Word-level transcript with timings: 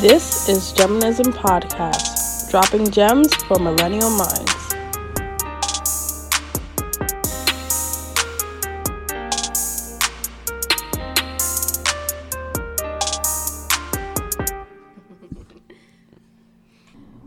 This 0.00 0.48
is 0.48 0.72
Geminism 0.72 1.26
Podcast, 1.26 2.50
dropping 2.50 2.90
gems 2.90 3.34
for 3.34 3.58
millennial 3.58 4.08
minds. 4.08 4.72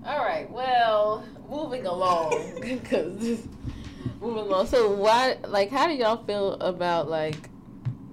All 0.04 0.18
right. 0.26 0.50
Well, 0.50 1.24
moving 1.48 1.86
along, 1.86 2.54
because 2.60 3.46
moving 4.20 4.46
along. 4.46 4.66
So, 4.66 4.90
why, 4.96 5.38
like, 5.48 5.70
how 5.70 5.86
do 5.86 5.94
y'all 5.94 6.24
feel 6.26 6.54
about 6.54 7.08
like? 7.08 7.52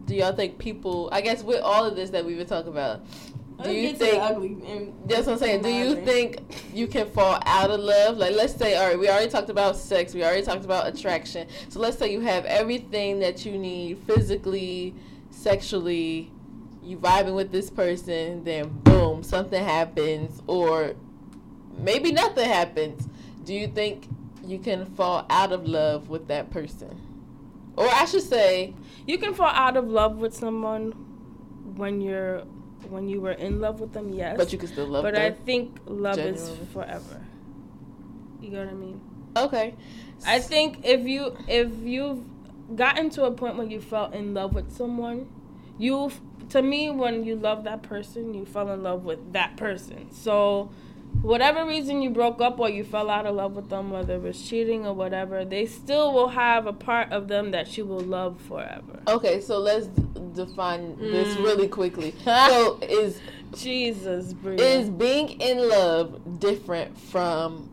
Do 0.05 0.15
y'all 0.15 0.35
think 0.35 0.59
people? 0.59 1.09
I 1.13 1.23
guess 1.23 1.43
with 1.43 1.63
all 1.63 1.87
of 1.87 1.97
this 1.97 2.11
that 2.11 2.27
we've 2.27 2.37
been 2.37 2.47
talking 2.47 2.73
about, 2.73 3.01
do 3.65 3.73
you 3.73 3.95
think? 3.95 4.23
ugly? 4.23 4.93
That's 5.07 5.27
what 5.27 5.35
I'm 5.35 5.39
saying. 5.39 5.63
Do 5.63 5.71
you 5.71 5.97
think 6.05 6.41
you 6.75 6.87
can 6.87 7.09
fall 7.11 7.41
out 7.45 7.71
of 7.71 7.81
love? 7.81 8.17
Like, 8.17 8.35
let's 8.35 8.55
say, 8.55 8.77
all 8.77 8.89
right, 8.89 8.99
we 8.99 9.09
already 9.09 9.31
talked 9.31 9.51
about 9.51 9.77
sex. 9.77 10.15
We 10.15 10.25
already 10.25 10.43
talked 10.43 10.65
about 10.65 10.87
attraction. 10.87 11.49
So 11.69 11.81
let's 11.81 11.99
say 11.99 12.13
you 12.13 12.21
have 12.21 12.45
everything 12.45 13.19
that 13.21 13.45
you 13.45 13.59
need 13.59 13.99
physically, 14.07 14.95
sexually. 15.31 16.31
You 16.83 16.97
vibing 16.97 17.35
with 17.35 17.53
this 17.53 17.71
person, 17.71 18.43
then 18.45 18.69
boom, 18.85 19.23
something 19.23 19.63
happens, 19.63 20.43
or 20.47 20.95
maybe 21.77 22.11
nothing 22.11 22.49
happens. 22.49 23.07
Do 23.45 23.55
you 23.55 23.69
think 23.69 24.09
you 24.45 24.59
can 24.59 24.87
fall 24.87 25.27
out 25.29 25.53
of 25.53 25.67
love 25.69 26.09
with 26.09 26.29
that 26.29 26.51
person? 26.51 27.01
Or 27.77 27.89
I 27.89 28.05
should 28.07 28.23
say, 28.23 28.75
You 29.07 29.19
can 29.19 29.35
fall 29.35 29.51
out 29.51 29.77
of 29.77 29.89
love 29.89 30.17
with 30.17 30.35
someone 30.35 30.93
when 31.77 32.01
you're 32.01 32.43
when 32.89 33.09
you 33.09 33.21
were 33.21 33.33
in 33.33 33.61
love 33.61 33.81
with 33.81 33.93
them, 33.93 34.13
yes. 34.13 34.37
but 34.37 34.53
you 34.53 34.59
can 34.59 34.69
still 34.69 34.87
love 34.87 35.05
them. 35.05 35.13
But 35.13 35.21
I 35.21 35.31
think 35.33 35.79
love 35.87 36.19
is 36.19 36.51
forever. 36.73 37.21
You 38.41 38.51
know 38.51 38.61
what 38.61 38.69
I 38.69 38.75
mean? 38.75 39.01
okay. 39.37 39.75
I 40.27 40.39
think 40.39 40.85
if 40.85 41.07
you 41.07 41.37
if 41.49 41.71
you've 41.83 42.23
gotten 42.77 43.11
to 43.11 43.25
a 43.25 43.31
point 43.31 43.57
where 43.57 43.67
you 43.67 43.81
felt 43.81 44.15
in 44.15 44.35
love 44.35 44.55
with 44.55 44.77
someone, 44.77 45.29
you 45.79 46.13
to 46.51 46.63
me 46.63 46.91
when 46.91 47.25
you 47.25 47.37
love 47.37 47.65
that 47.65 47.83
person, 47.83 48.35
you 48.35 48.45
fell 48.45 48.71
in 48.71 48.83
love 48.83 49.05
with 49.05 49.33
that 49.33 49.57
person. 49.57 50.13
So 50.13 50.71
whatever 51.23 51.67
reason 51.67 52.01
you 52.03 52.11
broke 52.11 52.41
up 52.41 52.59
or 52.59 52.69
you 52.71 52.85
fell 52.85 53.11
out 53.11 53.27
of 53.27 53.35
love 53.35 53.53
with 53.55 53.69
them, 53.69 53.91
whether 53.91 54.15
it 54.15 54.23
was 54.23 54.41
cheating 54.49 54.87
or 54.87 54.95
whatever, 54.95 55.45
they 55.45 55.67
still 55.67 56.13
will 56.13 56.29
have 56.29 56.67
a 56.67 56.73
part 56.73 57.13
of 57.13 57.29
them 57.29 57.51
that 57.51 57.77
you 57.77 57.85
will 57.85 58.01
love 58.01 58.41
forever. 58.41 59.01
Okay, 59.09 59.41
so 59.41 59.59
let's 59.59 59.87
d- 59.87 60.03
define 60.35 60.97
this 61.11 61.35
Mm. 61.37 61.45
really 61.45 61.69
quickly. 61.69 62.15
so 62.25 62.79
is 62.83 63.21
Jesus, 63.55 64.33
Bria. 64.35 64.59
is 64.59 64.89
being 64.91 65.41
in 65.41 65.69
love 65.69 66.39
different 66.41 66.97
from 66.99 67.69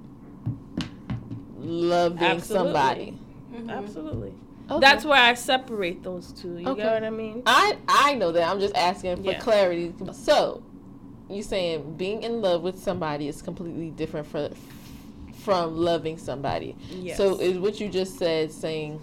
loving 1.59 2.21
Absolutely. 2.23 2.65
somebody? 2.73 3.19
Absolutely. 3.69 4.33
Okay. 4.69 4.79
That's 4.81 5.05
where 5.05 5.21
I 5.21 5.33
separate 5.33 6.03
those 6.03 6.33
two. 6.33 6.57
You 6.57 6.67
Okay. 6.69 6.81
get 6.83 6.93
what 6.93 7.03
I 7.05 7.09
mean? 7.09 7.41
I 7.45 7.77
I 7.87 8.15
know 8.15 8.33
that. 8.33 8.49
I'm 8.49 8.59
just 8.59 8.75
asking 8.75 9.15
for 9.17 9.31
Yeah. 9.31 9.39
clarity. 9.39 9.93
So, 10.11 10.61
you 11.29 11.43
saying 11.43 11.95
being 11.97 12.23
in 12.23 12.41
love 12.41 12.61
with 12.61 12.81
somebody 12.81 13.27
is 13.27 13.41
completely 13.41 13.89
different 13.91 14.27
from 14.27 14.53
from 15.47 15.77
loving 15.77 16.17
somebody. 16.17 16.75
Yes. 16.89 17.15
So, 17.15 17.39
is 17.39 17.57
what 17.57 17.79
you 17.79 17.87
just 17.87 18.17
said 18.17 18.51
saying 18.51 18.99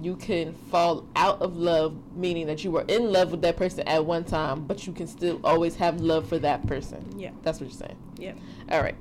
you 0.00 0.16
can 0.16 0.54
fall 0.70 1.06
out 1.16 1.42
of 1.42 1.56
love, 1.56 1.94
meaning 2.16 2.46
that 2.46 2.64
you 2.64 2.70
were 2.70 2.84
in 2.88 3.12
love 3.12 3.30
with 3.30 3.42
that 3.42 3.58
person 3.58 3.86
at 3.86 4.04
one 4.04 4.24
time, 4.24 4.64
but 4.64 4.86
you 4.86 4.92
can 4.94 5.06
still 5.06 5.38
always 5.44 5.76
have 5.76 6.00
love 6.00 6.26
for 6.26 6.38
that 6.38 6.66
person. 6.66 7.04
Yeah. 7.18 7.30
That's 7.42 7.60
what 7.60 7.68
you're 7.68 7.78
saying. 7.78 7.98
Yeah. 8.16 8.32
All 8.70 8.80
right. 8.80 8.96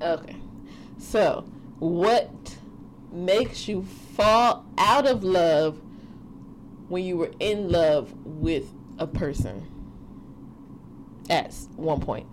Okay. 0.00 0.36
So, 0.96 1.44
what 1.80 2.56
makes 3.12 3.68
you 3.68 3.82
fall 4.16 4.64
out 4.78 5.06
of 5.06 5.22
love 5.22 5.78
when 6.88 7.04
you 7.04 7.18
were 7.18 7.32
in 7.40 7.70
love 7.70 8.12
with 8.24 8.72
a 8.98 9.06
person 9.06 9.69
at 11.28 11.54
one 11.76 12.00
point? 12.00 12.26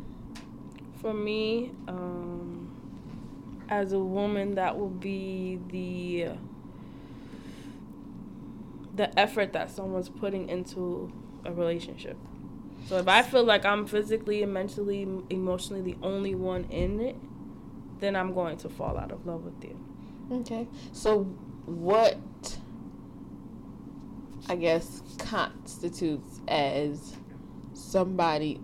For 1.02 1.14
me, 1.14 1.72
um, 1.88 2.76
as 3.70 3.94
a 3.94 4.00
woman, 4.00 4.56
that 4.56 4.78
will 4.78 4.90
be 4.90 5.60
the 5.70 6.30
the 8.96 9.20
effort 9.20 9.54
that 9.54 9.70
someone's 9.70 10.10
putting 10.10 10.50
into 10.50 11.12
a 11.46 11.52
relationship. 11.52 12.18
So 12.88 12.98
if 12.98 13.08
I 13.08 13.22
feel 13.22 13.44
like 13.44 13.64
I'm 13.64 13.86
physically 13.86 14.42
and 14.42 14.54
mentally, 14.54 15.08
emotionally 15.30 15.82
the 15.82 15.98
only 16.02 16.34
one 16.34 16.64
in 16.72 17.00
it, 17.00 17.16
then 18.00 18.16
I'm 18.16 18.34
going 18.34 18.58
to 18.58 18.70
fall 18.70 18.98
out 18.98 19.12
of 19.12 19.26
love 19.26 19.44
with 19.44 19.64
you. 19.64 19.78
Okay. 20.32 20.68
So, 20.94 21.24
what 21.66 22.18
I 24.50 24.56
guess 24.56 25.02
constitutes 25.18 26.40
as 26.48 27.16
somebody 27.74 28.60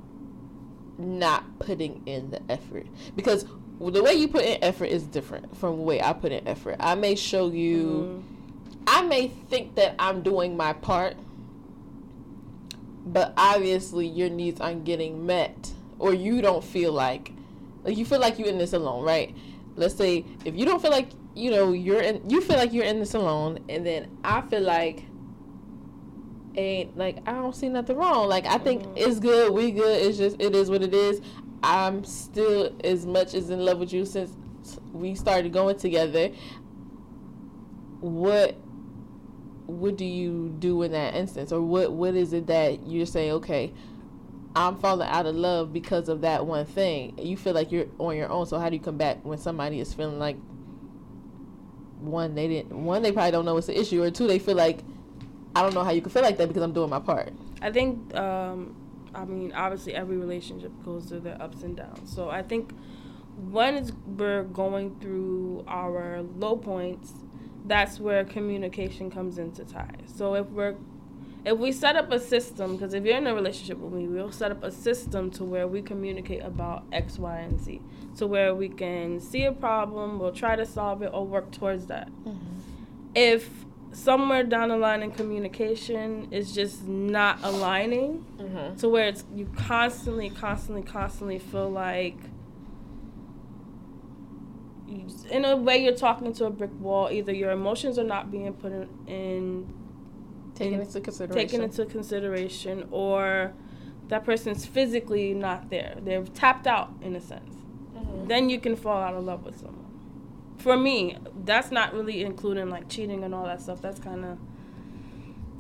not 0.98 1.60
putting 1.60 2.02
in 2.06 2.32
the 2.32 2.42
effort? 2.50 2.88
Because 3.16 3.46
the 3.80 4.04
way 4.04 4.14
you 4.14 4.28
put 4.28 4.46
in 4.46 4.64
effort 4.64 4.86
is 4.86 5.04
different 5.04 5.56
from 5.58 5.78
the 5.78 5.84
way 5.84 6.02
I 6.02 6.14
put 6.14 6.32
in 6.32 6.48
effort. 6.48 6.78
I 6.80 6.96
may 6.96 7.16
show 7.16 7.50
you, 7.50 8.24
mm-hmm. 8.24 8.84
I 8.88 9.02
may 9.02 9.28
think 9.28 9.76
that 9.76 9.96
I'm 10.00 10.22
doing 10.22 10.56
my 10.56 10.74
part, 10.74 11.16
but 13.06 13.34
obviously 13.36 14.08
your 14.08 14.30
needs 14.30 14.62
aren't 14.62 14.86
getting 14.86 15.26
met, 15.26 15.72
or 16.00 16.14
you 16.14 16.42
don't 16.42 16.64
feel 16.64 16.94
like, 16.94 17.34
like 17.84 17.98
you 17.98 18.06
feel 18.06 18.20
like 18.20 18.40
you're 18.40 18.48
in 18.48 18.58
this 18.58 18.74
alone, 18.74 19.04
right? 19.04 19.36
Let's 19.76 19.96
say 19.96 20.24
if 20.46 20.56
you 20.56 20.66
don't 20.66 20.82
feel 20.82 20.92
like 20.92 21.10
you 21.36 21.50
know 21.52 21.74
you're 21.74 22.02
in, 22.02 22.30
you 22.30 22.42
feel 22.42 22.58
like 22.58 22.72
you're 22.72 22.86
in 22.86 23.00
this 23.00 23.16
alone, 23.16 23.60
and 23.68 23.86
then 23.86 24.18
I 24.24 24.42
feel 24.42 24.62
like 24.62 25.04
ain't 26.56 26.98
like 26.98 27.18
I 27.26 27.34
don't 27.34 27.56
see 27.56 27.70
nothing 27.70 27.98
wrong. 27.98 28.28
Like 28.30 28.46
I 28.46 28.58
think 28.58 28.84
Mhm. 28.84 28.94
it's 28.98 29.20
good, 29.20 29.54
we 29.54 29.72
good. 29.72 30.02
It's 30.02 30.18
just 30.18 30.36
it 30.40 30.56
is 30.56 30.70
what 30.70 30.82
it 30.82 30.94
is. 30.94 31.22
I'm 31.64 32.04
still 32.04 32.76
as 32.84 33.06
much 33.06 33.34
as 33.34 33.50
in 33.50 33.64
love 33.64 33.80
with 33.80 33.94
you 33.94 34.06
since 34.06 34.36
we 34.94 35.16
started 35.16 35.54
going 35.54 35.78
together. 35.78 36.30
What 38.02 38.56
what 39.66 39.96
do 39.96 40.06
you 40.06 40.54
do 40.60 40.82
in 40.84 40.92
that 40.92 41.16
instance, 41.16 41.52
or 41.52 41.62
what 41.62 41.94
what 41.94 42.16
is 42.16 42.34
it 42.34 42.48
that 42.48 42.86
you're 42.86 43.06
saying? 43.06 43.32
Okay, 43.32 43.74
I'm 44.56 44.78
falling 44.78 45.08
out 45.08 45.26
of 45.26 45.36
love 45.36 45.72
because 45.72 46.10
of 46.10 46.22
that 46.22 46.46
one 46.46 46.66
thing. 46.66 47.18
You 47.18 47.38
feel 47.38 47.54
like 47.54 47.72
you're 47.72 47.88
on 47.98 48.18
your 48.18 48.30
own. 48.30 48.46
So 48.46 48.60
how 48.60 48.70
do 48.70 48.76
you 48.76 48.82
come 48.82 48.98
back 48.98 49.24
when 49.24 49.38
somebody 49.38 49.80
is 49.80 49.94
feeling 49.94 50.20
like 50.20 50.38
one 52.02 52.36
they 52.36 52.50
didn't 52.50 52.84
one 52.84 53.02
they 53.02 53.14
probably 53.14 53.32
don't 53.32 53.46
know 53.46 53.56
it's 53.56 53.70
an 53.70 53.76
issue, 53.76 54.04
or 54.04 54.12
two 54.12 54.28
they 54.28 54.38
feel 54.40 54.56
like 54.56 54.80
I 55.56 55.62
don't 55.62 55.74
know 55.74 55.84
how 55.84 55.92
you 55.92 56.02
can 56.02 56.12
feel 56.12 56.24
like 56.24 56.38
that 56.38 56.48
because 56.48 56.64
I'm 56.64 56.74
doing 56.74 56.90
my 56.90 57.00
part. 57.00 57.32
I 57.62 57.72
think, 57.72 58.16
um, 58.16 58.76
I 59.14 59.26
mean, 59.26 59.52
obviously 59.54 59.94
every 59.94 60.18
relationship 60.18 60.72
goes 60.84 61.06
through 61.06 61.22
their 61.22 61.42
ups 61.42 61.64
and 61.64 61.78
downs. 61.78 62.14
So 62.14 62.30
I 62.30 62.42
think 62.42 62.72
when 63.50 63.76
it's, 63.76 63.92
we're 64.06 64.44
going 64.44 65.00
through 65.00 65.64
our 65.68 66.22
low 66.22 66.56
points, 66.56 67.14
that's 67.66 68.00
where 68.00 68.26
communication 68.26 69.10
comes 69.10 69.38
into 69.38 69.64
tie. 69.64 69.96
So 70.06 70.36
if 70.36 70.48
we're 70.48 70.76
if 71.46 71.58
we 71.58 71.74
set 71.74 71.98
up 71.98 72.10
a 72.12 72.20
system, 72.20 72.78
because 72.78 72.94
if 72.94 73.04
you're 73.04 73.18
in 73.18 73.28
a 73.28 73.36
relationship 73.36 73.78
with 73.78 73.92
me, 73.92 74.08
we'll 74.08 74.32
set 74.32 74.52
up 74.52 74.64
a 74.64 74.72
system 74.72 75.30
to 75.32 75.44
where 75.44 75.68
we 75.68 75.82
communicate 75.82 76.42
about 76.42 76.86
X, 76.94 77.20
Y, 77.20 77.38
and 77.38 77.60
Z. 77.60 77.82
To 78.18 78.28
where 78.28 78.56
we 78.56 78.70
can 78.70 79.20
see 79.20 79.44
a 79.44 79.52
problem, 79.52 80.20
we'll 80.20 80.32
try 80.32 80.56
to 80.56 80.66
solve 80.66 81.02
it 81.02 81.12
or 81.14 81.26
work 81.26 81.52
towards 81.52 81.88
that. 81.88 82.10
If 83.14 83.66
somewhere 83.94 84.44
down 84.44 84.70
the 84.70 84.78
line 84.78 85.02
in 85.04 85.12
communication 85.12 86.28
is 86.32 86.54
just 86.54 86.86
not 86.88 87.40
aligning, 87.44 88.26
Mm-hmm. 88.40 88.76
to 88.78 88.90
where 88.90 89.08
it's 89.08 89.24
you 89.34 89.46
constantly, 89.56 90.30
constantly, 90.30 90.82
constantly 90.84 91.40
feel 91.40 91.70
like 91.70 92.18
you, 94.88 95.08
in 95.32 95.46
a 95.46 95.56
way 95.56 95.78
you're 95.78 95.96
talking 95.96 96.34
to 96.34 96.46
a 96.46 96.50
brick 96.50 96.72
wall. 96.80 97.10
Either 97.12 97.34
your 97.34 97.52
emotions 97.52 97.98
are 97.98 98.04
not 98.04 98.32
being 98.32 98.52
put 98.54 98.72
in, 98.72 98.90
in 99.08 99.74
Taking 100.56 100.74
in- 100.76 100.82
into 100.82 101.00
consideration. 101.02 101.48
taken 101.50 101.64
into 101.64 101.86
consideration, 101.86 102.88
or 102.92 103.54
that 104.10 104.24
person's 104.26 104.66
physically 104.66 105.34
not 105.34 105.70
there. 105.70 105.96
They're 106.04 106.24
tapped 106.24 106.68
out 106.68 106.92
in 107.02 107.16
a 107.16 107.22
sense. 107.22 107.56
Mhm. 107.96 108.28
Then 108.28 108.50
you 108.50 108.60
can 108.60 108.76
fall 108.76 109.02
out 109.02 109.16
of 109.16 109.24
love 109.24 109.44
with 109.46 109.58
someone. 109.60 109.83
For 110.58 110.78
me, 110.78 111.18
that's 111.44 111.72
not 111.72 111.94
really 111.94 112.24
including 112.24 112.70
like 112.70 112.88
cheating 112.90 113.24
and 113.24 113.34
all 113.36 113.46
that 113.46 113.62
stuff. 113.62 113.82
That's 113.82 114.00
kind 114.00 114.24
of 114.26 114.38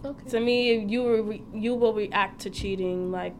Okay. 0.05 0.29
to 0.31 0.39
me 0.41 0.79
you 0.79 1.01
will 1.03 1.23
re- 1.23 1.43
you 1.53 1.73
will 1.75 1.93
react 1.93 2.41
to 2.41 2.49
cheating 2.49 3.09
like 3.09 3.33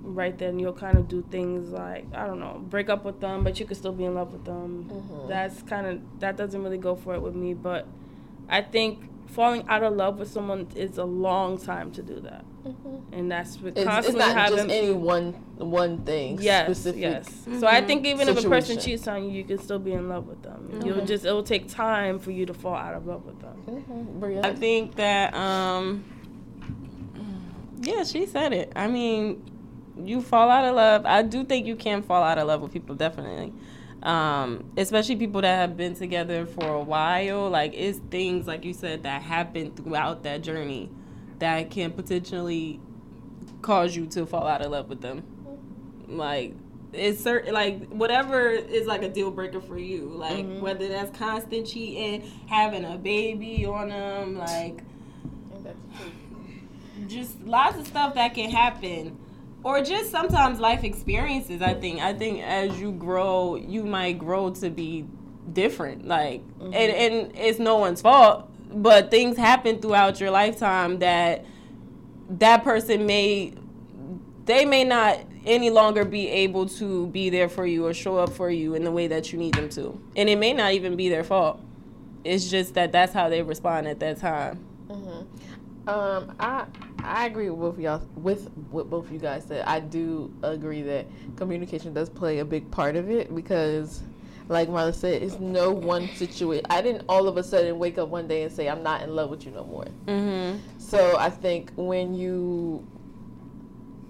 right 0.00 0.38
then 0.38 0.58
you'll 0.58 0.72
kind 0.72 0.96
of 0.96 1.06
do 1.06 1.22
things 1.30 1.68
like 1.70 2.06
i 2.14 2.26
don't 2.26 2.40
know 2.40 2.62
break 2.70 2.88
up 2.88 3.04
with 3.04 3.20
them 3.20 3.44
but 3.44 3.60
you 3.60 3.66
could 3.66 3.76
still 3.76 3.92
be 3.92 4.04
in 4.06 4.14
love 4.14 4.32
with 4.32 4.42
them 4.46 4.88
Mhm. 4.90 5.28
that's 5.28 5.60
kind 5.64 5.86
of 5.86 6.00
that 6.20 6.34
doesn't 6.38 6.62
really 6.62 6.78
go 6.78 6.94
for 6.94 7.12
it 7.14 7.20
with 7.20 7.34
me 7.34 7.52
but 7.52 7.86
i 8.48 8.62
think 8.62 9.10
falling 9.28 9.64
out 9.68 9.82
of 9.82 9.94
love 9.94 10.18
with 10.18 10.30
someone 10.30 10.66
is 10.74 10.98
a 10.98 11.04
long 11.04 11.58
time 11.58 11.90
to 11.92 12.02
do 12.02 12.20
that, 12.20 12.44
mm-hmm. 12.64 13.14
and 13.14 13.30
that's 13.30 13.56
constantly 13.56 13.82
it's, 13.82 14.08
it's 14.08 14.16
not 14.16 14.36
having 14.36 14.56
just 14.58 14.70
any 14.70 14.92
one 14.92 15.32
one 15.58 15.98
thing. 16.04 16.38
Yes, 16.40 16.66
specific. 16.66 17.00
yes. 17.00 17.28
Mm-hmm. 17.28 17.60
So 17.60 17.66
I 17.66 17.80
think 17.80 18.06
even 18.06 18.26
Situation. 18.26 18.38
if 18.38 18.44
a 18.44 18.48
person 18.48 18.78
cheats 18.78 19.06
on 19.06 19.24
you, 19.24 19.30
you 19.30 19.44
can 19.44 19.58
still 19.58 19.78
be 19.78 19.92
in 19.92 20.08
love 20.08 20.26
with 20.26 20.42
them. 20.42 20.68
Mm-hmm. 20.72 20.86
You'll 20.86 21.04
just 21.04 21.24
it 21.24 21.32
will 21.32 21.42
take 21.42 21.68
time 21.68 22.18
for 22.18 22.30
you 22.30 22.46
to 22.46 22.54
fall 22.54 22.74
out 22.74 22.94
of 22.94 23.06
love 23.06 23.24
with 23.24 23.40
them. 23.40 23.62
Mm-hmm. 23.66 24.44
I 24.44 24.54
think 24.54 24.96
that 24.96 25.34
um, 25.34 26.04
yeah, 27.80 28.04
she 28.04 28.26
said 28.26 28.52
it. 28.52 28.72
I 28.74 28.88
mean, 28.88 29.42
you 30.02 30.22
fall 30.22 30.50
out 30.50 30.64
of 30.64 30.74
love. 30.74 31.06
I 31.06 31.22
do 31.22 31.44
think 31.44 31.66
you 31.66 31.76
can 31.76 32.02
fall 32.02 32.22
out 32.22 32.38
of 32.38 32.48
love 32.48 32.62
with 32.62 32.72
people, 32.72 32.94
definitely 32.94 33.52
um, 34.02 34.70
especially 34.76 35.16
people 35.16 35.40
that 35.40 35.56
have 35.56 35.76
been 35.76 35.94
together 35.94 36.46
for 36.46 36.74
a 36.74 36.82
while. 36.82 37.48
Like 37.48 37.74
it's 37.74 37.98
things 38.10 38.46
like 38.46 38.64
you 38.64 38.72
said 38.72 39.02
that 39.02 39.22
happen 39.22 39.72
throughout 39.72 40.22
that 40.22 40.42
journey 40.42 40.90
that 41.38 41.70
can 41.70 41.92
potentially 41.92 42.80
cause 43.62 43.96
you 43.96 44.06
to 44.06 44.26
fall 44.26 44.46
out 44.46 44.62
of 44.62 44.70
love 44.70 44.88
with 44.88 45.00
them. 45.00 45.22
Like 46.08 46.54
it's 46.92 47.22
certain 47.22 47.52
like 47.52 47.86
whatever 47.88 48.48
is 48.48 48.86
like 48.86 49.02
a 49.02 49.08
deal 49.08 49.30
breaker 49.30 49.60
for 49.60 49.78
you. 49.78 50.08
Like 50.08 50.44
mm-hmm. 50.44 50.60
whether 50.60 50.88
that's 50.88 51.16
constant 51.16 51.66
cheating, 51.66 52.30
having 52.48 52.84
a 52.84 52.96
baby 52.96 53.66
on 53.66 53.88
them, 53.88 54.36
like 54.38 54.82
just 57.06 57.40
lots 57.42 57.78
of 57.78 57.86
stuff 57.86 58.14
that 58.14 58.34
can 58.34 58.50
happen 58.50 59.16
or 59.64 59.82
just 59.82 60.10
sometimes 60.10 60.60
life 60.60 60.84
experiences 60.84 61.62
i 61.62 61.74
think 61.74 62.00
i 62.00 62.12
think 62.12 62.42
as 62.42 62.78
you 62.80 62.92
grow 62.92 63.56
you 63.56 63.84
might 63.84 64.18
grow 64.18 64.50
to 64.50 64.70
be 64.70 65.04
different 65.52 66.06
like 66.06 66.42
mm-hmm. 66.58 66.66
and, 66.66 66.74
and 66.74 67.36
it's 67.36 67.58
no 67.58 67.76
one's 67.76 68.00
fault 68.00 68.48
but 68.70 69.10
things 69.10 69.36
happen 69.36 69.80
throughout 69.80 70.20
your 70.20 70.30
lifetime 70.30 70.98
that 70.98 71.44
that 72.28 72.62
person 72.62 73.06
may 73.06 73.52
they 74.44 74.64
may 74.64 74.84
not 74.84 75.18
any 75.44 75.70
longer 75.70 76.04
be 76.04 76.28
able 76.28 76.66
to 76.66 77.06
be 77.08 77.30
there 77.30 77.48
for 77.48 77.66
you 77.66 77.86
or 77.86 77.94
show 77.94 78.18
up 78.18 78.30
for 78.30 78.50
you 78.50 78.74
in 78.74 78.84
the 78.84 78.90
way 78.90 79.06
that 79.06 79.32
you 79.32 79.38
need 79.38 79.54
them 79.54 79.68
to 79.68 79.98
and 80.16 80.28
it 80.28 80.38
may 80.38 80.52
not 80.52 80.72
even 80.72 80.96
be 80.96 81.08
their 81.08 81.24
fault 81.24 81.60
it's 82.24 82.50
just 82.50 82.74
that 82.74 82.92
that's 82.92 83.12
how 83.12 83.28
they 83.28 83.42
respond 83.42 83.86
at 83.88 83.98
that 84.00 84.18
time 84.18 84.62
mm-hmm. 84.88 85.88
um 85.88 86.34
i 86.38 86.66
I 87.02 87.26
agree 87.26 87.50
with 87.50 87.60
both 87.60 87.78
y'all 87.78 88.02
with 88.16 88.50
what 88.70 88.90
both 88.90 89.06
of 89.06 89.12
you 89.12 89.18
guys 89.18 89.44
said. 89.44 89.64
I 89.66 89.80
do 89.80 90.32
agree 90.42 90.82
that 90.82 91.06
communication 91.36 91.94
does 91.94 92.08
play 92.08 92.40
a 92.40 92.44
big 92.44 92.70
part 92.70 92.96
of 92.96 93.10
it 93.10 93.34
because 93.34 94.02
like 94.48 94.68
Marla 94.68 94.94
said, 94.94 95.22
it's 95.22 95.38
no 95.38 95.70
one 95.70 96.08
situation. 96.08 96.64
I 96.70 96.80
didn't 96.80 97.04
all 97.08 97.28
of 97.28 97.36
a 97.36 97.42
sudden 97.42 97.78
wake 97.78 97.98
up 97.98 98.08
one 98.08 98.26
day 98.26 98.42
and 98.42 98.52
say 98.52 98.68
I'm 98.68 98.82
not 98.82 99.02
in 99.02 99.14
love 99.14 99.30
with 99.30 99.44
you 99.44 99.52
no 99.52 99.64
more. 99.64 99.86
Mm-hmm. 100.06 100.58
So 100.78 101.16
I 101.18 101.30
think 101.30 101.72
when 101.76 102.14
you 102.14 102.86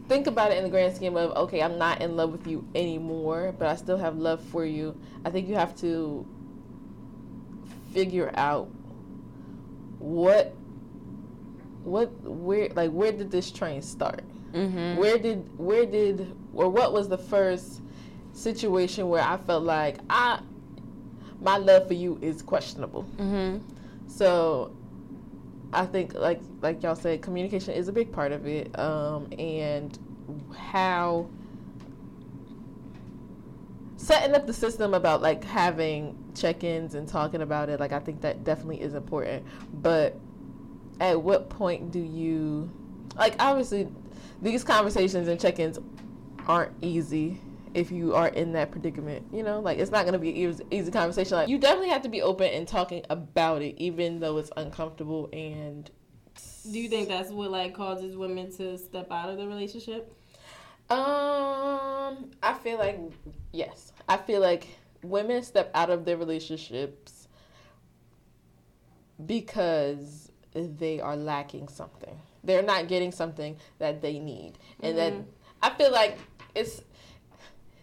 think 0.09 0.27
about 0.27 0.53
it 0.53 0.59
in 0.59 0.65
the 0.65 0.71
grand 0.71 0.95
scheme 0.97 1.17
of 1.17 1.33
okay, 1.37 1.63
I'm 1.63 1.77
not 1.77 2.01
in 2.01 2.17
love 2.17 2.31
with 2.31 2.47
you 2.47 2.67
anymore, 2.75 3.55
but 3.59 3.69
I 3.69 3.77
still 3.77 3.99
have 3.99 4.17
love 4.17 4.43
for 4.43 4.65
you. 4.65 4.99
I 5.25 5.31
think 5.31 5.49
you 5.49 5.57
have 5.57 5.77
to 5.81 6.27
figure 7.93 8.31
out 8.35 8.71
what 9.99 10.55
what 11.89 12.11
where 12.23 12.69
like 12.71 12.91
where 12.91 13.13
did 13.13 13.31
this 13.31 13.51
train 13.51 13.83
start? 13.83 14.23
Mm-hmm. 14.53 14.97
Where 14.97 15.19
did 15.19 15.49
where 15.59 15.87
did 15.87 16.35
or 16.55 16.69
what 16.69 16.93
was 16.93 17.09
the 17.09 17.19
first 17.19 17.81
situation 18.33 19.09
where 19.09 19.23
I 19.23 19.37
felt 19.37 19.65
like 19.65 19.99
I 20.09 20.41
my 21.41 21.57
love 21.57 21.87
for 21.87 21.95
you 21.95 22.19
is 22.21 22.43
questionable. 22.43 23.05
Mm-hmm. 23.17 23.59
So 24.09 24.73
I 25.73 25.87
think 25.87 26.15
like 26.15 26.41
like 26.63 26.83
y'all 26.83 26.97
said, 26.97 27.23
communication 27.23 27.75
is 27.75 27.89
a 27.89 27.93
big 27.93 28.13
part 28.13 28.33
of 28.33 28.47
it, 28.47 28.77
um, 28.79 29.29
and 29.39 29.99
how 30.57 31.29
setting 33.97 34.35
up 34.35 34.47
the 34.47 34.53
system 34.53 34.95
about 34.95 35.21
like 35.21 35.43
having 35.45 36.17
check-ins 36.35 36.95
and 36.95 37.09
talking 37.09 37.43
about 37.43 37.69
it 37.69 37.81
like 37.81 37.91
i 37.91 37.99
think 37.99 38.21
that 38.21 38.45
definitely 38.45 38.81
is 38.81 38.95
important 38.95 39.45
but 39.83 40.17
at 41.01 41.21
what 41.21 41.49
point 41.49 41.91
do 41.91 42.01
you 42.01 42.71
like 43.17 43.35
obviously 43.39 43.89
these 44.43 44.65
conversations 44.65 45.29
and 45.29 45.41
check-ins 45.41 45.79
aren't 46.47 46.73
easy 46.81 47.41
if 47.75 47.91
you 47.91 48.15
are 48.15 48.29
in 48.29 48.53
that 48.53 48.71
predicament 48.71 49.25
you 49.33 49.43
know? 49.43 49.61
Like 49.61 49.79
it's 49.79 49.91
not 49.91 50.03
going 50.05 50.15
to 50.15 50.19
be 50.19 50.31
an 50.31 50.37
easy, 50.37 50.65
easy 50.71 50.91
conversation. 50.91 51.37
Like 51.37 51.49
you 51.49 51.59
definitely 51.59 51.91
have 51.91 52.03
to 52.03 52.09
be 52.09 52.23
open 52.23 52.49
and 52.49 52.67
talking 52.67 53.05
about 53.11 53.63
it 53.63 53.75
even 53.79 54.21
though 54.21 54.39
it's 54.39 54.51
uncomfortable 54.57 55.29
and 55.33 55.91
do 56.71 56.79
you 56.79 56.89
think 56.89 57.09
that's 57.09 57.31
what 57.31 57.51
like 57.51 57.75
causes 57.75 58.17
women 58.17 58.51
to 58.57 58.79
step 58.79 59.11
out 59.11 59.29
of 59.29 59.39
the 59.39 59.47
relationship? 59.47 60.13
Um 60.91 62.31
i 62.43 62.57
feel 62.63 62.79
like 62.79 62.99
yes. 63.53 63.93
I 64.09 64.17
feel 64.17 64.41
like 64.41 64.67
women 65.03 65.43
step 65.43 65.71
out 65.75 65.91
of 65.91 66.05
their 66.05 66.17
relationships 66.17 67.29
because 69.25 70.31
they 70.67 71.01
are 71.01 71.17
lacking 71.17 71.69
something. 71.69 72.17
They're 72.45 72.63
not 72.63 72.89
getting 72.89 73.13
something 73.13 73.57
that 73.79 74.03
they 74.03 74.19
need. 74.19 74.55
And 74.81 74.97
mm-hmm. 74.97 75.17
then 75.17 75.27
I 75.63 75.71
feel 75.71 75.93
like 75.93 76.19
it's 76.55 76.83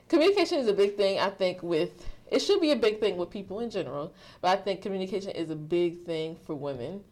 communication 0.08 0.60
is 0.60 0.68
a 0.68 0.74
big 0.74 0.98
thing, 0.98 1.20
I 1.20 1.30
think, 1.30 1.64
with 1.64 2.08
it 2.28 2.40
should 2.40 2.60
be 2.60 2.72
a 2.72 2.76
big 2.76 3.00
thing 3.00 3.18
with 3.18 3.30
people 3.30 3.60
in 3.60 3.70
general, 3.70 4.14
but 4.42 4.58
I 4.58 4.62
think 4.62 4.82
communication 4.82 5.32
is 5.32 5.50
a 5.52 5.56
big 5.56 6.06
thing 6.06 6.36
for 6.36 6.56
women. 6.56 7.04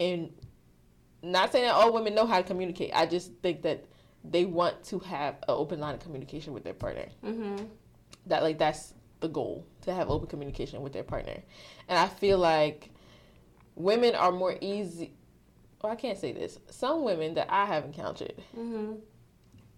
And 0.00 0.32
not 1.22 1.52
saying 1.52 1.66
that 1.66 1.74
all 1.74 1.92
women 1.92 2.14
know 2.14 2.26
how 2.26 2.38
to 2.38 2.42
communicate, 2.42 2.90
I 2.94 3.06
just 3.06 3.32
think 3.42 3.62
that 3.62 3.84
they 4.24 4.44
want 4.44 4.82
to 4.84 4.98
have 5.00 5.34
an 5.34 5.54
open 5.54 5.80
line 5.80 5.94
of 5.94 6.00
communication 6.00 6.52
with 6.52 6.64
their 6.64 6.74
partner. 6.74 7.06
Mm-hmm. 7.24 7.64
That 8.26 8.42
like 8.42 8.58
that's 8.58 8.94
the 9.20 9.28
goal 9.28 9.66
to 9.82 9.92
have 9.92 10.10
open 10.10 10.28
communication 10.28 10.80
with 10.82 10.92
their 10.92 11.02
partner, 11.02 11.36
and 11.88 11.98
I 11.98 12.06
feel 12.06 12.38
like 12.38 12.90
women 13.74 14.14
are 14.14 14.32
more 14.32 14.56
easy. 14.60 15.12
Well, 15.82 15.92
I 15.92 15.96
can't 15.96 16.18
say 16.18 16.32
this. 16.32 16.58
Some 16.70 17.04
women 17.04 17.34
that 17.34 17.48
I 17.50 17.66
have 17.66 17.84
encountered 17.84 18.34
mm-hmm. 18.56 18.94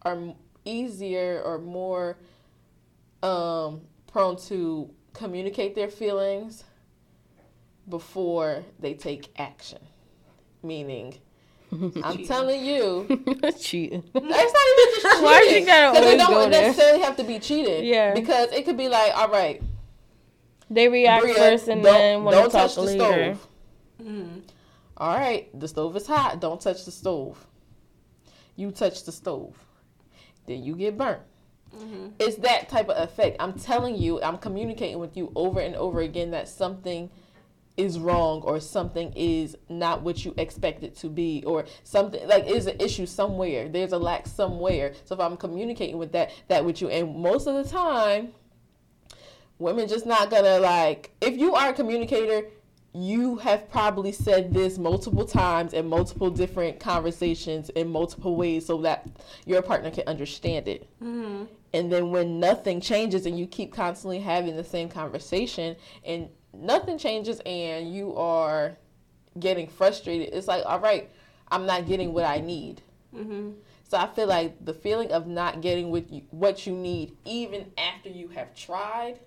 are 0.03 0.35
easier 0.65 1.43
or 1.45 1.59
more 1.59 2.19
um, 3.23 3.83
prone 4.07 4.37
to 4.49 4.91
communicate 5.15 5.75
their 5.75 5.89
feelings 5.89 6.65
before 7.89 8.65
they 8.79 8.95
take 8.95 9.29
action. 9.37 9.79
Meaning, 10.63 11.19
I'm 12.03 12.25
telling 12.27 12.65
you, 12.65 13.07
cheating. 13.59 14.05
That's 14.13 14.25
not 14.25 14.33
even 14.33 14.43
just 14.43 15.03
cheating. 15.03 15.23
Why 15.23 15.49
you 15.51 15.67
gotta 15.67 16.01
Because 16.01 16.13
it 16.13 16.19
don't 16.19 16.51
necessarily 16.51 17.03
have 17.03 17.17
to 17.17 17.25
be 17.25 17.39
cheated. 17.39 17.85
Yeah. 17.85 18.15
Because 18.15 18.53
it 18.53 18.65
could 18.65 18.77
be 18.77 18.89
like, 18.89 19.17
all 19.17 19.29
right. 19.29 19.63
They 20.71 20.89
react 20.89 21.23
Bria, 21.23 21.35
first 21.35 21.69
and 21.69 21.85
then 21.85 22.25
want 22.25 22.51
to 22.51 22.51
talk 22.51 22.77
later. 22.79 23.35
Stove. 23.35 23.49
Mm-hmm. 24.03 24.41
All 24.97 25.17
right, 25.17 25.49
the 25.59 25.69
stove 25.69 25.97
is 25.97 26.07
hot. 26.07 26.41
Don't 26.41 26.61
touch 26.61 26.85
the 26.85 26.91
stove. 26.91 27.47
You 28.57 28.71
touch 28.71 29.05
the 29.05 29.13
stove, 29.13 29.57
then 30.47 30.63
you 30.63 30.77
get 30.77 30.97
burnt. 30.97 31.21
Mm-hmm. 31.77 32.09
It's 32.21 32.37
that 32.37 32.69
type 32.69 32.89
of 32.89 33.03
effect. 33.03 33.37
I'm 33.41 33.55
telling 33.55 33.97
you, 33.97 34.23
I'm 34.23 34.39
communicating 34.39 34.99
with 35.01 35.17
you 35.17 35.33
over 35.35 35.59
and 35.61 35.75
over 35.75 36.01
again 36.01 36.31
that 36.31 36.49
something 36.49 37.11
is 37.77 37.99
wrong 37.99 38.41
or 38.43 38.61
something 38.61 39.13
is 39.17 39.57
not 39.69 40.03
what 40.03 40.25
you 40.25 40.33
expect 40.37 40.85
it 40.85 40.97
to 40.97 41.09
be 41.09 41.43
or 41.45 41.65
something 41.83 42.27
like 42.29 42.47
is 42.47 42.67
an 42.67 42.77
issue 42.81 43.07
somewhere. 43.07 43.69
There's 43.69 43.93
a 43.93 43.99
lack 43.99 44.27
somewhere. 44.29 44.93
So 45.05 45.15
if 45.15 45.21
I'm 45.21 45.37
communicating 45.37 45.99
with 45.99 46.13
that 46.13 46.31
that 46.49 46.65
with 46.65 46.81
you 46.81 46.89
and 46.89 47.17
most 47.17 47.49
of 47.49 47.55
the 47.55 47.69
time 47.69 48.33
women 49.59 49.89
just 49.89 50.07
not 50.07 50.31
gonna 50.31 50.61
like 50.61 51.11
if 51.21 51.37
you 51.37 51.55
are 51.55 51.71
a 51.71 51.73
communicator 51.73 52.49
you 52.95 53.37
have 53.37 53.69
probably 53.69 54.13
said 54.13 54.55
this 54.55 54.79
multiple 54.79 55.25
times 55.25 55.73
in 55.73 55.89
multiple 55.89 56.31
different 56.31 56.79
conversations 56.79 57.69
in 57.71 57.89
multiple 57.89 58.37
ways 58.37 58.65
so 58.65 58.81
that 58.83 59.09
your 59.47 59.63
partner 59.63 59.91
can 59.91 60.05
understand 60.07 60.69
it. 60.69 60.89
Mm-hmm. 61.03 61.45
And 61.73 61.93
then 61.93 62.13
when 62.13 62.39
nothing 62.39 62.81
changes 62.81 63.27
and 63.27 63.37
you 63.37 63.49
keep 63.49 63.75
constantly 63.75 64.21
having 64.21 64.55
the 64.57 64.63
same 64.63 64.89
conversation 64.89 65.75
and 66.05 66.29
nothing 66.53 66.97
changes 66.97 67.41
and 67.45 67.93
you 67.93 68.15
are 68.15 68.77
getting 69.41 69.67
frustrated, 69.67 70.33
it's 70.33 70.47
like, 70.47 70.63
all 70.65 70.79
right, 70.79 71.11
I'm 71.49 71.67
not 71.67 71.89
getting 71.89 72.13
what 72.13 72.25
I 72.25 72.39
need. 72.39 72.81
Mm-hmm. 73.13 73.51
So 73.89 73.99
I 73.99 74.07
feel 74.07 74.29
like 74.29 74.65
the 74.65 74.73
feeling 74.73 75.11
of 75.11 75.27
not 75.27 75.61
getting 75.61 75.91
what 75.91 76.09
you, 76.13 76.23
what 76.31 76.65
you 76.65 76.75
need, 76.75 77.17
even 77.25 77.73
after 77.77 78.09
you 78.09 78.29
have 78.29 78.55
tried, 78.55 79.19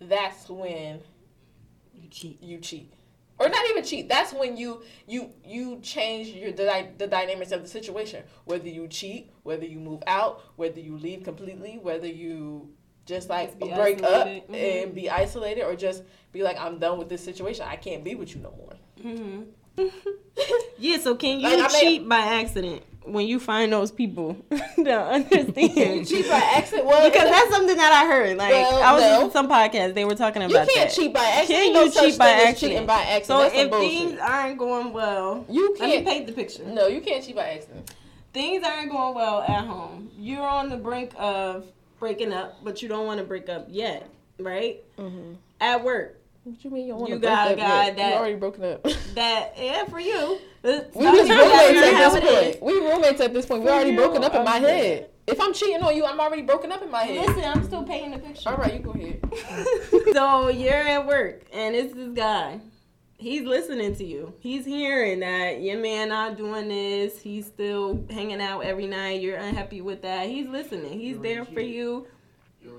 that's 0.00 0.48
when 0.48 1.00
cheat. 2.12 2.42
You 2.42 2.58
cheat. 2.58 2.92
Or 3.38 3.48
not 3.48 3.68
even 3.70 3.82
cheat. 3.82 4.08
That's 4.08 4.32
when 4.32 4.56
you 4.56 4.82
you 5.08 5.30
you 5.44 5.80
change 5.80 6.28
your 6.28 6.52
the, 6.52 6.86
the 6.98 7.06
dynamics 7.08 7.50
of 7.50 7.62
the 7.62 7.68
situation. 7.68 8.22
Whether 8.44 8.68
you 8.68 8.86
cheat, 8.86 9.32
whether 9.42 9.64
you 9.64 9.80
move 9.80 10.02
out, 10.06 10.42
whether 10.56 10.78
you 10.78 10.96
leave 10.96 11.24
completely, 11.24 11.78
whether 11.82 12.06
you 12.06 12.70
just 13.04 13.28
like 13.28 13.58
just 13.58 13.74
break 13.74 14.02
isolated. 14.02 14.04
up 14.04 14.26
mm-hmm. 14.26 14.54
and 14.54 14.94
be 14.94 15.10
isolated, 15.10 15.64
or 15.64 15.74
just 15.74 16.04
be 16.30 16.42
like, 16.42 16.56
I'm 16.58 16.78
done 16.78 16.98
with 16.98 17.08
this 17.08 17.24
situation. 17.24 17.66
I 17.68 17.76
can't 17.76 18.04
be 18.04 18.14
with 18.14 18.34
you 18.34 18.42
no 18.42 18.54
more. 18.56 18.74
Mm-hmm. 19.02 19.88
yeah. 20.78 20.98
So 20.98 21.16
can 21.16 21.40
you 21.40 21.56
like, 21.56 21.70
cheat 21.72 22.08
by 22.08 22.18
accident? 22.18 22.84
When 23.04 23.26
you 23.26 23.40
find 23.40 23.72
those 23.72 23.90
people 23.90 24.36
that 24.50 25.12
understand. 25.12 25.56
cheat 26.08 26.28
by 26.28 26.36
accident? 26.54 26.86
Well, 26.86 27.10
because 27.10 27.28
that's 27.28 27.50
something 27.50 27.76
that 27.76 27.92
I 27.92 28.06
heard. 28.06 28.36
Like 28.36 28.52
well, 28.52 28.82
I 28.82 28.92
was 28.92 29.02
no. 29.02 29.30
some 29.30 29.48
podcast, 29.48 29.94
they 29.94 30.04
were 30.04 30.14
talking 30.14 30.42
about. 30.42 30.66
You 30.66 30.74
can't 30.74 30.88
that. 30.88 30.94
cheat 30.94 31.12
by 31.12 31.24
accident. 31.24 31.48
Can 31.48 31.66
you 31.66 31.72
no 31.72 31.90
cheat 31.90 32.18
by 32.18 32.30
accident? 32.30 32.86
By 32.86 33.02
accident. 33.02 33.26
So 33.26 33.38
that's 33.38 33.54
if 33.54 33.70
things 33.70 34.18
aren't 34.20 34.58
going 34.58 34.92
well, 34.92 35.44
you 35.48 35.74
can't 35.78 35.90
let 35.90 36.04
me 36.04 36.10
paint 36.10 36.26
the 36.26 36.32
picture. 36.32 36.64
No, 36.64 36.86
you 36.86 37.00
can't 37.00 37.24
cheat 37.24 37.36
by 37.36 37.48
accident. 37.50 37.92
Things 38.32 38.64
aren't 38.64 38.90
going 38.90 39.14
well 39.14 39.42
at 39.42 39.66
home. 39.66 40.10
You're 40.16 40.46
on 40.46 40.70
the 40.70 40.76
brink 40.76 41.12
of 41.18 41.66
breaking 41.98 42.32
up, 42.32 42.64
but 42.64 42.82
you 42.82 42.88
don't 42.88 43.06
want 43.06 43.18
to 43.18 43.24
break 43.24 43.48
up 43.48 43.66
yet, 43.68 44.08
right? 44.38 44.82
Mm-hmm. 44.98 45.34
At 45.60 45.84
work, 45.84 46.18
what 46.44 46.64
you 46.64 46.70
mean 46.70 46.88
you 46.88 46.96
want 46.96 47.08
you 47.08 47.18
got 47.18 47.52
a 47.52 47.56
guy 47.56 47.86
yet? 47.86 47.96
that 47.96 48.10
you 48.10 48.16
already 48.16 48.34
broken 48.34 48.64
up? 48.64 48.86
That 49.14 49.52
yeah, 49.58 49.84
for 49.84 50.00
you. 50.00 50.38
We 50.62 50.70
roommates 50.70 51.30
at 51.30 52.12
this 52.12 52.20
point. 52.20 52.62
We 52.62 52.72
roommates 52.80 53.20
at 53.20 53.34
this 53.34 53.46
point. 53.46 53.62
We 53.62 53.68
already 53.68 53.90
you, 53.90 53.96
broken 53.96 54.24
up 54.24 54.34
in 54.34 54.42
my 54.42 54.56
head. 54.56 55.10
If 55.26 55.38
I'm 55.38 55.52
cheating 55.52 55.82
on 55.82 55.94
you, 55.94 56.06
I'm 56.06 56.18
already 56.18 56.42
broken 56.42 56.72
up 56.72 56.82
in 56.82 56.90
my 56.90 57.02
head. 57.02 57.26
Listen, 57.26 57.44
I'm 57.44 57.62
still 57.62 57.84
painting 57.84 58.12
the 58.12 58.18
picture. 58.18 58.48
All 58.48 58.56
right, 58.56 58.72
you 58.72 58.80
go 58.80 58.92
ahead. 58.92 59.20
so 60.14 60.48
you're 60.48 60.72
at 60.72 61.06
work, 61.06 61.42
and 61.52 61.76
it's 61.76 61.94
this 61.94 62.12
guy. 62.14 62.60
He's 63.18 63.42
listening 63.42 63.94
to 63.96 64.04
you. 64.04 64.34
He's 64.40 64.64
hearing 64.64 65.20
that 65.20 65.60
your 65.60 65.78
man 65.78 66.08
not 66.08 66.36
doing 66.36 66.68
this. 66.68 67.20
He's 67.20 67.46
still 67.46 68.04
hanging 68.10 68.40
out 68.40 68.60
every 68.60 68.86
night. 68.86 69.20
You're 69.20 69.36
unhappy 69.36 69.80
with 69.80 70.02
that. 70.02 70.26
He's 70.26 70.48
listening. 70.48 70.98
He's 70.98 71.18
there 71.20 71.44
for 71.44 71.60
you. 71.60 72.08
You're 72.60 72.74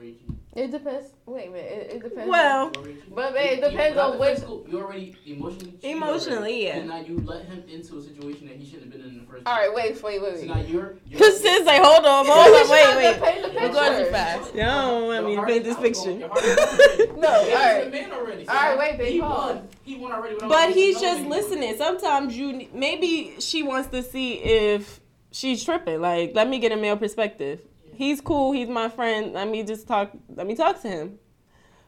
it 0.55 0.69
depends. 0.69 1.09
Wait 1.25 1.47
a 1.47 1.51
minute. 1.51 1.71
It, 1.71 1.95
it 1.95 2.03
depends. 2.03 2.29
Well, 2.29 2.71
but 3.09 3.35
it 3.35 3.61
depends 3.61 3.97
on 3.97 4.19
which. 4.19 4.39
You 4.39 4.81
already 4.81 5.15
emotionally. 5.25 5.79
Emotionally, 5.81 6.37
already, 6.37 6.55
yeah. 6.63 6.75
And 6.77 6.89
now 6.89 6.99
you 6.99 7.17
let 7.25 7.45
him 7.45 7.63
into 7.67 7.97
a 7.97 8.01
situation 8.01 8.47
that 8.47 8.57
he 8.57 8.65
shouldn't 8.65 8.83
have 8.83 8.91
been 8.91 9.01
in, 9.01 9.07
in 9.07 9.19
the 9.21 9.25
first. 9.25 9.47
All 9.47 9.55
right, 9.55 9.73
wait, 9.73 10.01
wait, 10.03 10.21
wait, 10.21 10.33
wait. 10.33 10.41
So 10.41 10.53
now 10.53 10.61
you're. 10.61 10.95
Because 11.09 11.41
sis, 11.41 11.65
like, 11.65 11.81
hold 11.81 12.05
on, 12.05 12.25
hold 12.27 12.55
on, 12.55 12.69
wait, 12.69 12.97
wait. 12.97 13.55
We're 13.55 13.73
going 13.73 14.05
too 14.05 14.11
fast. 14.11 14.53
Y'all 14.53 14.99
don't 14.99 15.07
want 15.07 15.25
me 15.25 15.35
to 15.37 15.45
paint 15.45 15.63
this 15.63 15.77
picture. 15.77 16.17
no, 17.17 17.27
all 17.27 17.49
right. 17.49 18.11
Already, 18.11 18.47
all 18.47 18.55
right, 18.55 18.77
wait, 18.77 18.97
babe. 18.99 19.13
He 19.13 19.21
won. 19.21 19.67
He 19.83 19.95
won 19.97 20.11
already. 20.11 20.37
But 20.39 20.71
he's 20.71 21.01
just 21.01 21.25
listening. 21.25 21.75
Sometimes 21.77 22.37
you 22.37 22.67
maybe 22.73 23.35
she 23.39 23.63
wants 23.63 23.89
to 23.89 24.03
see 24.03 24.33
if 24.33 24.99
she's 25.31 25.63
tripping. 25.63 25.99
Like, 25.99 26.33
let 26.35 26.47
me 26.47 26.59
get 26.59 26.71
a 26.71 26.77
male 26.77 26.97
perspective 26.97 27.59
he's 27.95 28.21
cool. 28.21 28.51
He's 28.51 28.69
my 28.69 28.89
friend. 28.89 29.33
Let 29.33 29.49
me 29.49 29.63
just 29.63 29.87
talk. 29.87 30.11
Let 30.35 30.47
me 30.47 30.55
talk 30.55 30.81
to 30.81 30.87
him. 30.87 31.19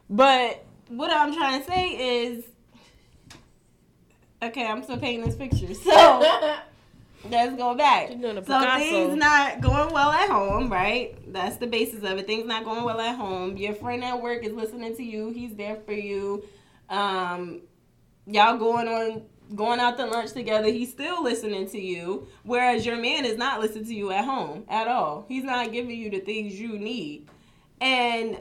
But 0.08 0.64
what 0.88 1.10
I'm 1.10 1.34
trying 1.34 1.60
to 1.60 1.66
say 1.66 2.24
is, 2.24 2.44
okay, 4.42 4.66
I'm 4.66 4.82
still 4.82 4.98
painting 4.98 5.26
this 5.26 5.36
picture. 5.36 5.74
So 5.74 5.90
let's 7.30 7.56
go 7.56 7.74
back. 7.74 8.08
So 8.46 8.78
things 8.78 9.18
not 9.18 9.60
going 9.60 9.92
well 9.92 10.10
at 10.10 10.30
home, 10.30 10.70
right? 10.70 11.16
That's 11.32 11.56
the 11.56 11.66
basis 11.66 12.04
of 12.04 12.18
it. 12.18 12.26
Things 12.26 12.46
not 12.46 12.64
going 12.64 12.84
well 12.84 13.00
at 13.00 13.16
home. 13.16 13.56
Your 13.56 13.74
friend 13.74 14.04
at 14.04 14.20
work 14.20 14.44
is 14.44 14.52
listening 14.52 14.96
to 14.96 15.02
you. 15.02 15.30
He's 15.30 15.54
there 15.54 15.76
for 15.84 15.92
you. 15.92 16.44
Um, 16.88 17.62
y'all 18.26 18.56
going 18.56 18.88
on 18.88 19.22
going 19.54 19.80
out 19.80 19.96
to 19.98 20.06
lunch 20.06 20.32
together, 20.32 20.68
he's 20.68 20.90
still 20.90 21.22
listening 21.22 21.68
to 21.70 21.80
you. 21.80 22.26
Whereas 22.42 22.84
your 22.84 22.96
man 22.96 23.24
is 23.24 23.36
not 23.36 23.60
listening 23.60 23.86
to 23.86 23.94
you 23.94 24.10
at 24.10 24.24
home 24.24 24.64
at 24.68 24.88
all. 24.88 25.24
He's 25.28 25.44
not 25.44 25.72
giving 25.72 25.96
you 25.96 26.10
the 26.10 26.20
things 26.20 26.58
you 26.58 26.78
need. 26.78 27.28
And 27.80 28.40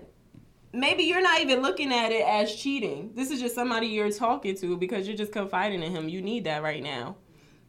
maybe 0.73 1.03
you're 1.03 1.21
not 1.21 1.41
even 1.41 1.61
looking 1.61 1.93
at 1.93 2.11
it 2.11 2.25
as 2.25 2.55
cheating. 2.55 3.11
This 3.13 3.31
is 3.31 3.39
just 3.39 3.55
somebody 3.55 3.87
you're 3.87 4.11
talking 4.11 4.55
to 4.57 4.77
because 4.77 5.07
you're 5.07 5.17
just 5.17 5.31
confiding 5.31 5.83
in 5.83 5.91
him. 5.91 6.09
You 6.09 6.21
need 6.21 6.45
that 6.45 6.63
right 6.63 6.81
now. 6.81 7.15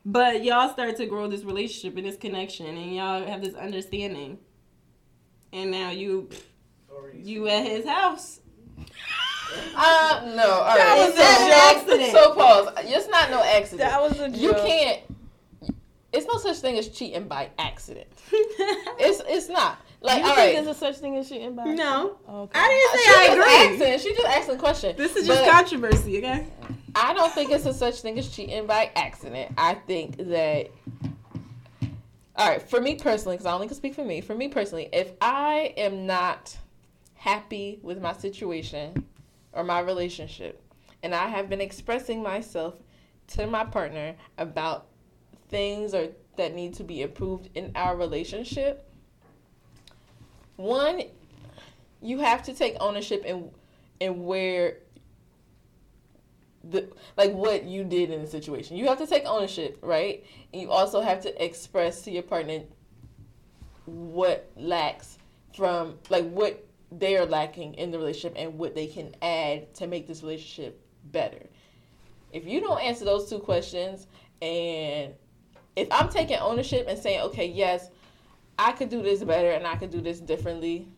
But 0.05 0.45
y'all 0.45 0.73
start 0.73 0.97
to 0.99 1.07
grow 1.07 1.27
this 1.27 1.43
relationship 1.43 1.97
and 1.97 2.07
this 2.07 2.17
connection 2.17 2.67
and 2.67 2.95
y'all 2.95 3.27
have 3.27 3.43
this 3.43 3.55
understanding. 3.55 4.39
And 5.53 5.71
now 5.71 5.91
you 5.91 6.29
you 7.13 7.49
at 7.49 7.67
his 7.67 7.87
house 7.87 8.41
uh, 9.77 10.33
no. 10.35 10.51
All 10.51 10.67
right. 10.67 10.77
That 10.79 10.97
was 10.99 11.15
an 11.15 11.77
accident. 11.77 12.13
So 12.13 12.35
pause. 12.35 12.69
It's 12.79 13.09
not 13.09 13.31
no 13.31 13.43
accident. 13.43 13.91
That 13.91 14.01
was 14.01 14.19
a 14.21 14.29
joke. 14.29 14.41
You 14.41 14.53
can't. 14.55 15.01
It's 16.13 16.27
no 16.27 16.39
such 16.39 16.59
thing 16.59 16.79
as 16.79 16.89
cheating 16.89 17.29
by 17.29 17.51
accident. 17.59 18.09
it's 18.31 19.23
it's 19.27 19.49
not. 19.49 19.79
Like, 20.01 20.23
you 20.23 20.29
all 20.29 20.35
think 20.35 20.57
right. 20.57 20.65
there's 20.65 20.77
a 20.77 20.79
such 20.79 20.97
thing 20.97 21.17
as 21.17 21.29
cheating 21.29 21.55
by 21.55 21.63
accident? 21.63 21.79
No. 21.79 22.17
Okay. 22.29 22.59
I 22.59 22.69
didn't 22.69 23.01
say 23.01 23.05
she 23.05 23.19
I 23.19 23.33
agree. 23.33 23.87
Asking, 23.87 24.11
she 24.11 24.17
just 24.17 24.29
asking 24.29 24.55
a 24.55 24.59
question. 24.59 24.97
This 24.97 25.17
is 25.17 25.27
just 25.27 25.43
but 25.43 25.51
controversy, 25.51 26.19
okay? 26.19 26.47
I 26.95 27.13
don't 27.13 27.33
think 27.33 27.51
it's 27.51 27.67
a 27.67 27.75
such 27.75 28.01
thing 28.01 28.19
as 28.19 28.29
cheating 28.29 28.67
by 28.67 28.91
accident. 28.95 29.53
I 29.59 29.75
think 29.75 30.17
that. 30.19 30.71
All 32.37 32.51
right, 32.51 32.63
for 32.63 32.81
me 32.81 32.97
personally, 32.97 33.37
because 33.37 33.47
I 33.47 33.53
only 33.53 33.67
can 33.67 33.77
speak 33.77 33.95
for 33.95 34.05
me. 34.05 34.21
For 34.21 34.35
me 34.35 34.49
personally, 34.49 34.89
if 34.93 35.13
I 35.21 35.75
am 35.77 36.07
not 36.07 36.57
happy 37.15 37.79
with 37.83 38.01
my 38.01 38.13
situation, 38.13 39.05
or 39.57 39.65
my 39.65 39.81
relationship. 39.81 40.63
And 41.03 41.15
I 41.15 41.27
have 41.29 41.49
been 41.49 41.61
expressing 41.61 42.23
myself 42.23 42.75
to 43.29 43.47
my 43.47 43.65
partner 43.65 44.15
about 44.39 44.87
things 45.49 45.95
or 45.95 46.09
that 46.37 46.55
need 46.55 46.75
to 46.75 46.85
be 46.85 47.03
improved 47.03 47.49
in 47.55 47.73
our 47.75 47.97
relationship. 47.97 48.89
One, 50.57 51.03
you 52.03 52.19
have 52.19 52.43
to 52.45 52.55
take 52.55 52.77
ownership 52.81 53.25
in 53.25 53.51
in 53.99 54.25
where 54.25 54.79
the 56.65 56.89
like 57.17 57.33
what 57.33 57.65
you 57.65 57.85
did 57.85 58.11
in 58.11 58.21
the 58.21 58.27
situation. 58.27 58.77
You 58.77 58.87
have 58.87 58.99
to 58.99 59.07
take 59.07 59.25
ownership, 59.25 59.79
right? 59.83 60.25
And 60.53 60.63
you 60.63 60.71
also 60.71 61.01
have 61.01 61.23
to 61.23 61.45
express 61.45 62.03
to 62.03 62.11
your 62.11 62.23
partner 62.23 62.63
what 63.87 64.51
lacks 64.57 65.19
from 65.55 65.99
like 66.11 66.29
what 66.29 66.67
they 66.93 67.17
are 67.17 67.27
lacking 67.27 67.75
in 67.75 67.91
the 67.91 67.99
relationship 67.99 68.35
and 68.37 68.59
what 68.59 68.75
they 68.75 68.87
can 68.87 69.15
add 69.23 69.75
to 69.75 69.87
make 69.87 70.07
this 70.07 70.23
relationship 70.23 70.81
better. 71.13 71.47
If 72.33 72.47
you 72.47 72.61
don't 72.61 72.81
answer 72.81 73.05
those 73.05 73.29
two 73.29 73.39
questions, 73.39 74.07
and 74.43 75.15
if 75.75 75.89
I'm 75.91 76.09
taking 76.09 76.39
ownership 76.39 76.87
and 76.89 76.99
saying, 76.99 77.21
okay, 77.23 77.47
yes, 77.47 77.91
I 78.59 78.73
could 78.73 78.89
do 78.89 79.03
this 79.03 79.23
better 79.23 79.51
and 79.51 79.67
I 79.67 79.77
could 79.77 79.91
do 79.91 80.01
this 80.01 80.21
differently, 80.21 80.89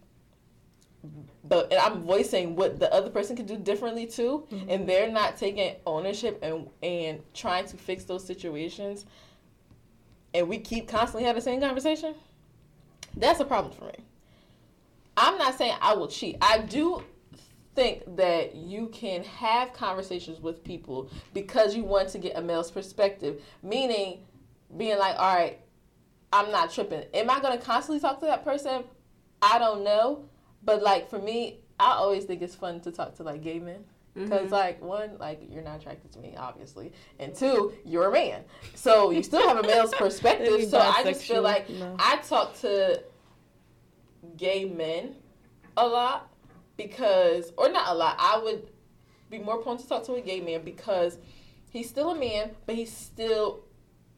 but 1.44 1.72
and 1.72 1.80
I'm 1.80 2.02
voicing 2.02 2.56
what 2.56 2.78
the 2.78 2.92
other 2.92 3.10
person 3.10 3.36
could 3.36 3.46
do 3.46 3.56
differently 3.56 4.06
too, 4.06 4.46
mm-hmm. 4.50 4.68
and 4.70 4.88
they're 4.88 5.10
not 5.10 5.36
taking 5.36 5.76
ownership 5.86 6.38
and 6.42 6.68
and 6.82 7.20
trying 7.34 7.66
to 7.66 7.76
fix 7.76 8.04
those 8.04 8.24
situations, 8.24 9.06
and 10.34 10.48
we 10.48 10.58
keep 10.58 10.88
constantly 10.88 11.24
having 11.24 11.40
the 11.40 11.44
same 11.44 11.60
conversation, 11.60 12.14
that's 13.16 13.40
a 13.40 13.44
problem 13.44 13.72
for 13.72 13.86
me. 13.86 14.04
I'm 15.18 15.36
not 15.36 15.58
saying 15.58 15.74
I 15.80 15.94
will 15.94 16.08
cheat. 16.08 16.36
I 16.40 16.58
do 16.58 17.02
think 17.74 18.16
that 18.16 18.54
you 18.54 18.88
can 18.88 19.24
have 19.24 19.72
conversations 19.72 20.40
with 20.40 20.62
people 20.62 21.10
because 21.34 21.74
you 21.74 21.84
want 21.84 22.08
to 22.10 22.18
get 22.18 22.36
a 22.36 22.40
male's 22.40 22.70
perspective, 22.70 23.42
meaning 23.62 24.20
being 24.76 24.98
like, 24.98 25.16
all 25.18 25.34
right, 25.34 25.58
I'm 26.32 26.50
not 26.52 26.72
tripping. 26.72 27.04
Am 27.14 27.30
I 27.30 27.40
going 27.40 27.58
to 27.58 27.64
constantly 27.64 28.00
talk 28.00 28.20
to 28.20 28.26
that 28.26 28.44
person? 28.44 28.84
I 29.42 29.58
don't 29.58 29.82
know. 29.82 30.28
But 30.64 30.82
like 30.82 31.10
for 31.10 31.18
me, 31.18 31.60
I 31.80 31.92
always 31.92 32.24
think 32.24 32.42
it's 32.42 32.54
fun 32.54 32.80
to 32.80 32.92
talk 32.92 33.16
to 33.16 33.22
like 33.22 33.42
gay 33.42 33.58
men. 33.58 33.84
Because 34.14 34.46
mm-hmm. 34.46 34.52
like 34.52 34.82
one, 34.82 35.16
like 35.18 35.42
you're 35.48 35.62
not 35.62 35.80
attracted 35.80 36.10
to 36.12 36.18
me, 36.18 36.34
obviously, 36.36 36.92
and 37.20 37.32
two, 37.32 37.72
you're 37.84 38.08
a 38.08 38.12
man, 38.12 38.42
so 38.74 39.10
you 39.10 39.22
still 39.22 39.46
have 39.46 39.58
a 39.58 39.62
male's 39.62 39.94
perspective. 39.98 40.68
so 40.68 40.80
I 40.80 41.04
just 41.04 41.22
feel 41.22 41.40
like 41.40 41.70
no. 41.70 41.94
I 42.00 42.16
talk 42.16 42.58
to 42.60 43.00
gay 44.36 44.64
men 44.64 45.14
a 45.76 45.86
lot 45.86 46.32
because, 46.76 47.52
or 47.56 47.68
not 47.70 47.88
a 47.88 47.94
lot, 47.94 48.16
I 48.18 48.38
would 48.42 48.68
be 49.30 49.38
more 49.38 49.58
prone 49.58 49.78
to 49.78 49.88
talk 49.88 50.04
to 50.04 50.14
a 50.14 50.20
gay 50.20 50.40
man 50.40 50.62
because 50.64 51.18
he's 51.70 51.88
still 51.88 52.10
a 52.10 52.14
man, 52.14 52.52
but 52.66 52.74
he 52.74 52.86
still 52.86 53.64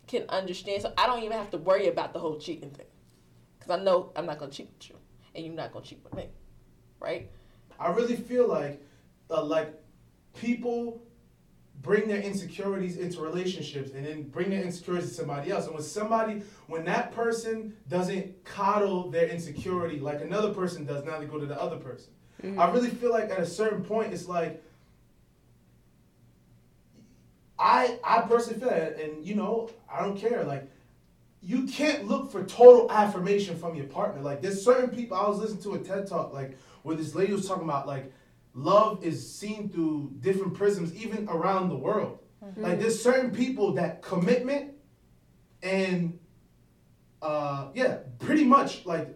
can 0.07 0.25
understand. 0.29 0.83
So 0.83 0.93
I 0.97 1.07
don't 1.07 1.23
even 1.23 1.37
have 1.37 1.51
to 1.51 1.59
worry 1.59 1.89
about 1.89 2.13
the 2.13 2.19
whole 2.19 2.39
cheating 2.39 2.71
thing 2.71 2.87
because 3.59 3.79
I 3.79 3.83
know 3.83 4.13
I'm 4.17 4.27
not 4.27 4.39
going 4.39 4.51
to 4.51 4.57
cheat 4.57 4.71
with 4.77 4.91
you 4.91 4.97
and 5.35 5.45
you're 5.45 5.55
not 5.55 5.73
going 5.73 5.85
to 5.85 5.91
cheat 5.91 6.01
with 6.05 6.15
me, 6.15 6.29
right? 6.99 7.31
I 7.79 7.89
really 7.91 8.17
feel 8.17 8.49
like, 8.49 8.83
uh, 9.31 9.43
like 9.45 9.73
people 10.35 11.01
bring 11.83 12.09
their 12.09 12.21
insecurities 12.21 12.97
into 12.97 13.21
relationships 13.21 13.93
and 13.93 14.05
then 14.05 14.25
bring 14.25 14.51
their 14.51 14.63
insecurities 14.63 15.11
to 15.11 15.15
somebody 15.15 15.51
else. 15.51 15.67
And 15.67 15.75
when 15.75 15.83
somebody, 15.83 16.43
when 16.67 16.85
that 16.85 17.13
person 17.13 17.75
doesn't 17.89 18.45
coddle 18.45 19.11
their 19.11 19.29
insecurity 19.29 19.99
like 19.99 20.21
another 20.21 20.53
person 20.53 20.85
does, 20.85 21.05
now 21.05 21.19
they 21.19 21.27
go 21.27 21.39
to 21.39 21.47
the 21.47 21.61
other 21.61 21.77
person. 21.77 22.13
Mm-hmm. 22.43 22.61
I 22.61 22.71
really 22.71 22.91
feel 22.91 23.11
like 23.11 23.31
at 23.31 23.41
a 23.41 23.47
certain 23.47 23.85
point, 23.85 24.13
it's 24.13 24.29
like, 24.29 24.63
I 27.59 27.99
I 28.03 28.23
personally 28.23 28.59
feel 28.59 28.71
that, 28.71 28.99
and 28.99 29.25
you 29.25 29.35
know, 29.35 29.71
I 29.91 30.03
don't 30.03 30.17
care. 30.17 30.45
Like, 30.45 30.71
you 31.43 31.65
can't 31.65 32.07
look 32.07 32.31
for 32.31 32.45
total 32.45 32.91
affirmation 32.91 33.57
from 33.59 33.75
your 33.75 33.87
partner. 33.87 34.23
Like 34.23 34.43
there's 34.43 34.63
certain 34.63 34.91
people 34.91 35.17
I 35.17 35.29
was 35.29 35.39
listening 35.39 35.63
to 35.63 35.75
a 35.75 35.79
TED 35.79 36.07
talk 36.07 36.33
like 36.33 36.59
where 36.83 36.97
this 36.97 37.15
lady 37.15 37.33
was 37.33 37.47
talking 37.49 37.65
about 37.65 37.87
like 37.87 38.13
love 38.55 39.05
is 39.05 39.33
seen 39.33 39.69
through 39.69 40.13
different 40.21 40.55
prisms 40.55 40.95
even 40.95 41.29
around 41.29 41.69
the 41.69 41.77
world. 41.77 42.19
Mm-hmm. 42.45 42.63
Like 42.63 42.81
there's 42.81 43.01
certain 43.01 43.31
people 43.31 43.73
that 43.75 44.03
commitment 44.03 44.73
and 45.63 46.19
uh 47.23 47.69
yeah, 47.75 47.99
pretty 48.19 48.45
much 48.45 48.87
like 48.87 49.09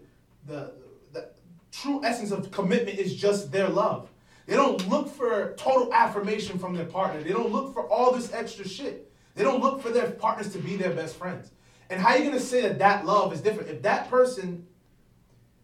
the 0.46 0.74
the 1.12 1.30
true 1.72 2.04
essence 2.04 2.30
of 2.30 2.50
commitment 2.50 2.98
is 2.98 3.14
just 3.14 3.50
their 3.50 3.68
love. 3.68 4.10
They 4.46 4.56
don't 4.56 4.86
look 4.88 5.08
for 5.08 5.54
total 5.56 5.92
affirmation 5.92 6.58
from 6.58 6.74
their 6.74 6.84
partner. 6.84 7.22
They 7.22 7.30
don't 7.30 7.50
look 7.50 7.72
for 7.72 7.88
all 7.88 8.12
this 8.12 8.32
extra 8.32 8.68
shit. 8.68 9.10
They 9.34 9.42
don't 9.42 9.62
look 9.62 9.80
for 9.80 9.90
their 9.90 10.10
partners 10.10 10.52
to 10.52 10.58
be 10.58 10.76
their 10.76 10.92
best 10.92 11.16
friends. 11.16 11.50
And 11.90 12.00
how 12.00 12.10
are 12.10 12.18
you 12.18 12.24
gonna 12.24 12.40
say 12.40 12.60
that 12.62 12.78
that 12.78 13.06
love 13.06 13.32
is 13.32 13.40
different 13.40 13.70
if 13.70 13.82
that 13.82 14.10
person, 14.10 14.66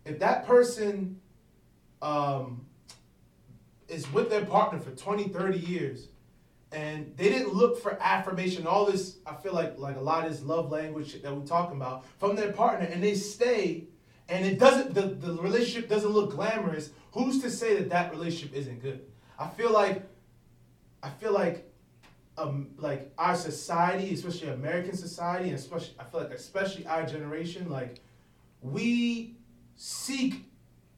if 0.06 0.18
that 0.20 0.46
person, 0.46 1.20
um, 2.00 2.66
is 3.90 4.10
with 4.12 4.30
their 4.30 4.44
partner 4.44 4.78
for 4.78 4.90
20, 4.90 5.28
30 5.28 5.58
years, 5.58 6.08
and 6.72 7.12
they 7.16 7.28
didn't 7.28 7.52
look 7.52 7.82
for 7.82 7.98
affirmation, 8.00 8.66
all 8.66 8.86
this, 8.86 9.16
I 9.26 9.34
feel 9.34 9.52
like 9.52 9.78
like 9.78 9.96
a 9.96 10.00
lot 10.00 10.24
of 10.24 10.32
this 10.32 10.42
love 10.42 10.70
language 10.70 11.20
that 11.20 11.34
we're 11.34 11.44
talking 11.44 11.76
about 11.76 12.04
from 12.18 12.36
their 12.36 12.52
partner, 12.52 12.86
and 12.86 13.02
they 13.02 13.14
stay, 13.14 13.84
and 14.28 14.46
it 14.46 14.58
doesn't, 14.58 14.94
the, 14.94 15.02
the 15.02 15.42
relationship 15.42 15.88
doesn't 15.88 16.10
look 16.10 16.30
glamorous, 16.30 16.90
who's 17.12 17.42
to 17.42 17.50
say 17.50 17.76
that 17.76 17.90
that 17.90 18.12
relationship 18.12 18.54
isn't 18.56 18.80
good? 18.80 19.00
I 19.38 19.48
feel 19.48 19.72
like, 19.72 20.02
I 21.02 21.10
feel 21.10 21.32
like 21.32 21.66
um, 22.38 22.68
like 22.78 23.12
our 23.18 23.36
society, 23.36 24.14
especially 24.14 24.48
American 24.48 24.96
society, 24.96 25.48
and 25.48 25.58
especially 25.58 25.94
I 25.98 26.04
feel 26.04 26.20
like 26.20 26.30
especially 26.30 26.86
our 26.86 27.04
generation, 27.04 27.68
like 27.68 28.00
we 28.62 29.36
seek 29.76 30.44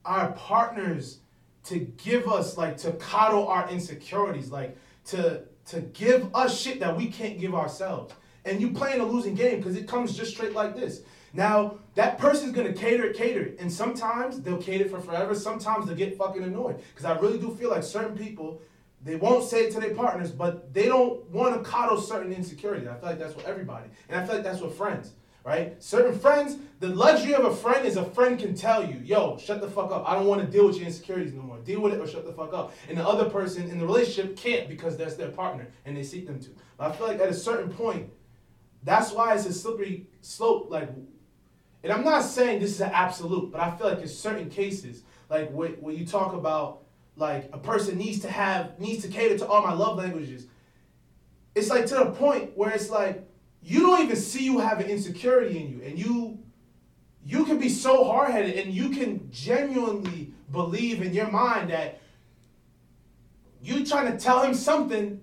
our 0.05 0.33
partners 0.33 1.19
to 1.65 1.79
give 1.79 2.29
us 2.29 2.57
like 2.57 2.77
to 2.79 2.93
coddle 2.93 3.47
our 3.49 3.69
insecurities, 3.71 4.51
like 4.51 4.77
to 5.07 5.45
to 5.67 5.81
give 5.81 6.35
us 6.35 6.61
shit 6.61 6.81
that 6.81 6.97
we 6.97 7.07
can't 7.07 7.39
give 7.39 7.55
ourselves. 7.55 8.15
And 8.45 8.61
you 8.61 8.73
playing 8.73 9.01
a 9.01 9.05
losing 9.07 9.35
game 9.35 9.59
because 9.59 9.77
it 9.77 9.87
comes 9.87 10.17
just 10.17 10.33
straight 10.33 10.55
like 10.55 10.75
this. 10.75 11.03
Now 11.33 11.79
that 11.95 12.19
person's 12.19 12.53
gonna 12.53 12.73
cater 12.73 13.13
cater 13.13 13.53
and 13.59 13.73
sometimes 13.73 14.41
they'll 14.41 14.59
cater 14.59 14.89
for 14.89 15.01
forever. 15.01 15.35
Sometimes 15.35 15.87
they'll 15.87 15.97
get 15.97 16.17
fucking 16.17 16.43
annoyed 16.43 16.81
because 16.91 17.05
I 17.05 17.19
really 17.19 17.39
do 17.39 17.55
feel 17.55 17.71
like 17.71 17.85
certain 17.85 18.17
people 18.17 18.61
they 19.05 19.17
won't 19.17 19.45
say 19.45 19.65
it 19.65 19.73
to 19.73 19.81
their 19.81 19.95
partners, 19.95 20.31
but 20.31 20.73
they 20.73 20.87
don't 20.87 21.29
want 21.31 21.55
to 21.57 21.69
coddle 21.69 22.01
certain 22.01 22.33
insecurities. 22.33 22.87
I 22.87 22.95
feel 22.95 23.09
like 23.09 23.19
that's 23.19 23.35
what 23.35 23.47
everybody, 23.47 23.89
and 24.09 24.21
I 24.21 24.25
feel 24.25 24.37
like 24.37 24.45
that's 24.45 24.61
what 24.61 24.75
friends, 24.75 25.13
right? 25.45 25.83
Certain 25.83 26.19
friends, 26.19 26.57
the 26.81 26.89
luxury 26.89 27.35
of 27.35 27.45
a 27.45 27.55
friend 27.55 27.87
is 27.87 27.97
a 27.97 28.05
friend 28.05 28.39
can 28.39 28.55
tell 28.55 28.85
you, 28.85 29.01
yo, 29.05 29.37
shut 29.39 29.61
the 29.61 29.69
fuck 29.69 29.91
up. 29.91 30.09
I 30.09 30.15
don't 30.15 30.27
want 30.27 30.41
to 30.41 30.47
deal 30.47 30.67
with 30.67 30.77
your 30.77 30.87
insecurities 30.87 31.35
no 31.35 31.43
more. 31.43 31.59
Deal 31.59 31.81
with 31.81 31.93
it 31.93 32.01
or 32.01 32.07
shut 32.07 32.25
the 32.25 32.33
fuck 32.33 32.55
up. 32.55 32.73
And 32.89 32.99
the 32.99 33.07
other 33.07 33.29
person 33.29 33.69
in 33.69 33.79
the 33.79 33.87
relationship 33.87 34.37
can't 34.37 34.69
because 34.69 34.97
that's 34.97 35.15
their 35.15 35.31
partner 35.31 35.69
and 35.85 35.97
they 35.97 36.03
seek 36.03 36.27
them 36.27 36.41
to. 36.41 36.51
But 36.77 36.91
I 36.91 36.97
feel 36.97 37.09
like 37.09 37.21
at 37.21 37.29
a 37.29 37.35
certain 37.35 37.73
point, 37.73 38.11
that's 38.85 39.13
why 39.13 39.35
it's 39.35 39.47
a 39.47 39.53
slippery 39.53 40.07
slope. 40.21 40.69
Like, 40.71 40.91
and 41.83 41.93
I'm 41.93 42.05
not 42.05 42.23
saying 42.23 42.61
this 42.61 42.71
is 42.71 42.81
an 42.81 42.91
absolute, 42.93 43.51
but 43.51 43.61
I 43.61 43.71
feel 43.77 43.89
like 43.89 44.01
in 44.01 44.09
certain 44.09 44.49
cases, 44.49 45.03
like 45.29 45.51
when, 45.51 45.73
when 45.73 45.97
you 45.97 46.07
talk 46.07 46.35
about 46.35 46.83
like 47.17 47.51
a 47.53 47.59
person 47.59 47.99
needs 47.99 48.21
to 48.21 48.31
have 48.31 48.79
needs 48.79 49.03
to 49.03 49.09
cater 49.09 49.37
to 49.37 49.47
all 49.47 49.63
my 49.63 49.75
love 49.75 49.99
languages 49.99 50.47
it's 51.55 51.69
like 51.69 51.87
to 51.87 51.95
the 51.97 52.07
point 52.07 52.57
where 52.57 52.71
it's 52.71 52.89
like 52.89 53.29
you 53.63 53.81
don't 53.81 54.03
even 54.03 54.17
see 54.17 54.45
you 54.45 54.59
have 54.59 54.81
an 54.81 54.87
insecurity 54.87 55.59
in 55.59 55.71
you 55.71 55.83
and 55.85 55.99
you 55.99 56.39
you 57.25 57.45
can 57.45 57.59
be 57.59 57.69
so 57.69 58.05
hard-headed 58.05 58.57
and 58.57 58.75
you 58.75 58.91
can 58.91 59.31
genuinely 59.31 60.33
believe 60.51 61.03
in 61.03 61.15
your 61.15 61.31
mind 61.31 61.71
that 61.71 62.01
you 63.63 63.87
trying 63.87 64.11
to 64.11 64.19
tell 64.19 64.43
him 64.43 64.55
something 64.55 65.21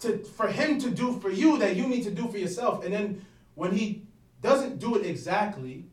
to 0.00 0.18
for 0.18 0.48
him 0.48 0.78
to 0.78 0.90
do 0.90 1.18
for 1.20 1.30
you 1.30 1.58
that 1.58 1.76
you 1.76 1.86
need 1.86 2.02
to 2.02 2.10
do 2.10 2.28
for 2.28 2.38
yourself 2.38 2.84
and 2.84 2.92
then 2.92 3.24
when 3.54 3.72
he 3.72 4.02
doesn't 4.42 4.78
do 4.78 4.96
it 4.96 5.06
exactly 5.06 5.86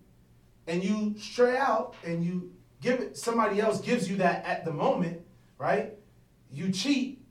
and 0.68 0.84
you 0.84 1.16
stray 1.18 1.58
out 1.58 1.96
and 2.06 2.24
you 2.24 2.52
give 2.82 3.00
it 3.00 3.18
somebody 3.18 3.60
else 3.60 3.82
gives 3.82 4.10
you 4.10 4.18
that 4.18 4.46
at 4.46 4.66
the 4.66 4.72
moment, 4.72 5.22
right? 5.58 5.94
You 6.52 6.72
cheat, 6.72 7.22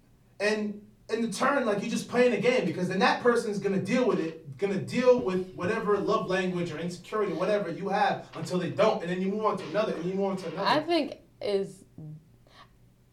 and 0.40 0.80
in 1.10 1.22
the 1.22 1.28
turn, 1.28 1.64
like 1.64 1.82
you 1.82 1.90
just 1.90 2.08
playing 2.08 2.32
a 2.34 2.40
game 2.40 2.66
because 2.66 2.88
then 2.88 2.98
that 2.98 3.22
person's 3.22 3.58
gonna 3.58 3.80
deal 3.80 4.06
with 4.06 4.20
it, 4.20 4.58
gonna 4.58 4.80
deal 4.80 5.20
with 5.20 5.52
whatever 5.54 5.96
love 5.98 6.28
language 6.28 6.70
or 6.72 6.78
insecurity, 6.78 7.32
or 7.32 7.36
whatever 7.36 7.70
you 7.70 7.88
have 7.88 8.28
until 8.34 8.58
they 8.58 8.70
don't, 8.70 9.02
and 9.02 9.10
then 9.10 9.20
you 9.20 9.28
move 9.28 9.44
on 9.44 9.56
to 9.56 9.64
another, 9.68 9.94
and 9.94 10.04
you 10.04 10.14
move 10.14 10.26
on 10.26 10.36
to 10.36 10.46
another. 10.48 10.68
I 10.68 10.80
think 10.80 11.18
is, 11.40 11.84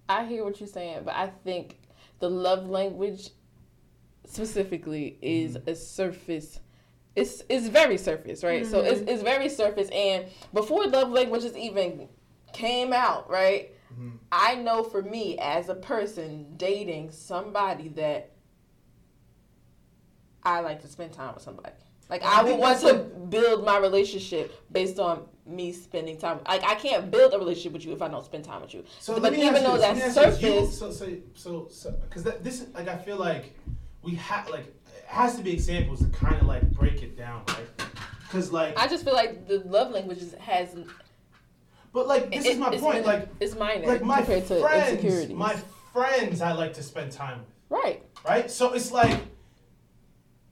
I 0.09 0.25
hear 0.25 0.43
what 0.43 0.59
you're 0.59 0.67
saying, 0.67 1.01
but 1.05 1.15
I 1.15 1.27
think 1.27 1.79
the 2.19 2.29
love 2.29 2.67
language 2.67 3.29
specifically 4.25 5.17
is 5.21 5.55
mm-hmm. 5.55 5.69
a 5.69 5.75
surface 5.75 6.59
it's 7.15 7.43
it's 7.47 7.67
very 7.67 7.97
surface, 7.97 8.43
right? 8.43 8.63
Mm-hmm. 8.63 8.71
So 8.71 8.81
it's 8.81 9.01
it's 9.09 9.23
very 9.23 9.49
surface, 9.49 9.89
and 9.89 10.25
before 10.53 10.85
love 10.87 11.09
languages 11.09 11.55
even 11.55 12.09
came 12.53 12.93
out, 12.93 13.29
right? 13.29 13.71
Mm-hmm. 13.95 14.17
I 14.31 14.55
know 14.55 14.83
for 14.83 15.01
me 15.01 15.37
as 15.39 15.69
a 15.69 15.75
person 15.75 16.53
dating 16.57 17.11
somebody 17.11 17.87
that 17.89 18.31
I 20.43 20.59
like 20.59 20.81
to 20.81 20.87
spend 20.87 21.13
time 21.13 21.33
with 21.33 21.43
somebody. 21.43 21.73
Like 22.09 22.23
I, 22.23 22.41
I 22.41 22.43
would 22.43 22.59
want 22.59 22.79
to 22.81 22.93
like, 22.93 23.29
build 23.29 23.65
my 23.65 23.79
relationship 23.79 24.53
based 24.71 24.99
on 24.99 25.25
me 25.45 25.71
spending 25.71 26.17
time. 26.17 26.39
Like 26.47 26.63
I 26.63 26.75
can't 26.75 27.09
build 27.09 27.33
a 27.33 27.39
relationship 27.39 27.73
with 27.73 27.85
you 27.85 27.93
if 27.93 28.01
I 28.01 28.07
don't 28.07 28.23
spend 28.23 28.43
time 28.43 28.61
with 28.61 28.73
you. 28.73 28.83
So 28.99 29.19
but 29.19 29.33
even 29.33 29.63
though 29.63 29.77
that's 29.77 30.13
surface, 30.13 30.41
you, 30.41 30.67
so 30.67 30.91
so 30.91 31.67
so 31.73 31.91
because 31.91 32.23
so, 32.23 32.37
this 32.41 32.65
like 32.75 32.87
I 32.87 32.97
feel 32.97 33.17
like 33.17 33.57
we 34.03 34.15
have 34.15 34.49
like 34.49 34.65
it 34.65 35.05
has 35.07 35.35
to 35.37 35.43
be 35.43 35.51
examples 35.51 35.99
to 35.99 36.09
kind 36.09 36.35
of 36.35 36.43
like 36.43 36.69
break 36.71 37.01
it 37.01 37.17
down, 37.17 37.43
right? 37.47 37.67
Because 38.21 38.51
like 38.51 38.77
I 38.77 38.87
just 38.87 39.03
feel 39.03 39.15
like 39.15 39.47
the 39.47 39.59
love 39.59 39.91
languages 39.91 40.35
has 40.35 40.75
but 41.95 42.07
like 42.07 42.29
this 42.29 42.45
it, 42.45 42.51
is 42.51 42.57
my 42.57 42.77
point. 42.77 43.05
like 43.05 43.29
it's 43.39 43.55
minor 43.55 43.87
like 43.87 44.03
my 44.03 44.21
friends, 44.21 44.51
my 45.31 45.55
friends, 45.93 46.41
I 46.41 46.51
like 46.51 46.73
to 46.73 46.83
spend 46.83 47.13
time 47.13 47.39
with. 47.39 47.47
Right. 47.69 48.03
Right. 48.27 48.51
So 48.51 48.73
it's 48.73 48.91
like, 48.91 49.17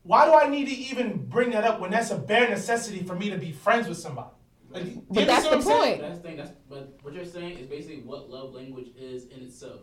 why 0.03 0.25
do 0.25 0.33
I 0.33 0.47
need 0.47 0.69
to 0.69 0.73
even 0.73 1.25
bring 1.25 1.51
that 1.51 1.65
up 1.65 1.81
when 1.81 1.91
that's 1.91 2.11
a 2.11 2.17
bare 2.17 2.49
necessity 2.49 3.03
for 3.03 3.13
me 3.13 3.29
to 3.29 3.37
be 3.37 3.51
friends 3.51 3.89
with 3.89 3.97
somebody? 3.97 4.29
Like, 4.69 4.85
but 5.09 5.27
that's 5.27 5.43
the 5.43 5.59
point. 5.59 5.99
That's 5.99 6.17
the 6.19 6.23
thing. 6.23 6.37
That's 6.37 6.51
but 6.69 6.97
what 7.01 7.13
you're 7.13 7.25
saying 7.25 7.57
is 7.57 7.67
basically 7.67 8.03
what 8.03 8.29
love 8.29 8.53
language 8.53 8.91
is 8.97 9.25
in 9.25 9.41
itself. 9.43 9.81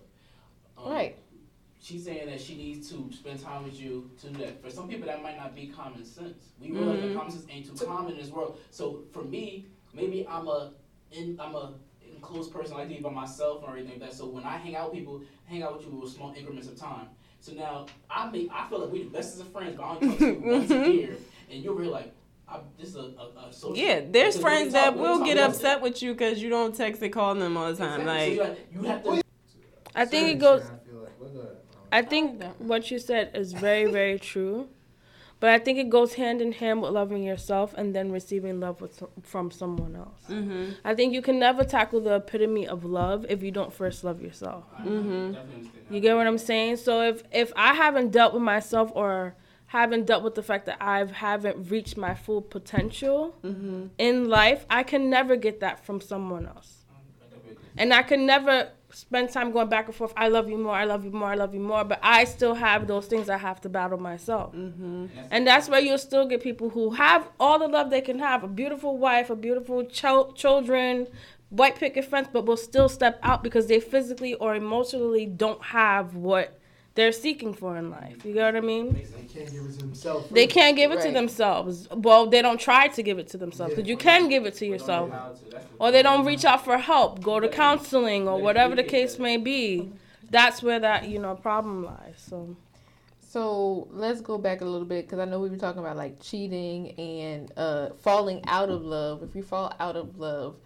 Um, 0.79 0.91
right. 0.91 1.19
She's 1.79 2.07
saying 2.07 2.27
that 2.27 2.41
she 2.41 2.57
needs 2.57 2.91
to 2.91 3.11
spend 3.13 3.43
time 3.43 3.65
with 3.65 3.79
you 3.79 4.11
to 4.23 4.29
do 4.31 4.45
that. 4.45 4.63
For 4.63 4.71
some 4.71 4.89
people, 4.89 5.07
that 5.07 5.23
might 5.23 5.37
not 5.37 5.55
be 5.55 5.67
common 5.67 6.07
sense. 6.07 6.53
We 6.59 6.73
realize 6.73 6.99
mm-hmm. 6.99 7.09
that 7.09 7.17
common 7.17 7.33
sense 7.33 7.45
ain't 7.51 7.67
too 7.67 7.85
common 7.85 8.13
in 8.13 8.19
this 8.19 8.31
world. 8.31 8.59
So 8.71 9.05
for 9.13 9.25
me, 9.25 9.67
maybe 9.95 10.27
I'm 10.27 10.49
a 10.49 10.73
in, 11.13 11.39
I'm 11.43 11.55
a 11.55 11.71
enclosed 12.15 12.53
person. 12.53 12.77
I 12.77 12.81
like 12.81 12.89
to 12.89 12.95
be 12.95 13.01
by 13.01 13.11
myself 13.11 13.59
and 13.63 13.69
everything 13.69 13.91
like 13.93 14.01
that. 14.01 14.13
So 14.15 14.27
when 14.27 14.45
I 14.45 14.57
hang 14.59 14.75
out 14.75 14.91
with 14.91 14.95
people, 14.95 15.21
I 15.47 15.51
hang 15.51 15.63
out 15.63 15.75
with 15.75 15.85
you 15.87 15.93
with 15.99 16.09
small 16.09 16.33
increments 16.37 16.69
of 16.69 16.79
time. 16.79 17.09
So 17.41 17.53
now 17.53 17.87
I 18.15 18.29
make 18.31 18.51
I 18.55 18.65
feel 18.69 18.81
like 18.81 18.91
we're 18.93 18.99
the 18.99 19.05
best 19.07 19.35
as 19.35 19.43
friends, 19.43 19.77
but 19.77 19.85
I 19.85 19.91
only 19.95 20.09
talk 20.11 20.29
to 20.31 20.37
you 20.45 20.51
once 20.53 20.89
a 20.89 20.89
year, 20.97 21.19
and 21.51 21.63
you're 21.63 21.75
really 21.75 21.91
like. 21.91 22.13
I, 22.49 22.59
this 22.81 22.91
is 22.91 22.97
a, 22.97 23.01
a, 23.01 23.07
a 23.07 23.57
social. 23.57 23.73
Yeah, 23.73 24.01
there's 24.09 24.39
friends 24.39 24.73
that 24.73 24.99
will 24.99 25.21
get 25.21 25.39
upset 25.39 25.81
with 25.81 26.03
you 26.03 26.13
because 26.13 26.43
you 26.43 26.49
don't 26.51 26.75
text 26.75 27.03
and 27.03 27.13
call 27.13 27.35
them 27.35 27.57
all 27.57 27.71
the 27.73 27.77
time. 27.79 28.03
Exactly. 28.03 28.07
Like, 28.07 28.59
so 28.71 28.81
you, 28.81 28.89
have 28.89 29.05
to. 29.05 29.21
I 29.95 30.05
think 30.07 30.29
it 30.37 30.39
goes. 30.41 30.71
I 31.93 32.03
think 32.03 32.43
what 32.59 32.91
you 32.91 32.99
said 32.99 33.31
is 33.35 33.53
very, 33.53 33.87
very 33.87 34.19
true. 34.19 34.69
But 35.41 35.49
I 35.51 35.59
think 35.59 35.79
it 35.79 35.89
goes 35.89 36.15
hand 36.15 36.43
in 36.43 36.53
hand 36.53 36.83
with 36.83 36.93
loving 36.93 37.23
yourself 37.23 37.75
and 37.77 37.95
then 37.95 38.13
receiving 38.13 38.61
love 38.61 38.83
with, 38.83 39.03
from 39.23 39.51
someone 39.51 39.97
else. 39.97 40.25
Mm-hmm. 40.29 40.73
I 40.85 40.95
think 40.95 41.15
you 41.15 41.23
can 41.23 41.39
never 41.39 41.65
tackle 41.65 42.01
the 42.01 42.17
epitome 42.17 42.69
of 42.69 42.85
love 42.85 43.25
if 43.29 43.43
you 43.43 43.51
don't 43.51 43.73
first 43.73 44.05
love 44.05 44.21
yourself. 44.21 44.65
Mm-hmm. 44.81 45.95
You 45.95 46.01
get 46.01 46.15
what 46.15 46.27
I'm 46.27 46.39
saying? 46.39 46.77
So 46.77 47.01
if 47.01 47.23
if 47.33 47.53
I 47.57 47.75
haven't 47.75 48.11
dealt 48.11 48.35
with 48.35 48.43
myself 48.43 48.93
or 48.95 49.35
haven't 49.67 50.05
dealt 50.05 50.23
with 50.23 50.35
the 50.35 50.43
fact 50.43 50.67
that 50.67 50.77
I 50.81 51.05
haven't 51.05 51.71
reached 51.71 51.97
my 51.97 52.15
full 52.15 52.43
potential 52.43 53.37
mm-hmm. 53.43 53.87
in 53.97 54.29
life, 54.29 54.67
I 54.69 54.83
can 54.83 55.09
never 55.09 55.37
get 55.37 55.61
that 55.61 55.87
from 55.87 56.01
someone 56.01 56.47
else. 56.47 56.85
And 57.79 57.95
I 57.95 58.03
can 58.03 58.27
never 58.27 58.71
spend 58.93 59.31
time 59.31 59.53
going 59.53 59.69
back 59.69 59.87
and 59.87 59.95
forth. 59.95 60.13
I 60.17 60.29
love 60.29 60.49
you 60.49 60.59
more. 60.59 60.75
I 60.75 60.85
love 60.85 61.05
you 61.05 61.11
more. 61.11 61.29
I 61.29 61.35
love 61.35 61.55
you 61.55 61.61
more. 61.61 61.85
But 61.85 62.01
I 62.03 62.25
still 62.25 62.55
have 62.55 62.87
those 62.87 63.07
things 63.07 63.29
I 63.29 63.39
have 63.39 63.61
to 63.63 63.69
battle 63.69 63.99
myself. 63.99 64.55
Mm-hmm. 64.55 65.07
And 65.31 65.47
that's 65.47 65.69
where 65.69 65.81
you'll 65.81 65.99
still 65.99 66.27
get 66.27 66.43
people 66.43 66.71
who 66.71 66.91
have 66.91 67.29
all 67.39 67.59
the 67.59 67.69
love 67.69 67.91
they 67.91 68.01
can 68.01 68.19
have 68.19 68.45
a 68.45 68.49
beautiful 68.49 68.99
wife, 68.99 69.31
a 69.31 69.37
beautiful 69.37 69.85
ch- 69.85 70.35
children, 70.35 71.07
white 71.51 71.77
picket 71.77 72.05
fence, 72.05 72.29
but 72.33 72.47
will 72.47 72.57
still 72.57 72.89
step 72.89 73.19
out 73.23 73.43
because 73.43 73.67
they 73.67 73.81
physically 73.81 74.35
or 74.35 74.55
emotionally 74.55 75.27
don't 75.27 75.63
have 75.63 76.15
what 76.15 76.60
they're 76.95 77.13
seeking 77.13 77.55
for 77.55 77.77
in 77.77 77.91
life. 77.91 78.25
You 78.25 78.33
get 78.35 78.53
what 78.55 78.57
I 78.57 78.61
mean? 78.67 78.93
They 79.15 79.23
can't 79.27 79.53
give 79.55 79.65
it 79.65 79.73
to 79.75 79.81
themselves. 79.81 80.27
They 80.31 80.47
can't 80.47 80.77
give 80.77 80.91
it 80.91 80.97
Right. 80.97 81.07
to 81.07 81.13
themselves. 81.13 81.89
Well, 81.95 82.27
they 82.27 82.43
don't 82.43 82.61
try 82.61 82.89
to 82.89 83.03
give 83.03 83.19
it 83.19 83.29
to 83.29 83.39
themselves 83.39 83.75
because 83.75 83.89
you 83.89 83.97
can 83.97 84.29
give 84.29 84.47
it 84.47 84.55
to 84.55 84.67
yourself. 84.67 85.13
Or 85.79 85.91
they 85.91 86.03
don't 86.03 86.27
reach 86.27 86.45
out 86.45 86.65
for 86.65 86.77
help, 86.79 87.23
go 87.23 87.41
to 87.41 87.49
counseling 87.49 88.29
or 88.29 88.41
whatever 88.41 88.75
the 88.77 88.85
case 88.85 89.19
may 89.19 89.37
be. 89.39 89.93
That's 90.31 90.63
where 90.63 90.79
that, 90.79 91.09
you 91.09 91.19
know, 91.19 91.35
problem 91.35 91.85
lies. 91.85 92.17
So 92.19 92.57
So 93.21 93.89
let's 93.93 94.21
go 94.21 94.39
back 94.39 94.61
a 94.61 94.65
little 94.65 94.87
bit 94.87 95.07
because 95.07 95.19
I 95.21 95.25
know 95.25 95.41
we 95.41 95.51
were 95.51 95.57
talking 95.57 95.81
about 95.81 95.97
like 95.97 96.21
cheating 96.21 96.93
and 96.99 97.53
uh, 97.57 97.91
falling 98.01 98.43
out 98.47 98.71
of 98.71 98.83
love. 98.83 99.23
If 99.23 99.37
you 99.37 99.43
fall 99.43 99.75
out 99.79 99.97
of 99.97 100.19
love, 100.19 100.57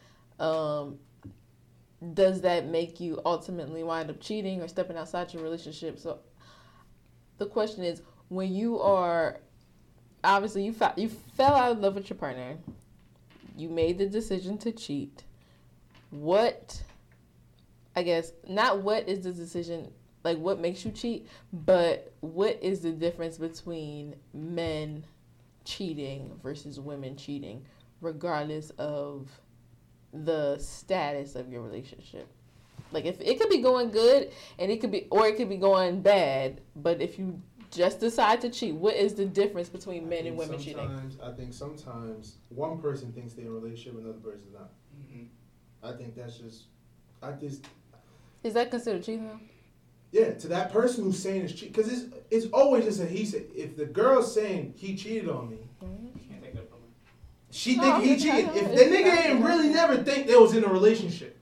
um, 0.40 0.98
does 2.12 2.42
that 2.42 2.66
make 2.66 3.00
you 3.00 3.20
ultimately 3.24 3.82
wind 3.82 4.10
up 4.10 4.20
cheating 4.20 4.60
or 4.60 4.68
stepping 4.68 4.96
outside 4.96 5.32
your 5.32 5.42
relationship? 5.42 5.98
So 5.98 6.18
the 7.38 7.46
question 7.46 7.84
is, 7.84 8.02
when 8.28 8.54
you 8.54 8.80
are 8.80 9.38
obviously 10.22 10.64
you 10.64 10.72
fell 10.72 10.92
you 10.96 11.08
fell 11.08 11.54
out 11.54 11.72
of 11.72 11.78
love 11.80 11.94
with 11.94 12.10
your 12.10 12.18
partner, 12.18 12.56
you 13.56 13.68
made 13.68 13.98
the 13.98 14.06
decision 14.06 14.58
to 14.58 14.72
cheat. 14.72 15.24
What 16.10 16.82
I 17.96 18.02
guess 18.02 18.32
not 18.48 18.82
what 18.82 19.08
is 19.08 19.24
the 19.24 19.32
decision 19.32 19.90
like 20.24 20.38
what 20.38 20.58
makes 20.58 20.84
you 20.84 20.90
cheat, 20.90 21.28
but 21.52 22.12
what 22.20 22.58
is 22.62 22.80
the 22.80 22.92
difference 22.92 23.38
between 23.38 24.16
men 24.32 25.04
cheating 25.64 26.38
versus 26.42 26.80
women 26.80 27.16
cheating, 27.16 27.64
regardless 28.00 28.70
of 28.78 29.28
the 30.22 30.58
status 30.58 31.34
of 31.34 31.48
your 31.50 31.62
relationship? 31.62 32.28
Like 32.92 33.04
if 33.06 33.20
it 33.20 33.40
could 33.40 33.50
be 33.50 33.58
going 33.58 33.90
good 33.90 34.30
and 34.58 34.70
it 34.70 34.80
could 34.80 34.92
be 34.92 35.08
or 35.10 35.26
it 35.26 35.36
could 35.36 35.48
be 35.48 35.56
going 35.56 36.00
bad, 36.00 36.60
but 36.76 37.00
if 37.00 37.18
you 37.18 37.40
just 37.70 37.98
decide 37.98 38.40
to 38.42 38.50
cheat, 38.50 38.74
what 38.74 38.94
is 38.94 39.14
the 39.14 39.24
difference 39.24 39.68
between 39.68 40.08
men 40.08 40.26
and 40.26 40.36
women 40.36 40.58
cheating? 40.58 40.76
sometimes, 40.88 41.16
I 41.20 41.32
think 41.32 41.52
sometimes 41.52 42.36
one 42.50 42.78
person 42.78 43.10
thinks 43.12 43.34
they're 43.34 43.46
in 43.46 43.50
a 43.50 43.54
relationship, 43.54 43.98
another 44.00 44.18
person's 44.18 44.52
not. 44.52 44.70
Mhm. 44.96 45.26
I 45.82 45.92
think 45.92 46.14
that's 46.14 46.38
just, 46.38 46.64
I 47.20 47.32
just, 47.32 47.66
Is 48.44 48.54
that 48.54 48.70
considered 48.70 49.02
cheating 49.02 49.26
though? 49.26 49.40
yeah, 50.12 50.34
to 50.34 50.46
that 50.48 50.70
person 50.72 51.02
who's 51.02 51.20
saying 51.20 51.42
it's 51.42 51.52
cheat, 51.52 51.72
because 51.72 51.92
it's 51.92 52.14
it's 52.30 52.46
always 52.52 52.84
just 52.84 53.00
a 53.00 53.06
he 53.06 53.24
said. 53.24 53.46
If 53.56 53.76
the 53.76 53.86
girl's 53.86 54.32
saying 54.32 54.74
he 54.76 54.94
cheated 54.94 55.28
on 55.28 55.50
me, 55.50 55.58
Can't 55.80 56.42
take 56.42 56.54
that 56.54 56.68
from 56.70 56.78
her. 56.78 56.84
She 57.54 57.76
No, 57.76 57.82
think 57.82 58.04
he 58.04 58.12
it's 58.14 58.24
not- 58.24 58.34
cheated. 58.54 58.56
If 58.56 58.74
the 58.90 58.96
nigga 58.96 59.14
not- 59.14 59.24
ain't 59.26 59.44
really 59.44 59.68
never 59.68 59.96
think 60.02 60.26
they 60.26 60.34
was 60.36 60.56
in 60.56 60.64
a 60.64 60.68
relationship, 60.68 61.38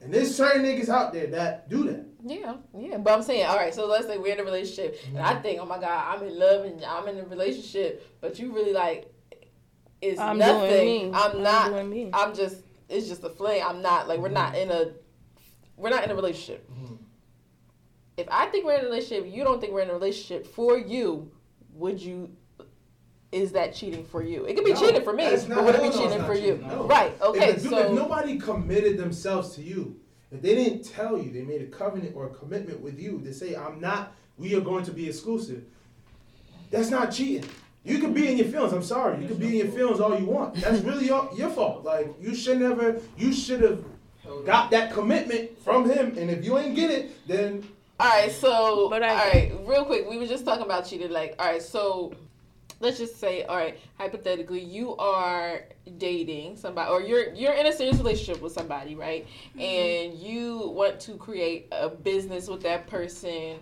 and 0.00 0.12
there's 0.12 0.34
certain 0.34 0.64
niggas 0.64 0.88
out 0.88 1.12
there 1.12 1.28
that 1.28 1.68
do 1.68 1.84
that. 1.84 2.04
Yeah, 2.24 2.56
yeah. 2.76 2.98
But 2.98 3.12
I'm 3.12 3.22
saying, 3.22 3.46
all 3.46 3.56
right, 3.56 3.72
so 3.72 3.86
let's 3.86 4.06
say 4.06 4.18
we're 4.18 4.32
in 4.34 4.40
a 4.40 4.44
relationship 4.44 4.96
and 5.08 5.18
I 5.20 5.40
think, 5.40 5.60
oh 5.60 5.64
my 5.66 5.78
God, 5.78 6.16
I'm 6.16 6.26
in 6.26 6.38
love 6.38 6.64
and 6.64 6.84
I'm 6.84 7.06
in 7.08 7.18
a 7.18 7.24
relationship, 7.24 8.04
but 8.20 8.38
you 8.38 8.52
really 8.52 8.72
like 8.72 9.12
it's 10.00 10.18
I'm 10.20 10.38
nothing. 10.38 10.70
doing 10.70 11.10
me. 11.12 11.16
I'm 11.16 11.42
not 11.42 11.70
doing 11.70 11.88
me. 11.90 12.10
I'm 12.12 12.34
just 12.34 12.62
it's 12.88 13.08
just 13.08 13.22
a 13.24 13.30
fling. 13.30 13.62
I'm 13.64 13.80
not 13.82 14.06
like 14.08 14.18
we're 14.20 14.28
not 14.28 14.56
in 14.56 14.70
a 14.70 14.92
we're 15.76 15.90
not 15.90 16.02
in 16.04 16.10
a 16.10 16.14
relationship. 16.16 16.68
Mhm. 16.70 16.98
If 18.16 18.26
I 18.30 18.46
think 18.46 18.64
we're 18.66 18.74
in 18.78 18.84
a 18.84 18.88
relationship, 18.88 19.32
you 19.32 19.42
don't 19.44 19.60
think 19.60 19.72
we're 19.72 19.80
in 19.82 19.90
a 19.90 19.94
relationship 19.94 20.46
for 20.46 20.76
you, 20.78 21.30
would 21.74 22.00
you 22.00 22.30
is 23.32 23.52
that 23.52 23.74
cheating 23.74 24.04
for 24.04 24.22
you? 24.22 24.44
It 24.44 24.54
could 24.54 24.64
be 24.64 24.74
No, 24.74 24.80
cheating 24.80 25.02
for 25.02 25.14
me, 25.14 25.24
that's 25.24 25.44
but 25.44 25.56
not- 25.56 25.64
would 25.64 25.74
it 25.74 25.80
hell 25.82 25.90
be 25.90 25.96
no, 25.96 26.04
it's 26.04 26.12
cheating 26.12 26.18
not 26.18 26.26
for 26.26 26.34
you? 26.34 26.64
no. 26.68 26.84
Right, 26.86 27.20
okay, 27.22 27.48
if, 27.50 27.64
if 27.64 27.90
nobody 27.92 28.38
committed 28.38 28.98
themselves 28.98 29.54
to 29.56 29.62
you, 29.62 29.96
if 30.30 30.42
they 30.42 30.54
didn't 30.54 30.84
tell 30.84 31.18
you, 31.18 31.30
they 31.32 31.42
made 31.42 31.62
a 31.62 31.66
covenant 31.66 32.14
or 32.14 32.26
a 32.26 32.30
commitment 32.30 32.80
with 32.80 33.00
you 33.00 33.20
to 33.24 33.32
say, 33.32 33.54
I'm 33.56 33.80
not, 33.80 34.12
we 34.36 34.54
are 34.54 34.60
going 34.60 34.84
to 34.84 34.92
be 34.92 35.08
exclusive, 35.08 35.64
that's 36.70 36.90
not 36.90 37.10
cheating. 37.10 37.48
You 37.84 37.98
could 37.98 38.14
be 38.14 38.30
in 38.30 38.36
your 38.38 38.46
feelings, 38.46 38.72
I'm 38.72 38.82
sorry, 38.82 39.20
you 39.22 39.26
could 39.28 39.40
be 39.40 39.58
in 39.60 39.66
your 39.66 39.74
feelings 39.74 39.98
all 39.98 40.16
you 40.18 40.26
want. 40.26 40.54
That's 40.54 40.80
really 40.82 41.06
your, 41.06 41.28
your 41.36 41.50
fault. 41.50 41.84
Like, 41.84 42.14
you 42.20 42.34
should 42.34 42.60
never, 42.60 43.00
you 43.16 43.32
should 43.32 43.60
have 43.62 43.82
got 44.44 44.70
that 44.70 44.92
commitment 44.92 45.58
from 45.64 45.88
him, 45.90 46.16
and 46.18 46.30
if 46.30 46.44
you 46.44 46.58
ain't 46.58 46.76
get 46.76 46.90
it, 46.90 47.26
then 47.26 47.66
All 47.98 48.08
right, 48.08 48.30
so 48.30 48.88
But 48.90 49.02
I- 49.02 49.08
all 49.08 49.16
right, 49.16 49.52
real 49.66 49.84
quick, 49.86 50.08
we 50.08 50.18
were 50.18 50.26
just 50.26 50.44
talking 50.44 50.64
about 50.64 50.86
cheating. 50.86 51.10
Like, 51.10 51.34
all 51.38 51.46
right, 51.46 51.62
so 51.62 52.12
let's 52.82 52.98
just 52.98 53.18
say, 53.18 53.44
all 53.44 53.56
right, 53.56 53.78
hypothetically, 53.94 54.60
you 54.60 54.96
are 54.96 55.62
dating 55.96 56.56
somebody, 56.56 56.90
or 56.90 57.00
you're 57.00 57.32
you're 57.32 57.54
in 57.54 57.66
a 57.66 57.72
serious 57.72 57.96
relationship 57.96 58.42
with 58.42 58.52
somebody, 58.52 58.94
right? 58.94 59.26
Mm-hmm. 59.56 59.60
And 59.60 60.18
you 60.18 60.68
want 60.74 61.00
to 61.00 61.16
create 61.16 61.68
a 61.72 61.88
business 61.88 62.48
with 62.48 62.62
that 62.64 62.86
person, 62.88 63.60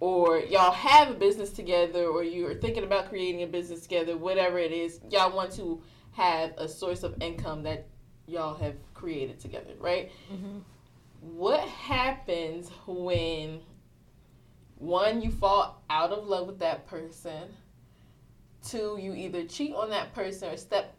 or 0.00 0.38
y'all 0.38 0.70
have 0.70 1.10
a 1.10 1.14
business 1.14 1.50
together, 1.50 2.06
or 2.06 2.22
you're 2.22 2.54
thinking 2.54 2.84
about 2.84 3.08
creating 3.08 3.42
a 3.42 3.46
business 3.46 3.80
together, 3.80 4.16
whatever 4.16 4.58
it 4.58 4.70
is, 4.70 5.00
y'all 5.10 5.34
want 5.34 5.50
to 5.52 5.82
have 6.12 6.52
a 6.58 6.68
source 6.68 7.02
of 7.02 7.14
income 7.22 7.62
that 7.62 7.86
y'all 8.26 8.54
have 8.56 8.76
created 8.94 9.40
together, 9.40 9.72
right? 9.80 10.10
Mm-hmm. 10.32 10.58
what 11.20 11.60
happens 11.60 12.70
when 12.86 13.60
one 14.76 15.20
you 15.22 15.30
fall 15.30 15.82
out 15.90 16.12
of 16.12 16.26
love 16.28 16.46
with 16.46 16.58
that 16.60 16.86
person 16.86 17.42
two 18.64 18.98
you 19.00 19.14
either 19.14 19.44
cheat 19.44 19.74
on 19.74 19.90
that 19.90 20.14
person 20.14 20.52
or 20.52 20.56
step 20.56 20.94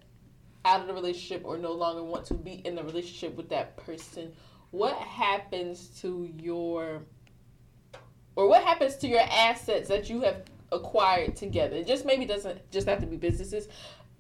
out 0.66 0.82
of 0.82 0.88
the 0.88 0.94
relationship 0.94 1.42
or 1.46 1.58
no 1.58 1.72
longer 1.72 2.04
want 2.04 2.26
to 2.26 2.34
be 2.34 2.54
in 2.66 2.76
the 2.76 2.84
relationship 2.84 3.36
with 3.36 3.50
that 3.50 3.78
person. 3.78 4.34
What 4.72 4.96
happens 4.96 5.88
to 6.02 6.30
your 6.38 7.02
or 8.36 8.48
what 8.48 8.64
happens 8.64 8.96
to 8.98 9.08
your 9.08 9.22
assets 9.22 9.90
that 9.90 10.10
you 10.10 10.22
have 10.22 10.44
acquired 10.72 11.36
together? 11.36 11.78
It 11.78 11.88
just 11.88 12.06
maybe 12.06 12.26
doesn't 12.26 12.72
just 12.72 12.88
have 12.88 13.00
to 13.02 13.08
be 13.08 13.18
businesses. 13.18 13.68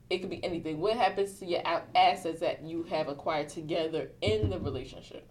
It 0.09 0.19
could 0.19 0.29
be 0.29 0.43
anything. 0.43 0.79
What 0.79 0.97
happens 0.97 1.39
to 1.39 1.45
your 1.45 1.61
assets 1.95 2.39
that 2.39 2.63
you 2.63 2.83
have 2.83 3.07
acquired 3.07 3.49
together 3.49 4.09
in 4.21 4.49
the 4.49 4.59
relationship? 4.59 5.29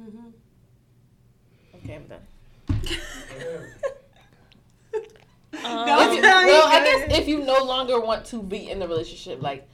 Mm-hmm. 0.00 0.28
Okay, 1.76 1.94
I'm 1.94 2.06
done. 2.06 2.20
Um, 5.66 5.86
Don't 5.86 6.08
If 6.08 6.14
you- 6.16 6.22
tell 6.22 6.42
me 6.42 6.46
well, 6.48 6.66
I 6.68 6.84
guess 6.84 7.18
if 7.18 7.28
you 7.28 7.40
no 7.44 7.64
longer 7.64 8.00
want 8.00 8.24
to 8.26 8.42
be 8.42 8.70
in 8.70 8.78
the 8.78 8.88
relationship, 8.88 9.42
like 9.42 9.68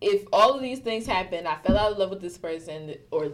if 0.00 0.24
all 0.32 0.54
of 0.54 0.62
these 0.62 0.80
things 0.80 1.06
happen, 1.06 1.46
I 1.46 1.56
fell 1.64 1.76
out 1.78 1.92
of 1.92 1.98
love 1.98 2.10
with 2.10 2.20
this 2.20 2.36
person, 2.38 2.94
or 3.10 3.32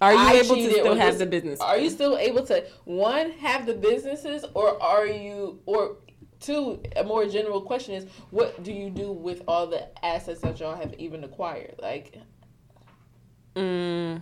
Are 0.00 0.12
you 0.12 0.18
I 0.18 0.32
able 0.34 0.54
to 0.56 0.70
still 0.70 0.94
have 0.94 1.14
this- 1.14 1.18
the 1.20 1.26
business? 1.26 1.60
are 1.60 1.78
you 1.78 1.90
still 1.90 2.16
able 2.18 2.44
to 2.46 2.64
one 2.84 3.30
have 3.32 3.66
the 3.66 3.74
businesses, 3.74 4.44
or 4.54 4.80
are 4.82 5.06
you, 5.06 5.60
or 5.66 5.96
two, 6.40 6.80
a 6.94 7.02
more 7.04 7.26
general 7.26 7.60
question 7.60 7.94
is, 7.94 8.06
what 8.30 8.62
do 8.62 8.72
you 8.72 8.90
do 8.90 9.10
with 9.12 9.42
all 9.48 9.66
the 9.66 9.88
assets 10.04 10.40
that 10.42 10.60
y'all 10.60 10.76
have 10.76 10.94
even 10.98 11.24
acquired? 11.24 11.74
Like, 11.82 12.16
Mm, 13.56 14.20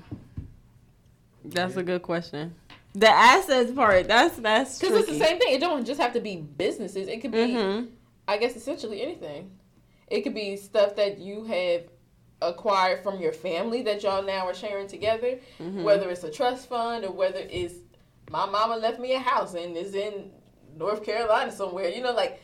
that's 1.45 1.77
a 1.77 1.83
good 1.83 2.01
question. 2.01 2.55
The 2.99 3.11
assets 3.11 3.73
part. 3.73 4.09
That's 4.09 4.37
that's 4.39 4.79
because 4.79 4.97
it's 5.01 5.09
the 5.11 5.19
same 5.23 5.39
thing. 5.39 5.53
It 5.55 5.61
don't 5.61 5.85
just 5.85 6.01
have 6.01 6.15
to 6.15 6.21
be 6.21 6.37
businesses. 6.37 7.09
It 7.09 7.21
could 7.21 7.31
be. 7.33 7.39
Mhm. 7.55 7.89
I 8.27 8.39
guess 8.39 8.57
essentially 8.57 9.03
anything. 9.03 9.51
It 10.09 10.23
could 10.23 10.35
be 10.35 10.57
stuff 10.57 10.97
that 10.97 11.19
you 11.19 11.45
have 11.45 11.83
acquired 12.41 13.03
from 13.03 13.21
your 13.21 13.33
family 13.33 13.83
that 13.83 14.03
y'all 14.03 14.23
now 14.23 14.47
are 14.47 14.55
sharing 14.55 14.87
together, 14.87 15.39
Mhm. 15.61 15.83
whether 15.83 16.09
it's 16.11 16.25
a 16.25 16.31
trust 16.31 16.69
fund 16.71 17.05
or 17.05 17.11
whether 17.13 17.41
it's 17.51 17.75
my 18.31 18.47
mama 18.47 18.77
left 18.77 18.99
me 18.99 19.13
a 19.13 19.19
house 19.19 19.53
and 19.55 19.77
is 19.77 19.95
in 19.95 20.31
North 20.77 21.05
Carolina 21.05 21.53
somewhere. 21.53 21.89
You 21.91 22.03
know, 22.03 22.13
like 22.13 22.41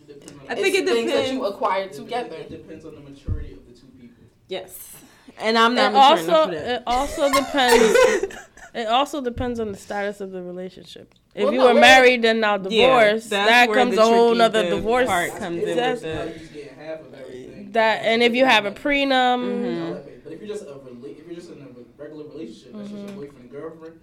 It 0.00 0.06
depends 0.06 0.32
on 0.32 0.48
I 0.48 0.54
think 0.54 0.74
it's 0.76 0.88
it 0.90 0.94
things 0.94 1.10
that 1.12 1.32
you 1.32 1.44
acquired 1.46 1.92
together. 1.92 2.36
It 2.36 2.50
depends 2.50 2.84
on 2.84 2.94
the 2.94 3.00
maturity 3.00 3.52
of 3.54 3.66
the 3.66 3.72
two 3.72 3.86
people. 4.00 4.22
Yes, 4.48 4.92
and 5.38 5.58
I'm 5.58 5.74
not 5.74 5.90
it 5.90 5.94
mature 5.94 6.02
also 6.02 6.24
enough 6.24 6.44
for 6.44 6.50
that. 6.54 6.76
it 6.76 6.82
also 6.86 7.32
depends. 7.32 8.36
it 8.74 8.86
also 8.88 9.20
depends 9.20 9.60
on 9.60 9.72
the 9.72 9.78
status 9.78 10.20
of 10.20 10.32
the 10.32 10.42
relationship. 10.42 11.14
If 11.34 11.44
Well, 11.44 11.52
you 11.52 11.58
no, 11.60 11.64
were 11.66 11.70
we're- 11.72 11.80
married 11.80 12.24
and 12.24 12.40
now 12.40 12.56
Yeah, 12.56 12.58
divorced, 13.08 13.30
that's 13.30 13.50
that 13.50 13.72
comes 13.74 13.96
a 13.96 14.02
whole 14.02 14.28
tricky- 14.30 14.38
nother 14.38 14.70
divorce. 14.70 15.06
part 15.08 15.30
comes 15.36 15.64
in 15.64 15.76
That's- 15.76 16.02
with 16.02 16.14
Now 16.14 16.24
the- 16.24 16.30
you 16.30 16.38
just 16.38 16.52
half 16.76 17.00
of 17.00 17.14
everything. 17.14 17.68
That 17.72 18.04
and 18.04 18.22
if 18.22 18.34
you 18.34 18.44
have 18.44 18.66
a 18.66 18.70
prenup, 18.72 19.40
Mhm. 19.40 20.00
But 20.24 20.32
if 20.32 20.40
you're 20.40 20.48
just 20.48 20.62
a 20.62 20.66
rela- 20.66 21.18
if 21.18 21.26
you're 21.26 21.34
just 21.34 21.50
in 21.50 21.58
a 21.62 21.66
regular 22.02 22.24
relationship, 22.24 22.72
that's 22.72 22.90
just 22.90 22.94
Mhm. 23.02 23.08
your 23.08 23.16
boyfriend 23.16 23.40
and 23.40 23.50
girlfriend, 23.50 24.00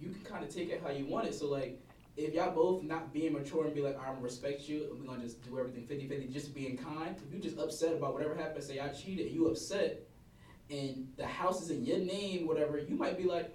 you 0.00 0.08
can 0.10 0.20
kind 0.24 0.44
of 0.44 0.54
take 0.54 0.70
it 0.70 0.80
how 0.82 0.90
you 0.90 1.04
want 1.06 1.26
it. 1.28 1.34
So 1.34 1.48
like, 1.48 1.78
if 2.16 2.34
y'all 2.34 2.50
both 2.54 2.82
not 2.84 3.12
being 3.12 3.32
mature 3.34 3.66
and 3.66 3.74
be 3.74 3.80
like, 3.82 3.96
I'm 3.98 4.14
gonna 4.14 4.22
respect 4.22 4.68
you, 4.68 4.84
and 4.90 5.00
we're 5.00 5.06
gonna 5.06 5.22
just 5.24 5.42
do 5.44 5.58
everything 5.58 5.84
50-50, 5.86 6.28
just 6.28 6.54
being 6.54 6.76
kind. 6.76 7.14
If 7.28 7.32
you 7.34 7.40
just 7.40 7.58
upset 7.58 7.92
about 7.94 8.14
whatever 8.14 8.34
happened, 8.34 8.64
say 8.64 8.80
I 8.80 8.88
cheated, 8.88 9.30
you 9.32 9.46
upset, 9.48 10.00
and 10.70 11.08
the 11.16 11.26
house 11.26 11.62
is 11.62 11.70
in 11.70 11.84
your 11.84 11.98
name, 11.98 12.46
whatever, 12.46 12.78
you 12.78 12.96
might 12.96 13.16
be 13.18 13.24
like. 13.24 13.54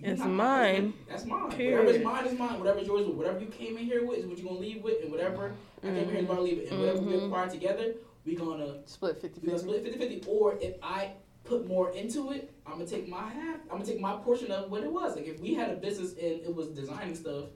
"You 0.00 0.10
It's 0.10 0.20
not 0.20 0.30
mine. 0.30 0.74
husband. 0.74 0.94
That's 1.08 1.24
mine. 1.24 1.50
Period. 1.50 1.78
Whatever's 1.86 2.04
mine 2.04 2.26
is 2.26 2.38
mine. 2.38 2.58
Whatever's 2.58 2.86
yours, 2.86 3.06
whatever 3.06 3.38
you 3.40 3.46
came 3.46 3.76
in 3.78 3.84
here 3.84 4.04
with 4.06 4.18
is 4.18 4.26
what 4.26 4.38
you're 4.38 4.48
gonna 4.48 4.60
leave 4.60 4.82
with, 4.82 5.02
and 5.02 5.10
whatever 5.10 5.52
I 5.82 5.86
came 5.86 5.96
in 5.96 6.08
here 6.08 6.18
is 6.18 6.26
what 6.28 6.38
I 6.38 6.40
leave 6.40 6.58
it. 6.58 6.70
And 6.70 6.80
whatever 6.80 7.00
we 7.00 7.12
Mhm. 7.12 7.26
acquire 7.26 7.48
together, 7.50 7.94
we 8.24 8.34
gonna 8.34 8.86
split 8.86 9.20
50 9.20 9.40
we 9.40 9.46
gonna 9.48 9.58
split 9.58 9.82
50 9.82 9.98
50 9.98 10.24
or 10.30 10.56
if 10.60 10.76
I 10.82 11.12
put 11.44 11.66
more 11.66 11.90
into 11.90 12.30
it, 12.30 12.52
I'm 12.66 12.74
gonna 12.74 12.86
take 12.86 13.08
my 13.08 13.28
half. 13.28 13.56
I'm 13.64 13.78
gonna 13.78 13.84
take 13.84 14.00
my 14.00 14.16
portion 14.16 14.50
of 14.52 14.70
what 14.70 14.82
it 14.84 14.92
was. 14.92 15.16
Like 15.16 15.26
if 15.26 15.40
we 15.40 15.54
had 15.54 15.70
a 15.70 15.76
business 15.76 16.12
and 16.12 16.40
it 16.40 16.54
was 16.54 16.68
designing 16.68 17.14
stuff, 17.14 17.46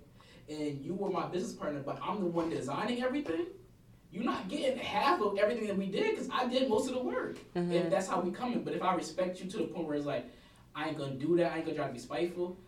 and 0.49 0.81
you 0.85 0.95
were 0.95 1.11
my 1.11 1.27
business 1.27 1.53
partner, 1.53 1.81
but 1.85 1.99
I'm 2.03 2.21
the 2.21 2.27
one 2.27 2.51
designing 2.51 3.03
everything. 3.03 3.47
You're 4.13 4.25
not 4.25 4.49
getting 4.49 4.79
half 4.79 5.21
of 5.21 5.37
everything 5.39 5.67
that 5.67 5.77
we 5.77 5.87
did 5.87 6.11
because 6.11 6.29
I 6.33 6.47
did 6.47 6.69
most 6.69 6.89
of 6.89 6.95
the 6.95 7.03
work. 7.03 7.37
Mm-hmm. 7.55 7.73
If 7.73 7.91
that's 7.91 8.07
how 8.07 8.21
we 8.21 8.31
coming. 8.31 8.63
But 8.63 8.75
if 8.75 8.83
I 8.83 8.95
respect 8.95 9.41
you 9.41 9.51
to 9.51 9.57
the 9.59 9.65
point 9.65 9.87
where 9.87 9.97
it's 9.97 10.07
like, 10.07 10.27
I 10.77 10.89
ain't 10.89 10.99
gonna 10.99 11.15
do 11.15 11.37
that. 11.39 11.53
I 11.53 11.57
ain't 11.57 11.65
gonna 11.65 11.77
try 11.77 11.87
to 11.87 11.93
be 11.93 11.99
spiteful. 11.99 12.59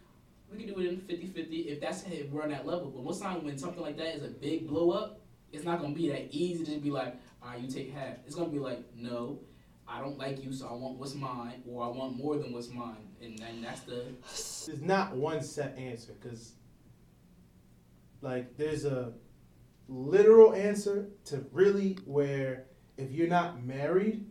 We 0.50 0.64
can 0.64 0.74
do 0.74 0.80
it 0.80 0.86
in 0.86 1.00
50-50 1.02 1.66
if 1.66 1.80
that's 1.80 2.04
if 2.04 2.30
we're 2.30 2.42
on 2.42 2.48
that 2.48 2.66
level. 2.66 2.90
But 2.90 3.04
most 3.04 3.20
time 3.22 3.44
when 3.44 3.58
something 3.58 3.82
like 3.82 3.98
that 3.98 4.16
is 4.16 4.24
a 4.24 4.28
big 4.28 4.66
blow 4.66 4.90
up, 4.92 5.20
it's 5.52 5.64
not 5.64 5.80
gonna 5.80 5.94
be 5.94 6.08
that 6.08 6.28
easy 6.34 6.64
to 6.64 6.80
be 6.80 6.90
like, 6.90 7.16
all 7.42 7.50
right, 7.50 7.60
you 7.60 7.68
take 7.68 7.92
half. 7.92 8.16
It's 8.26 8.34
gonna 8.34 8.48
be 8.48 8.58
like, 8.58 8.82
no, 8.96 9.40
I 9.86 10.00
don't 10.00 10.18
like 10.18 10.42
you, 10.42 10.54
so 10.54 10.68
I 10.68 10.72
want 10.72 10.98
what's 10.98 11.14
mine, 11.14 11.62
or 11.68 11.84
I 11.84 11.88
want 11.88 12.16
more 12.16 12.38
than 12.38 12.52
what's 12.52 12.70
mine, 12.70 13.08
and 13.22 13.38
then 13.38 13.60
that's 13.60 13.80
the. 13.80 14.06
There's 14.66 14.82
not 14.82 15.14
one 15.14 15.42
set 15.42 15.76
answer 15.76 16.14
because, 16.20 16.52
like, 18.22 18.56
there's 18.56 18.86
a 18.86 19.12
literal 19.86 20.54
answer 20.54 21.10
to 21.26 21.44
really 21.52 21.98
where 22.06 22.64
if 22.96 23.12
you're 23.12 23.28
not 23.28 23.64
married, 23.64 24.26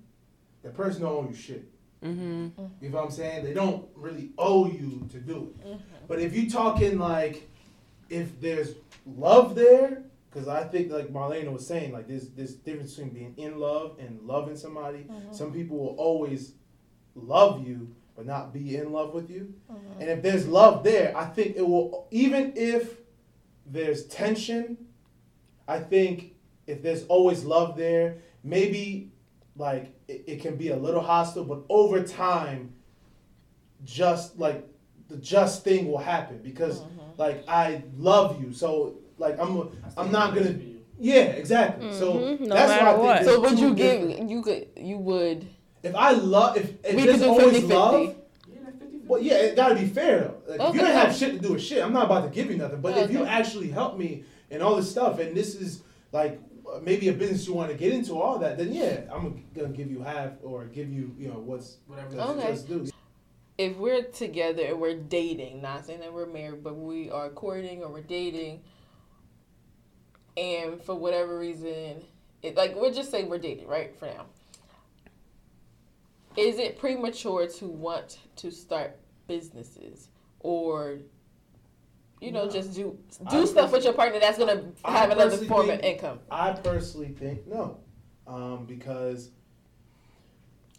the 0.64 0.70
person 0.70 1.04
don't 1.04 1.14
own 1.14 1.28
you 1.30 1.36
shit. 1.36 1.72
Mm-hmm. 2.04 2.50
You 2.82 2.90
know 2.90 2.98
what 2.98 3.06
I'm 3.06 3.12
saying? 3.12 3.44
They 3.44 3.54
don't 3.54 3.88
really 3.96 4.32
owe 4.38 4.68
you 4.68 5.08
to 5.12 5.20
do 5.20 5.54
it. 5.56 5.68
Mm-hmm. 5.68 5.84
But 6.08 6.20
if 6.20 6.36
you 6.36 6.50
talking 6.50 7.00
like, 7.00 7.50
if 8.10 8.40
there's 8.40 8.76
love 9.06 9.56
there, 9.56 10.04
because 10.30 10.48
I 10.48 10.64
think 10.66 10.92
like 10.92 11.08
Marlena 11.08 11.52
was 11.52 11.66
saying, 11.66 11.92
like 11.92 12.08
there's 12.08 12.30
this 12.30 12.54
difference 12.54 12.94
between 12.94 13.14
being 13.14 13.34
in 13.38 13.60
love 13.60 13.98
and 14.00 14.22
loving 14.22 14.56
somebody. 14.56 15.00
Mm-hmm. 15.00 15.34
Some 15.34 15.52
people 15.52 15.78
will 15.78 15.96
always 15.98 16.54
love 17.16 17.68
you 17.68 17.96
but 18.18 18.26
not 18.26 18.52
be 18.52 18.76
in 18.76 18.92
love 18.92 19.14
with 19.14 19.30
you. 19.30 19.54
Mm-hmm. 19.72 20.02
And 20.02 20.10
if 20.10 20.24
there's 20.24 20.48
love 20.48 20.84
there, 20.84 21.16
I 21.16 21.26
think 21.26 21.56
it 21.56 21.62
will 21.62 22.08
even 22.10 22.52
if 22.56 22.98
there's 23.68 24.08
tension, 24.08 24.76
I 25.68 25.80
think 25.80 26.34
if 26.66 26.82
there's 26.82 27.04
always 27.06 27.46
love 27.46 27.78
there, 27.78 28.18
maybe 28.44 29.12
like 29.56 29.94
it, 30.08 30.24
it 30.28 30.42
can 30.42 30.56
be 30.56 30.70
a 30.70 30.76
little 30.76 31.02
hostile, 31.02 31.44
but 31.44 31.62
over 31.70 32.02
time, 32.04 32.74
just 33.84 34.38
like 34.40 34.68
the 35.10 35.18
just 35.18 35.64
thing 35.64 35.88
will 35.90 35.98
happen 35.98 36.40
because 36.44 36.82
like 37.18 37.44
I 37.48 37.84
love 37.98 38.42
you, 38.42 38.54
so 38.54 38.96
like 39.18 39.40
I'm 39.40 39.70
I'm 39.98 40.12
not 40.12 40.34
gonna 40.36 40.58
yeah 41.00 41.22
exactly. 41.22 41.94
So 41.94 42.14
Mhm, 42.16 42.40
no 42.42 42.56
that's 42.56 42.72
why 42.72 42.80
I 42.80 42.84
matter 42.84 42.98
think 42.98 43.04
what. 43.04 43.26
So 43.26 43.40
would 43.42 43.60
you 43.60 43.76
different- 43.76 44.18
give? 44.20 44.30
You 44.30 44.42
could. 44.42 44.68
You 44.78 44.98
would. 44.98 45.48
if 45.84 45.96
I 45.96 46.12
love 46.12 46.58
if, 46.58 46.74
if 46.84 46.96
We 46.96 47.06
there's 47.06 47.22
always 47.22 47.64
50-50. 47.64 47.70
love. 47.70 48.16
Yeah, 48.48 48.56
50 48.80 48.98
Well, 49.08 49.22
yeah, 49.22 49.36
it 49.36 49.56
gotta 49.56 49.76
be 49.76 49.86
fair 49.86 50.20
though. 50.22 50.52
Like, 50.52 50.70
if 50.70 50.76
you 50.76 50.82
don't 50.82 50.92
have 50.92 51.16
shit 51.16 51.34
to 51.34 51.40
do 51.40 51.54
with 51.54 51.62
shit, 51.62 51.84
I'm 51.84 51.94
not 51.94 52.06
about 52.06 52.24
to 52.24 52.30
give 52.30 52.50
you 52.50 52.58
nothing. 52.58 52.82
But 52.82 52.98
if 52.98 53.12
you 53.12 53.26
actually 53.26 53.70
help 53.70 53.98
me 53.98 54.24
and 54.50 54.62
all 54.64 54.76
this 54.76 54.90
stuff, 54.90 55.20
and 55.20 55.36
this 55.38 55.56
is 55.56 55.82
like 56.12 56.40
maybe 56.82 57.08
a 57.10 57.14
business 57.14 57.48
you 57.48 57.54
want 57.54 57.72
to 57.72 57.78
get 57.78 57.94
into, 57.94 58.20
all 58.20 58.40
that, 58.40 58.58
then 58.58 58.72
yeah, 58.74 59.02
I'm 59.12 59.44
gonna 59.56 59.70
give 59.70 59.90
you 59.92 60.02
half 60.02 60.34
or 60.44 60.66
give 60.66 60.92
you, 60.92 61.14
you 61.18 61.28
know, 61.28 61.40
what's 61.40 61.78
whatever. 61.88 62.16
what's 62.16 62.32
Okay. 62.32 62.48
just 62.52 62.68
due. 62.68 62.88
If 63.58 63.76
we're 63.78 64.04
together 64.04 64.64
and 64.66 64.80
we're 64.80 64.96
dating, 64.96 65.62
not 65.62 65.86
saying 65.86 66.02
that 66.02 66.14
we're 66.14 66.28
married, 66.28 66.64
but 66.64 66.76
we 66.76 67.10
are 67.10 67.30
courting 67.30 67.84
or 67.84 67.90
we're 67.90 68.02
dating, 68.02 68.62
and 70.36 70.82
for 70.84 70.94
whatever 70.96 71.40
reason, 71.40 72.04
it 72.44 72.56
like 72.56 72.76
we'll 72.76 72.94
just 72.94 73.10
say 73.10 73.24
we're 73.24 73.40
dating, 73.40 73.68
right? 73.68 73.98
For 73.98 74.06
now, 74.06 74.26
is 76.36 76.60
it 76.60 76.78
premature 76.78 77.48
to 77.48 77.66
want 77.66 78.20
to 78.38 78.52
start 78.52 79.00
businesses 79.28 80.10
or? 80.40 81.00
You 82.20 82.32
know, 82.32 82.46
No. 82.46 82.52
just 82.52 82.74
do 82.74 82.98
I 83.26 83.30
do 83.30 83.46
stuff 83.46 83.72
with 83.72 83.84
your 83.84 83.94
partner 83.94 84.20
that's 84.20 84.38
gonna 84.40 84.64
I 84.84 84.92
have 84.98 85.12
another 85.12 85.30
personally 85.32 85.48
form 85.48 85.70
of 85.70 85.80
income. 85.82 86.20
I 86.32 86.52
personally 86.54 87.10
think 87.20 87.46
no, 87.48 87.78
um, 88.26 88.66
because 88.66 89.30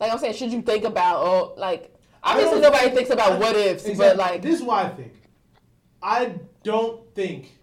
Like 0.01 0.13
I'm 0.13 0.19
saying, 0.19 0.35
should 0.35 0.53
you 0.53 0.63
think 0.63 0.85
about 0.85 1.19
oh 1.25 1.55
like 1.57 1.95
obviously 2.23 2.61
don't 2.61 2.73
nobody 2.73 2.91
thinks 2.95 3.11
about 3.11 3.33
I- 3.33 3.39
what 3.39 3.57
ifs, 3.57 3.89
but 3.97 4.17
like 4.17 4.43
this 4.43 4.57
is 4.61 4.63
why 4.63 4.85
I 4.85 4.89
think. 4.91 5.13
I 6.03 6.35
don't 6.65 7.13
think 7.15 7.57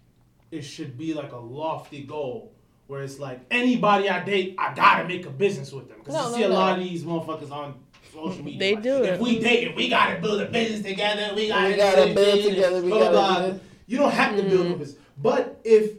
it 0.50 0.62
should 0.62 0.96
be 0.96 1.12
like 1.14 1.32
a 1.32 1.38
lofty 1.38 2.02
goal 2.02 2.52
where 2.86 3.02
it's 3.02 3.18
like 3.18 3.40
anybody 3.50 4.08
I 4.08 4.22
date, 4.24 4.54
I 4.58 4.72
gotta 4.74 5.06
make 5.06 5.26
a 5.26 5.30
business 5.30 5.72
with 5.72 5.88
them. 5.88 5.98
Because 5.98 6.14
No, 6.14 6.24
you 6.26 6.30
no, 6.30 6.36
see 6.36 6.42
a 6.44 6.48
lot 6.48 6.78
of 6.78 6.84
these 6.84 7.02
motherfuckers 7.02 7.50
on 7.50 7.74
social 8.12 8.42
media. 8.44 8.58
They 8.60 8.74
like, 8.74 8.84
do 8.84 9.02
If 9.02 9.14
it. 9.14 9.20
we 9.20 9.38
dating, 9.40 9.74
we 9.74 9.88
gotta 9.88 10.20
build 10.20 10.40
a 10.40 10.46
business 10.46 10.82
together. 10.82 11.34
We 11.34 11.48
gotta, 11.48 11.68
We 11.68 11.76
gotta 11.76 12.14
build 12.14 12.44
together, 12.44 12.80
we 12.82 12.88
blah, 12.90 12.98
blah, 12.98 13.10
gotta 13.10 13.12
blah. 13.12 13.46
do 13.46 13.52
this. 13.54 13.62
You 13.86 13.98
don't 13.98 14.12
have 14.12 14.36
to 14.36 14.42
build 14.42 14.66
mm-hmm. 14.66 14.74
a 14.74 14.76
business, 14.78 15.02
but 15.18 15.60
if 15.64 15.92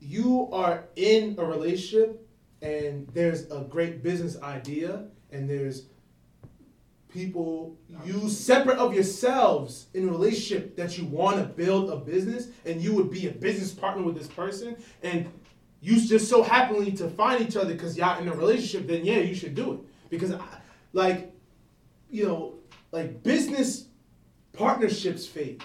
you 0.00 0.48
are 0.52 0.84
in 0.96 1.36
a 1.38 1.44
relationship 1.44 2.28
and 2.60 3.08
there's 3.14 3.50
a 3.50 3.60
great 3.60 4.02
business 4.02 4.40
idea 4.42 5.04
and 5.30 5.48
there's 5.48 5.86
people 7.14 7.76
you 8.04 8.28
separate 8.28 8.76
of 8.76 8.92
yourselves 8.92 9.86
in 9.94 10.08
a 10.08 10.10
relationship 10.10 10.76
that 10.76 10.98
you 10.98 11.06
want 11.06 11.36
to 11.36 11.44
build 11.44 11.88
a 11.90 11.96
business 11.96 12.48
and 12.66 12.82
you 12.82 12.92
would 12.92 13.08
be 13.08 13.28
a 13.28 13.30
business 13.30 13.70
partner 13.72 14.02
with 14.02 14.16
this 14.16 14.26
person 14.26 14.76
and 15.04 15.30
you 15.80 16.00
just 16.00 16.28
so 16.28 16.42
happily 16.42 16.90
to 16.90 17.08
find 17.08 17.46
each 17.46 17.56
other 17.56 17.72
because 17.72 17.96
y'all 17.96 18.20
in 18.20 18.26
a 18.26 18.34
relationship 18.34 18.88
then 18.88 19.04
yeah 19.04 19.18
you 19.18 19.34
should 19.34 19.54
do 19.54 19.74
it. 19.74 19.80
Because 20.10 20.32
I, 20.32 20.40
like 20.92 21.32
you 22.10 22.26
know 22.26 22.54
like 22.90 23.22
business 23.22 23.86
partnerships 24.52 25.24
fade 25.24 25.62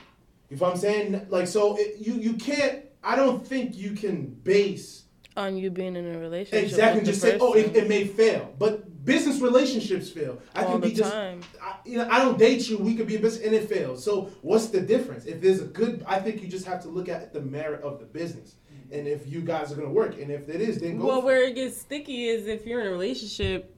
you 0.49 0.57
know 0.57 0.65
what 0.65 0.71
i'm 0.73 0.77
saying 0.77 1.25
like 1.29 1.47
so 1.47 1.77
it, 1.77 1.97
you 1.99 2.13
you 2.13 2.33
can't 2.33 2.83
i 3.03 3.15
don't 3.15 3.45
think 3.45 3.75
you 3.75 3.91
can 3.91 4.27
base 4.27 5.03
on 5.37 5.55
you 5.55 5.69
being 5.69 5.95
in 5.95 6.15
a 6.15 6.19
relationship. 6.19 6.65
exactly 6.65 7.03
just 7.03 7.21
say 7.21 7.37
oh 7.39 7.53
it, 7.53 7.75
it 7.75 7.87
may 7.87 8.05
fail 8.05 8.53
but 8.57 9.05
business 9.05 9.39
relationships 9.39 10.09
fail 10.09 10.41
i 10.55 10.63
all 10.63 10.73
can 10.73 10.81
the 10.81 10.87
be 10.87 10.93
just 10.93 11.11
time. 11.11 11.41
I, 11.61 11.75
you 11.85 11.97
know, 11.97 12.07
I 12.09 12.19
don't 12.19 12.37
date 12.37 12.69
you. 12.69 12.77
We 12.77 12.93
could 12.95 13.07
be 13.07 13.15
a 13.15 13.19
business, 13.19 13.43
and 13.45 13.55
it 13.55 13.67
fails. 13.67 14.03
So 14.03 14.29
what's 14.41 14.67
the 14.67 14.81
difference? 14.81 15.25
If 15.25 15.41
there's 15.41 15.61
a 15.61 15.65
good, 15.65 16.03
I 16.05 16.19
think 16.19 16.41
you 16.41 16.47
just 16.47 16.65
have 16.65 16.81
to 16.83 16.89
look 16.89 17.09
at 17.09 17.33
the 17.33 17.41
merit 17.41 17.81
of 17.81 17.99
the 17.99 18.05
business, 18.05 18.55
and 18.91 19.07
if 19.07 19.27
you 19.27 19.41
guys 19.41 19.71
are 19.71 19.75
gonna 19.75 19.89
work, 19.89 20.19
and 20.19 20.29
if 20.31 20.49
it 20.49 20.61
is, 20.61 20.79
then 20.79 20.99
go. 20.99 21.07
Well, 21.07 21.21
where 21.21 21.43
it 21.43 21.55
gets 21.55 21.79
sticky 21.79 22.27
is 22.27 22.45
if 22.47 22.65
you're 22.65 22.81
in 22.81 22.87
a 22.87 22.91
relationship. 22.91 23.75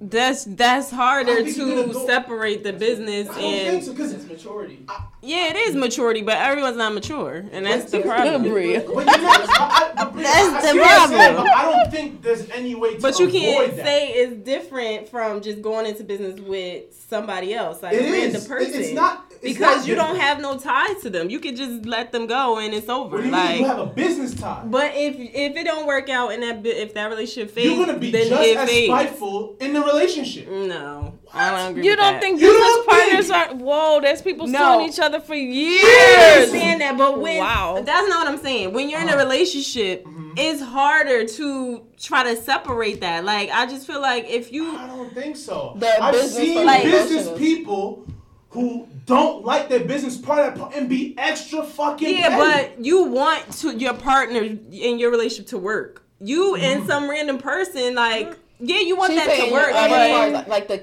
That's 0.00 0.44
that's 0.44 0.92
harder 0.92 1.32
I 1.32 1.42
think 1.42 1.56
you're 1.56 1.84
to 1.88 1.94
separate 2.06 2.62
the 2.62 2.72
business 2.72 3.28
I 3.30 3.32
don't 3.34 3.42
and 3.44 3.84
so 3.84 3.90
because 3.92 4.12
It's 4.12 4.24
maturity. 4.26 4.86
yeah, 5.22 5.48
it 5.48 5.56
is 5.56 5.74
maturity, 5.74 6.22
but 6.22 6.36
everyone's 6.36 6.76
not 6.76 6.94
mature, 6.94 7.44
and 7.50 7.66
that's 7.66 7.90
the 7.90 8.02
problem. 8.02 8.44
But 8.44 8.48
you 8.60 8.78
know, 8.78 8.94
I, 8.96 9.92
I, 9.96 10.04
but 10.04 10.14
That's 10.22 10.48
I 10.48 10.60
the 10.60 10.60
see 10.60 10.78
saying, 10.78 11.34
problem. 11.34 11.48
I 11.52 11.62
don't 11.72 11.90
think 11.90 12.22
there's 12.22 12.48
any 12.50 12.76
way 12.76 12.94
to 12.94 13.00
But 13.02 13.18
you 13.18 13.26
avoid 13.26 13.40
can't 13.40 13.76
that. 13.76 13.84
say 13.84 14.08
it's 14.10 14.44
different 14.44 15.08
from 15.08 15.40
just 15.40 15.62
going 15.62 15.86
into 15.86 16.04
business 16.04 16.38
with 16.38 16.94
somebody 17.08 17.52
else, 17.54 17.82
like 17.82 17.94
It 17.94 18.02
a 18.08 18.12
random 18.12 18.36
is. 18.36 18.44
It- 18.44 18.48
person. 18.48 18.80
It's 18.80 18.92
not 18.92 19.24
it's 19.26 19.27
because 19.42 19.78
not 19.78 19.86
you 19.88 19.94
don't 19.94 20.16
have 20.16 20.40
no 20.40 20.58
ties 20.58 21.00
to 21.02 21.10
them. 21.10 21.30
You 21.30 21.38
can 21.40 21.56
just 21.56 21.84
let 21.86 22.12
them 22.12 22.26
go 22.26 22.58
and 22.58 22.72
it's 22.74 22.88
over. 22.88 23.16
What 23.16 23.22
do 23.22 23.26
you 23.26 23.32
like, 23.32 23.50
mean? 23.50 23.58
You 23.60 23.66
have 23.66 23.78
a 23.78 23.86
business 23.86 24.34
tie. 24.34 24.62
but 24.66 24.92
if 24.94 25.16
if 25.18 25.56
it 25.56 25.64
don't 25.64 25.86
work 25.86 26.08
out 26.08 26.32
and 26.32 26.42
that 26.42 26.64
if 26.66 26.94
that 26.94 27.06
relationship 27.10 27.54
fades, 27.54 27.66
You're 27.76 27.86
gonna 27.86 27.98
be 27.98 28.10
just 28.12 28.32
as 28.32 28.68
fades. 28.68 28.86
spiteful 28.86 29.56
in 29.60 29.72
the 29.72 29.80
relationship. 29.82 30.48
No, 30.48 31.14
I 31.32 31.50
don't 31.50 31.70
agree. 31.72 31.84
You 31.84 31.90
with 31.92 31.98
don't 31.98 32.12
that. 32.14 32.20
think 32.22 32.40
You 32.40 32.48
business 32.48 32.62
don't 32.66 32.88
partners 32.88 33.28
think- 33.28 33.50
are? 33.50 33.54
Whoa, 33.56 34.00
there's 34.00 34.22
people 34.22 34.46
No. 34.46 34.74
suing 34.76 34.88
each 34.88 34.98
other 34.98 35.20
for 35.20 35.34
years. 35.34 35.82
I 35.84 36.34
years. 36.36 36.46
understand 36.48 36.80
that, 36.80 36.96
but 36.98 37.18
when 37.20 37.38
Wow. 37.38 37.82
that's 37.84 38.08
not 38.08 38.18
what 38.24 38.28
I'm 38.28 38.42
saying. 38.42 38.72
When 38.72 38.88
you're 38.90 39.00
in 39.00 39.08
a 39.08 39.12
Uh-huh. 39.12 39.24
relationship, 39.24 40.04
Mhm. 40.06 40.32
it's 40.36 40.62
harder 40.62 41.24
to 41.26 41.82
try 42.00 42.22
to 42.24 42.36
separate 42.40 43.00
that. 43.00 43.24
Like 43.24 43.50
I 43.52 43.66
just 43.66 43.86
feel 43.86 44.00
like 44.00 44.28
if 44.28 44.52
you 44.52 44.76
I 44.76 44.86
don't 44.86 45.12
think 45.14 45.36
so. 45.36 45.74
The 45.78 46.02
I've 46.02 46.12
business 46.12 46.36
seen 46.36 46.64
like- 46.64 46.84
business 46.84 47.26
emotions. 47.26 47.38
people 47.38 48.04
who 48.50 48.86
don't 49.08 49.44
like 49.44 49.68
their 49.68 49.80
business 49.84 50.16
partner 50.16 50.68
and 50.74 50.88
be 50.88 51.14
extra 51.18 51.64
fucking 51.64 52.16
yeah, 52.16 52.28
petty. 52.28 52.68
but 52.76 52.84
you 52.84 53.04
want 53.04 53.50
to 53.54 53.74
your 53.76 53.94
partner 53.94 54.42
in 54.42 54.98
your 54.98 55.10
relationship 55.10 55.48
to 55.48 55.58
work. 55.58 56.04
You 56.20 56.54
Mm-hmm. 56.54 56.64
and 56.64 56.86
some 56.86 57.08
random 57.08 57.38
person, 57.38 57.94
like 57.94 58.36
yeah, 58.60 58.80
you 58.80 58.96
want 58.96 59.12
She's 59.12 59.24
that 59.24 59.46
to 59.46 59.52
work, 59.52 59.72
as 59.72 59.88
but 59.88 60.32
like, 60.32 60.48
like 60.48 60.68
the 60.68 60.74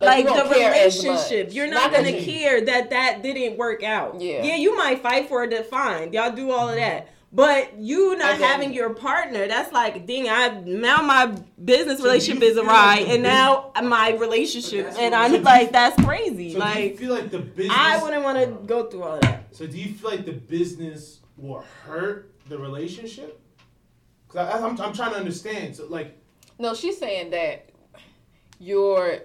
like, 0.00 0.24
like 0.24 0.36
the 0.36 0.50
relationship, 0.50 1.52
you're 1.52 1.66
not, 1.66 1.90
that 1.90 2.04
gonna 2.04 2.20
care 2.20 2.64
that 2.64 2.90
that 2.90 3.22
didn't 3.22 3.58
work 3.58 3.82
out. 3.82 4.20
Yeah. 4.20 4.44
yeah, 4.44 4.56
you 4.56 4.76
might 4.76 5.02
fight 5.02 5.28
for 5.28 5.44
it. 5.44 5.50
To 5.50 5.62
fine, 5.64 6.12
y'all 6.12 6.30
do 6.34 6.52
all 6.52 6.68
of 6.68 6.76
that. 6.76 7.08
But 7.34 7.76
you 7.78 8.16
not 8.16 8.34
And 8.34 8.42
then- 8.42 8.48
having 8.48 8.72
your 8.72 8.90
partner, 8.94 9.48
that's 9.48 9.72
like, 9.72 10.06
ding, 10.06 10.28
I 10.28 10.60
now 10.64 11.02
my 11.02 11.36
business 11.64 12.00
relationship 12.00 12.42
you 12.44 12.48
is 12.50 12.54
feel 12.54 12.64
awry, 12.64 12.94
like 12.98 13.06
the 13.06 13.12
and 13.14 13.22
now 13.24 13.72
my 13.82 14.12
relationship, 14.12 14.84
But 14.84 14.90
that's 14.90 14.98
and 15.02 15.14
I'm 15.16 15.32
so 15.32 15.38
like, 15.40 15.66
you- 15.66 15.72
that's 15.72 16.04
crazy. 16.04 16.52
So 16.52 16.60
do 16.72 16.80
you 16.80 16.96
feel 16.96 17.12
like 17.12 17.30
the 17.32 17.40
business? 17.40 17.76
I 17.76 18.00
wouldn't 18.00 18.22
want 18.22 18.38
to 18.38 18.46
go 18.66 18.84
through 18.88 19.02
all 19.02 19.18
that. 19.18 19.46
So 19.50 19.66
do 19.66 19.76
you 19.76 19.94
feel 19.94 20.10
like 20.10 20.24
the 20.24 20.32
business 20.32 21.20
will 21.36 21.64
hurt 21.84 22.30
the 22.48 22.56
relationship? 22.56 23.40
Cause 24.28 24.48
I, 24.48 24.64
I'm, 24.64 24.80
I'm 24.80 24.92
trying 24.92 25.10
to 25.10 25.16
understand. 25.16 25.74
So 25.74 25.86
like, 25.88 26.16
No, 26.60 26.72
she's 26.72 26.98
saying 26.98 27.30
that 27.30 27.68
your 28.60 29.18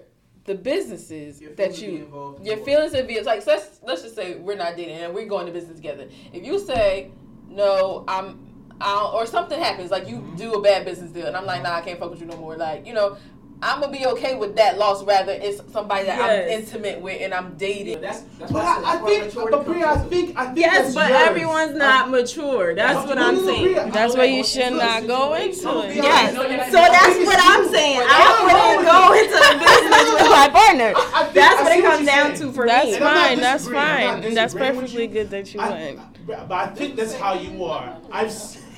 the 0.46 0.54
businesses 0.56 1.40
that 1.56 1.80
you 1.80 2.38
your 2.42 2.56
feelings 2.56 2.92
and 2.94 3.06
views 3.06 3.24
like 3.26 3.42
so 3.42 3.52
let's 3.52 3.78
let's 3.84 4.02
just 4.02 4.16
say 4.16 4.34
we're 4.36 4.56
not 4.56 4.74
dating 4.76 4.96
and 4.96 5.14
we're 5.14 5.26
going 5.26 5.46
to 5.46 5.52
business 5.52 5.76
together. 5.76 6.08
If 6.32 6.44
you 6.44 6.58
say 6.58 7.12
no, 7.50 8.04
I'm 8.08 8.38
I'll, 8.80 9.08
or 9.08 9.26
something 9.26 9.60
happens 9.60 9.90
like 9.90 10.08
you 10.08 10.16
mm-hmm. 10.16 10.36
do 10.36 10.54
a 10.54 10.62
bad 10.62 10.84
business 10.86 11.10
deal 11.10 11.26
and 11.26 11.36
I'm 11.36 11.44
like 11.44 11.62
nah 11.62 11.74
I 11.74 11.80
can't 11.82 11.98
fuck 11.98 12.10
with 12.10 12.20
you 12.20 12.26
no 12.26 12.36
more 12.38 12.56
like 12.56 12.86
you 12.86 12.94
know 12.94 13.18
I'm 13.62 13.80
gonna 13.80 13.92
be 13.92 14.06
okay 14.06 14.36
with 14.36 14.56
that 14.56 14.78
loss 14.78 15.04
rather 15.04 15.32
it's 15.32 15.60
somebody 15.70 16.06
that 16.06 16.16
yes. 16.16 16.50
I'm 16.50 16.62
intimate 16.62 17.02
with 17.02 17.20
and 17.20 17.34
I'm 17.34 17.58
dating. 17.58 17.94
But 17.94 18.02
that's, 18.02 18.20
that's 18.38 18.52
but 18.52 18.64
I, 18.64 18.94
I 18.94 18.96
think, 19.04 19.34
but 19.34 19.66
Bria, 19.66 19.86
I 19.86 19.98
think, 19.98 20.34
I 20.34 20.46
think 20.46 20.58
yes, 20.58 20.94
but 20.94 21.10
yours. 21.10 21.22
everyone's 21.26 21.76
not 21.76 22.06
I, 22.06 22.10
mature. 22.10 22.74
That's 22.74 23.06
what 23.06 23.18
I'm 23.18 23.38
saying. 23.38 23.90
That's 23.90 24.16
why 24.16 24.24
you 24.24 24.44
should 24.44 24.72
not 24.72 25.06
go 25.06 25.34
into 25.34 25.68
it. 25.82 25.96
Yes, 25.96 26.32
so 26.72 26.78
that's 26.78 27.18
what 27.18 27.38
I'm 27.38 27.68
saying. 27.68 28.00
I 28.02 28.32
wouldn't 28.48 28.88
go 28.88 29.12
into 29.12 29.36
a 29.36 29.52
business 29.58 30.10
with 30.14 30.30
my 30.30 30.48
partner. 30.48 30.94
That's 31.34 31.62
what 31.62 31.78
it 31.78 31.84
comes 31.84 32.06
down 32.06 32.34
to 32.36 32.52
for 32.52 32.64
me. 32.64 32.70
That's 32.70 32.96
fine. 32.96 33.40
That's 33.40 33.68
fine, 33.68 34.24
and 34.24 34.34
that's 34.34 34.54
perfectly 34.54 35.06
good 35.06 35.28
that 35.28 35.52
you 35.52 35.60
went. 35.60 36.00
But 36.48 36.52
I 36.52 36.66
think 36.68 36.96
that's 36.96 37.14
how 37.14 37.34
you 37.34 37.64
are. 37.64 37.98
I've, 38.10 38.32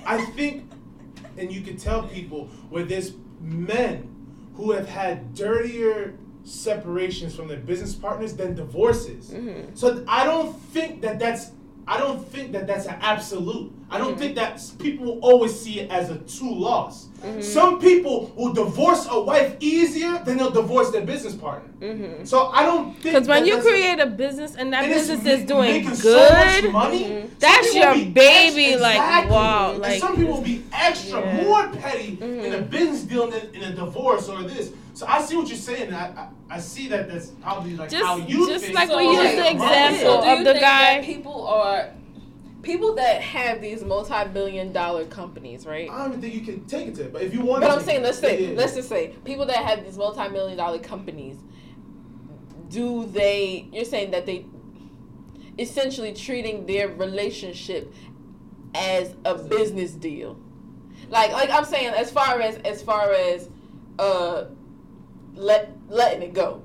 I 0.07 0.25
think, 0.33 0.71
and 1.37 1.53
you 1.53 1.61
can 1.61 1.77
tell 1.77 2.05
people 2.05 2.47
where 2.71 2.85
there's 2.85 3.13
men 3.41 4.09
who 4.55 4.73
have 4.73 4.89
had 4.89 5.35
dirtier 5.35 6.15
separations 6.45 7.35
from 7.35 7.49
their 7.49 7.59
business 7.59 7.95
partners 7.95 8.35
than 8.35 8.55
divorces. 8.55 9.31
Mm-hmm. 9.31 9.75
So 9.75 10.05
I 10.09 10.25
don't 10.25 10.59
think 10.73 11.03
that 11.03 11.19
that's 11.19 11.53
I 11.87 11.99
don't 11.99 12.27
think 12.29 12.53
that 12.53 12.67
that's 12.67 12.87
an 12.87 12.97
absolute. 13.01 13.73
I 13.91 13.99
don't 13.99 14.13
mm-hmm. 14.13 14.19
think 14.19 14.35
that 14.37 14.63
people 14.79 15.05
will 15.05 15.21
always 15.21 15.59
see 15.59 15.81
it 15.81 15.91
as 15.91 16.11
a 16.11 16.19
true 16.19 16.55
loss. 16.55 17.07
Mm-hmm. 17.21 17.41
Some 17.41 17.81
people 17.81 18.33
will 18.37 18.53
divorce 18.53 19.07
a 19.11 19.21
wife 19.21 19.57
easier 19.61 20.19
than 20.25 20.39
they'll 20.39 20.51
divorce 20.51 20.91
their 20.91 21.05
business 21.05 21.35
partner. 21.35 21.69
Mm-hmm. 21.81 22.25
So 22.25 22.47
I 22.47 22.65
don't 22.65 22.93
think 22.93 23.15
because 23.15 23.29
when 23.29 23.47
you 23.47 23.61
create 23.61 23.99
a, 23.99 24.05
a, 24.05 24.07
business 24.07 24.55
and 24.55 24.73
that 24.73 24.85
and 24.85 24.93
business 24.93 25.27
is 25.27 25.45
doing 25.45 25.85
good, 25.85 25.97
so 25.97 26.71
money, 26.71 27.05
mm-hmm. 27.05 27.35
that's 27.39 27.75
your 27.75 27.95
baby. 27.95 28.73
Exactly. 28.73 28.77
Like 28.77 29.31
wow, 29.31 29.73
like 29.77 29.93
and 29.93 30.01
some 30.01 30.17
people 30.17 30.35
will 30.35 30.43
be 30.43 30.65
extra 30.73 31.21
yeah. 31.21 31.43
more 31.43 31.69
petty 31.69 32.19
in 32.21 32.55
a 32.55 32.59
mm-hmm. 32.59 32.71
business 32.71 33.03
deal 33.03 33.31
than 33.31 33.55
in 33.55 33.63
a 33.65 33.75
divorce 33.75 34.29
or 34.29 34.43
this. 34.45 34.73
So 34.95 35.07
I 35.07 35.23
see 35.23 35.37
what 35.37 35.49
you're 35.49 35.57
saying. 35.57 35.93
I, 35.95 36.09
I, 36.09 36.29
I 36.51 36.61
see 36.61 36.89
that 36.89 37.09
that's 37.09 37.29
probably 37.29 37.77
like 37.77 37.91
just, 37.91 38.05
how 38.05 38.17
you 38.17 38.47
just 38.47 38.65
think. 38.65 38.75
like 38.75 38.91
we 38.91 39.05
use 39.05 39.35
the 39.35 39.51
example 39.51 40.23
of 40.23 40.45
the 40.45 40.55
guy. 40.55 41.03
people 41.03 41.47
are 41.47 41.89
people 42.63 42.95
that 42.95 43.21
have 43.21 43.61
these 43.61 43.85
multi-billion 43.85 44.73
dollar 44.73 45.05
companies, 45.07 45.67
right? 45.67 45.91
I 45.91 45.99
don't 45.99 46.09
even 46.09 46.21
think 46.21 46.35
you 46.35 46.41
can 46.41 46.65
take 46.67 46.89
it 46.89 46.95
to 46.97 47.05
it, 47.05 47.13
but 47.13 47.23
if 47.23 47.35
you 47.35 47.41
want. 47.43 47.63
But 47.63 47.71
I'm 47.71 47.83
saying, 47.83 48.03
let's 48.03 48.19
say, 48.19 48.51
yeah. 48.51 48.57
let's 48.57 48.75
just 48.75 48.89
say, 48.89 49.15
people 49.25 49.47
that 49.47 49.57
have 49.57 49.85
these 49.85 49.97
multi-million 49.97 50.57
dollar 50.57 50.79
companies, 50.79 51.39
do 52.69 53.07
they? 53.07 53.69
You're 53.73 53.85
saying 53.85 54.13
that 54.13 54.27
they 54.27 54.47
essentially 55.59 56.13
treating 56.13 56.67
their 56.67 56.89
relationship 56.89 57.93
as 58.75 59.15
a 59.25 59.35
business 59.35 59.93
deal, 59.93 60.39
like 61.09 61.33
like 61.33 61.51
I'm 61.51 61.65
saying, 61.65 61.95
as 61.95 62.11
far 62.11 62.41
as 62.41 62.57
as 62.59 62.83
far 62.83 63.13
as 63.13 63.49
uh, 63.99 64.45
let 65.35 65.73
letting 65.89 66.23
it 66.23 66.35
go 66.35 66.63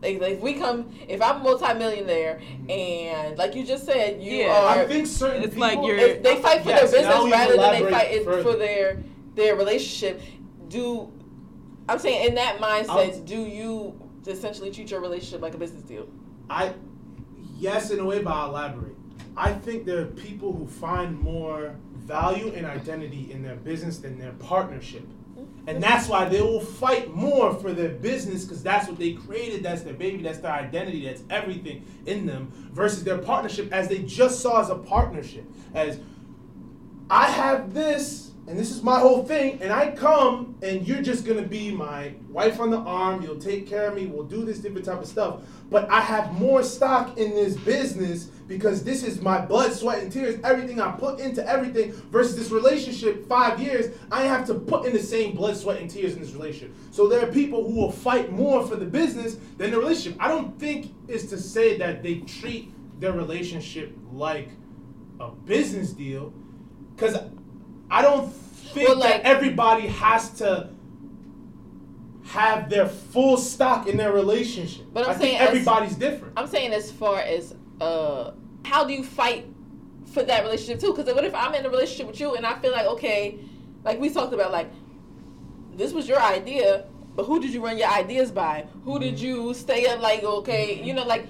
like, 0.00 0.20
if 0.22 0.40
we 0.40 0.54
come, 0.54 0.94
if 1.08 1.20
I'm 1.20 1.40
a 1.40 1.44
multimillionaire 1.44 2.40
mm-hmm. 2.40 2.70
and 2.70 3.38
like 3.38 3.54
you 3.54 3.64
just 3.64 3.84
said, 3.84 4.22
you 4.22 4.38
yeah, 4.38 4.52
are. 4.52 4.78
I 4.78 4.86
think 4.86 5.06
certain 5.06 5.42
it's 5.42 5.54
people, 5.54 5.60
like 5.60 5.86
you're. 5.86 6.18
they 6.18 6.40
fight 6.40 6.62
for 6.62 6.68
yes, 6.68 6.90
their 6.90 7.00
business 7.00 7.32
rather 7.32 7.56
than 7.56 7.82
they 7.82 7.90
fight 7.90 8.24
for 8.24 8.56
their 8.56 9.02
their 9.34 9.56
relationship. 9.56 10.20
Do 10.68 11.12
I'm 11.88 11.98
saying 11.98 12.28
in 12.28 12.34
that 12.36 12.58
mindset, 12.58 12.88
I'll, 12.90 13.20
do 13.20 13.40
you 13.40 14.00
essentially 14.26 14.70
treat 14.70 14.90
your 14.90 15.00
relationship 15.00 15.40
like 15.40 15.54
a 15.54 15.58
business 15.58 15.82
deal? 15.82 16.08
I 16.48 16.74
yes, 17.56 17.90
in 17.90 17.98
a 17.98 18.04
way, 18.04 18.22
but 18.22 18.30
I'll 18.30 18.50
elaborate. 18.50 18.94
I 19.36 19.52
think 19.52 19.84
there 19.84 20.00
are 20.00 20.06
people 20.06 20.52
who 20.52 20.66
find 20.66 21.18
more 21.18 21.74
value 21.96 22.52
and 22.54 22.66
identity 22.66 23.32
in 23.32 23.42
their 23.42 23.56
business 23.56 23.98
than 23.98 24.18
their 24.18 24.32
partnership. 24.32 25.06
And 25.68 25.82
that's 25.82 26.08
why 26.08 26.24
they 26.24 26.40
will 26.40 26.62
fight 26.62 27.14
more 27.14 27.52
for 27.52 27.74
their 27.74 27.90
business 27.90 28.42
because 28.42 28.62
that's 28.62 28.88
what 28.88 28.98
they 28.98 29.12
created. 29.12 29.62
That's 29.62 29.82
their 29.82 29.92
baby. 29.92 30.22
That's 30.22 30.38
their 30.38 30.50
identity. 30.50 31.04
That's 31.04 31.22
everything 31.28 31.84
in 32.06 32.24
them 32.24 32.70
versus 32.72 33.04
their 33.04 33.18
partnership 33.18 33.70
as 33.70 33.86
they 33.86 33.98
just 33.98 34.40
saw 34.40 34.62
as 34.62 34.70
a 34.70 34.76
partnership. 34.76 35.44
As 35.74 36.00
I 37.10 37.26
have 37.26 37.74
this 37.74 38.27
and 38.48 38.58
this 38.58 38.70
is 38.70 38.82
my 38.82 38.98
whole 38.98 39.24
thing, 39.24 39.60
and 39.60 39.70
I 39.70 39.90
come 39.90 40.56
and 40.62 40.88
you're 40.88 41.02
just 41.02 41.26
gonna 41.26 41.42
be 41.42 41.70
my 41.70 42.14
wife 42.30 42.60
on 42.60 42.70
the 42.70 42.78
arm, 42.78 43.22
you'll 43.22 43.38
take 43.38 43.66
care 43.66 43.88
of 43.88 43.94
me, 43.94 44.06
we'll 44.06 44.24
do 44.24 44.44
this 44.44 44.58
different 44.58 44.86
type 44.86 45.02
of 45.02 45.06
stuff. 45.06 45.42
But 45.70 45.90
I 45.90 46.00
have 46.00 46.32
more 46.32 46.62
stock 46.62 47.18
in 47.18 47.34
this 47.34 47.56
business 47.56 48.24
because 48.46 48.82
this 48.82 49.02
is 49.02 49.20
my 49.20 49.44
blood, 49.44 49.74
sweat, 49.74 50.02
and 50.02 50.10
tears, 50.10 50.40
everything 50.42 50.80
I 50.80 50.92
put 50.92 51.20
into 51.20 51.46
everything 51.46 51.92
versus 52.10 52.36
this 52.36 52.50
relationship, 52.50 53.28
five 53.28 53.60
years, 53.60 53.94
I 54.10 54.22
have 54.22 54.46
to 54.46 54.54
put 54.54 54.86
in 54.86 54.94
the 54.94 55.02
same 55.02 55.36
blood, 55.36 55.56
sweat, 55.58 55.82
and 55.82 55.90
tears 55.90 56.14
in 56.14 56.20
this 56.20 56.32
relationship. 56.32 56.74
So 56.90 57.06
there 57.06 57.22
are 57.28 57.30
people 57.30 57.68
who 57.68 57.74
will 57.74 57.92
fight 57.92 58.32
more 58.32 58.66
for 58.66 58.76
the 58.76 58.86
business 58.86 59.36
than 59.58 59.72
the 59.72 59.78
relationship. 59.78 60.16
I 60.18 60.28
don't 60.28 60.58
think 60.58 60.94
it's 61.06 61.26
to 61.26 61.38
say 61.38 61.76
that 61.76 62.02
they 62.02 62.20
treat 62.20 62.72
their 62.98 63.12
relationship 63.12 63.94
like 64.10 64.48
a 65.20 65.28
business 65.30 65.92
deal 65.92 66.32
because 66.96 67.16
I 67.90 68.02
don't 68.02 68.32
think 68.32 68.88
well, 68.88 68.98
like, 68.98 69.22
that 69.22 69.24
everybody 69.24 69.86
has 69.86 70.30
to 70.38 70.70
have 72.26 72.68
their 72.68 72.86
full 72.86 73.36
stock 73.36 73.86
in 73.86 73.96
their 73.96 74.12
relationship. 74.12 74.86
But 74.92 75.08
I'm 75.08 75.16
I 75.16 75.18
saying 75.18 75.38
everybody's 75.38 75.92
as, 75.92 75.98
different. 75.98 76.34
I'm 76.36 76.46
saying 76.46 76.72
as 76.72 76.92
far 76.92 77.20
as 77.20 77.54
uh, 77.80 78.32
how 78.64 78.84
do 78.84 78.92
you 78.92 79.02
fight 79.02 79.46
for 80.12 80.22
that 80.22 80.42
relationship 80.42 80.80
too? 80.80 80.92
Because 80.94 81.12
what 81.14 81.24
if 81.24 81.34
I'm 81.34 81.54
in 81.54 81.64
a 81.64 81.70
relationship 81.70 82.06
with 82.06 82.20
you 82.20 82.34
and 82.34 82.44
I 82.46 82.58
feel 82.58 82.72
like 82.72 82.86
okay, 82.86 83.38
like 83.84 83.98
we 83.98 84.10
talked 84.10 84.34
about, 84.34 84.52
like 84.52 84.70
this 85.74 85.92
was 85.92 86.06
your 86.08 86.20
idea, 86.20 86.84
but 87.16 87.24
who 87.24 87.40
did 87.40 87.50
you 87.54 87.64
run 87.64 87.78
your 87.78 87.88
ideas 87.88 88.30
by? 88.30 88.66
Who 88.84 88.92
mm-hmm. 88.92 89.00
did 89.00 89.20
you 89.20 89.54
stay 89.54 89.86
up 89.86 90.00
like 90.00 90.22
okay, 90.22 90.76
mm-hmm. 90.76 90.84
you 90.84 90.94
know, 90.94 91.04
like 91.04 91.26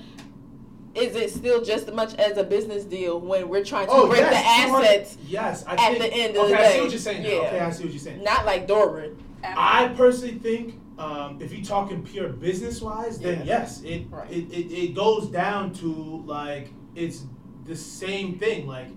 is 0.94 1.14
it 1.14 1.31
still 1.31 1.62
just 1.62 1.88
as 1.88 1.94
much 1.94 2.14
as 2.14 2.37
a 2.38 2.44
business 2.44 2.85
deal 2.85 3.20
when 3.20 3.48
we're 3.48 3.64
trying 3.64 3.87
to 3.87 3.92
oh, 3.92 4.09
break 4.09 4.20
yes, 4.20 4.31
the 4.31 4.83
assets 4.83 5.18
yes, 5.27 5.64
I 5.66 5.72
at 5.72 5.79
think, 5.79 5.98
the 5.98 6.12
end 6.12 6.37
of 6.37 6.44
okay, 6.44 6.51
the 6.51 6.57
day? 6.57 6.64
I 6.64 6.72
see 6.72 6.81
what 6.81 6.90
you're 6.90 6.98
saying. 6.98 7.24
Yeah. 7.24 7.31
Okay, 7.31 7.61
I 7.61 7.70
see 7.70 7.85
what 7.85 7.92
you're 7.92 8.01
saying. 8.01 8.22
Not 8.22 8.46
like 8.46 8.66
Doran. 8.66 9.16
I 9.44 9.88
personally 9.96 10.38
think 10.38 10.81
um, 10.98 11.40
if 11.40 11.53
you're 11.53 11.64
talking 11.64 12.03
pure 12.03 12.29
business 12.29 12.81
wise, 12.81 13.18
then 13.18 13.38
yeah. 13.38 13.44
yes, 13.44 13.83
it, 13.83 14.07
right. 14.11 14.31
it, 14.31 14.51
it 14.51 14.72
it 14.72 14.94
goes 14.94 15.29
down 15.29 15.72
to 15.74 16.24
like 16.27 16.72
it's 16.94 17.24
the 17.64 17.77
same 17.77 18.38
thing. 18.38 18.66
Like 18.66 18.88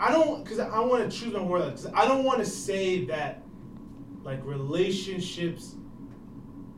I 0.00 0.12
don't 0.12 0.42
because 0.42 0.58
I 0.58 0.80
want 0.80 1.10
to 1.10 1.16
choose 1.16 1.32
my 1.32 1.42
word 1.42 1.78
I 1.94 2.06
don't 2.06 2.24
want 2.24 2.38
to 2.38 2.46
say 2.46 3.04
that 3.06 3.42
like 4.22 4.44
relationships 4.44 5.74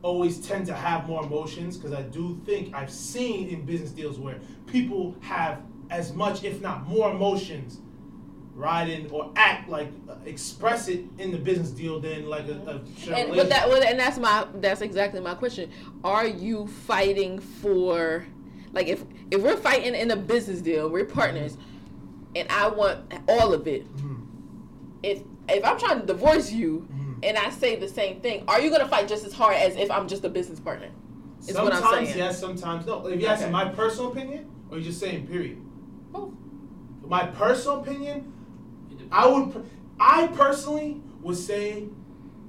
always 0.03 0.39
tend 0.45 0.65
to 0.65 0.73
have 0.73 1.07
more 1.07 1.23
emotions 1.23 1.77
because 1.77 1.93
I 1.93 2.01
do 2.01 2.39
think 2.45 2.73
I've 2.73 2.91
seen 2.91 3.49
in 3.49 3.65
business 3.65 3.91
deals 3.91 4.17
where 4.17 4.39
people 4.65 5.15
have 5.21 5.61
as 5.89 6.13
much, 6.13 6.43
if 6.43 6.61
not 6.61 6.87
more, 6.87 7.11
emotions 7.11 7.79
riding 8.53 9.09
or 9.11 9.31
act 9.37 9.69
like 9.69 9.87
uh, 10.09 10.15
express 10.25 10.87
it 10.89 11.05
in 11.17 11.31
the 11.31 11.37
business 11.37 11.71
deal 11.71 12.01
than 12.01 12.27
like 12.27 12.47
a, 12.49 12.51
a 12.51 13.15
and 13.15 13.33
but 13.33 13.47
that 13.47 13.67
and 13.69 13.97
that's 13.97 14.17
my 14.17 14.45
that's 14.55 14.81
exactly 14.81 15.19
my 15.19 15.33
question. 15.33 15.69
Are 16.03 16.27
you 16.27 16.67
fighting 16.67 17.39
for 17.39 18.25
like 18.73 18.87
if 18.87 19.03
if 19.29 19.41
we're 19.41 19.57
fighting 19.57 19.95
in 19.95 20.11
a 20.11 20.15
business 20.15 20.61
deal, 20.61 20.89
we're 20.89 21.05
partners, 21.05 21.53
mm-hmm. 21.53 22.37
and 22.37 22.49
I 22.49 22.67
want 22.67 22.99
all 23.27 23.53
of 23.53 23.67
it. 23.67 23.87
Mm-hmm. 23.95 24.15
If 25.03 25.23
if 25.47 25.65
I'm 25.65 25.79
trying 25.79 26.01
to 26.01 26.05
divorce 26.05 26.51
you, 26.51 26.87
mm-hmm 26.91 27.00
and 27.23 27.37
I 27.37 27.49
say 27.49 27.75
the 27.75 27.87
same 27.87 28.21
thing, 28.21 28.43
are 28.47 28.59
you 28.59 28.69
going 28.69 28.81
to 28.81 28.87
fight 28.87 29.07
just 29.07 29.25
as 29.25 29.33
hard 29.33 29.55
as 29.55 29.75
if 29.75 29.91
I'm 29.91 30.07
just 30.07 30.23
a 30.23 30.29
business 30.29 30.59
partner? 30.59 30.89
Is 31.39 31.55
sometimes 31.55 32.15
yes, 32.15 32.39
sometimes 32.39 32.85
no. 32.85 33.07
If 33.07 33.19
you 33.19 33.27
ask 33.27 33.49
my 33.49 33.69
personal 33.69 34.11
opinion, 34.11 34.49
or 34.69 34.77
you 34.77 34.83
just 34.83 34.99
saying 34.99 35.27
period. 35.27 35.57
Both. 36.11 36.33
My 37.05 37.25
personal 37.25 37.81
opinion, 37.81 38.31
I 39.11 39.27
would, 39.27 39.67
I 39.99 40.27
personally 40.27 41.01
would 41.21 41.37
say, 41.37 41.87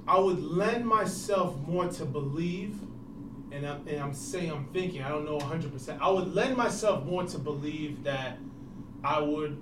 I 0.07 0.19
would 0.19 0.43
lend 0.43 0.85
myself 0.85 1.57
more 1.67 1.87
to 1.87 2.05
believe, 2.05 2.79
and 3.51 3.65
I'm, 3.65 3.87
and 3.87 3.99
I'm 3.99 4.13
saying 4.13 4.51
I'm 4.51 4.65
thinking 4.67 5.01
I 5.01 5.09
don't 5.09 5.25
know 5.25 5.37
100. 5.37 5.73
percent 5.73 6.01
I 6.01 6.09
would 6.09 6.33
lend 6.33 6.55
myself 6.55 7.03
more 7.03 7.23
to 7.23 7.39
believe 7.39 8.03
that 8.03 8.37
I 9.03 9.19
would 9.19 9.61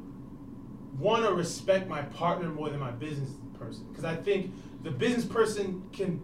want 1.00 1.24
to 1.26 1.34
respect 1.34 1.88
my 1.88 2.02
partner 2.02 2.50
more 2.50 2.70
than 2.70 2.80
my 2.80 2.92
business 2.92 3.32
person 3.58 3.86
because 3.90 4.04
I 4.04 4.16
think 4.16 4.52
the 4.84 4.92
business 4.92 5.26
person 5.26 5.84
can 5.92 6.22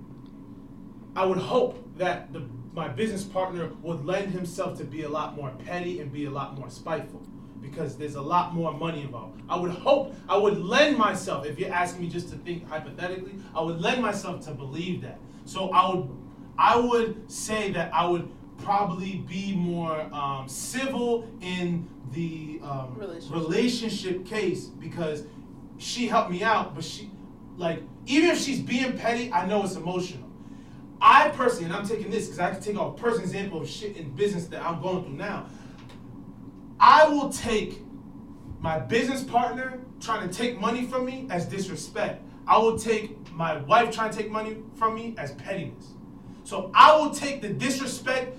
I 1.16 1.26
would 1.26 1.38
hope 1.40 1.98
that 1.98 2.32
the 2.34 2.42
my 2.74 2.88
business 2.88 3.24
partner 3.24 3.72
would 3.82 4.06
lend 4.06 4.32
himself 4.32 4.78
to 4.78 4.84
be 4.84 5.02
a 5.04 5.10
lot 5.10 5.36
more 5.36 5.52
petty 5.66 6.00
and 6.00 6.12
be 6.12 6.26
a 6.26 6.30
lot 6.30 6.58
more 6.60 6.70
spiteful. 6.70 7.24
because 7.60 7.98
there's 7.98 8.16
a 8.16 8.22
lot 8.22 8.54
more 8.54 8.72
money 8.72 9.02
involved. 9.02 9.42
I 9.50 9.58
would 9.60 9.72
hope, 9.72 10.14
I 10.30 10.38
would 10.38 10.58
lend 10.60 10.96
myself, 10.98 11.46
if 11.46 11.58
you're 11.60 11.74
asking 11.74 12.02
me 12.04 12.08
just 12.08 12.30
to 12.30 12.36
think 12.38 12.68
hypothetically, 12.70 13.34
I 13.56 13.62
would 13.62 13.82
lend 13.82 14.02
myself 14.02 14.46
to 14.46 14.52
believe 14.52 15.02
that. 15.02 15.20
So 15.46 15.70
I 15.72 15.90
would, 15.90 16.08
I 16.58 16.78
would 16.78 17.30
say 17.32 17.72
that 17.72 17.92
I 17.94 18.06
would 18.06 18.30
probably 18.60 19.18
be 19.28 19.56
more 19.56 20.00
um, 20.14 20.48
civil 20.48 21.28
in 21.42 21.88
the 22.14 22.60
um, 22.64 22.96
Relationship. 22.96 23.36
relationship 23.36 24.26
case 24.26 24.66
because 24.68 25.26
she 25.78 26.08
helped 26.08 26.32
me 26.32 26.44
out, 26.44 26.76
but 26.76 26.84
she, 26.84 27.10
like, 27.58 27.82
even 28.08 28.30
if 28.30 28.40
she's 28.40 28.62
being 28.62 28.98
petty, 28.98 29.32
I 29.32 29.46
know 29.46 29.64
it's 29.64 29.76
emotional. 29.76 30.28
I 31.00 31.30
personally, 31.30 31.66
and 31.66 31.76
I'm 31.76 31.88
taking 31.88 32.10
this 32.10 32.26
because 32.26 32.40
I 32.40 32.52
can 32.52 32.62
take 32.62 32.76
a 32.76 32.92
personal 32.92 33.24
example 33.24 33.62
of 33.62 33.70
shit 33.70 33.98
in 33.98 34.10
business 34.16 34.48
that 34.48 34.64
I'm 34.64 34.82
going 34.82 35.04
through 35.04 35.14
now. 35.14 35.48
I 36.80 37.08
will 37.08 37.30
take 37.30 37.82
my 38.60 38.80
business 38.80 39.24
partner 39.24 39.80
trying 40.00 40.28
to 40.28 40.34
take 40.34 40.60
money 40.60 40.86
from 40.86 41.06
me 41.06 41.28
as 41.30 41.46
disrespect. 41.46 42.24
I 42.48 42.58
will 42.58 42.80
take 42.80 43.32
my 43.34 43.58
wife 43.58 43.94
trying 43.94 44.12
to 44.12 44.18
take 44.18 44.32
money 44.32 44.58
from 44.76 44.96
me 44.96 45.14
as 45.18 45.34
pettiness. 45.34 45.94
So 46.48 46.72
I 46.74 46.96
will 46.96 47.10
take 47.10 47.42
the 47.42 47.50
disrespect. 47.50 48.38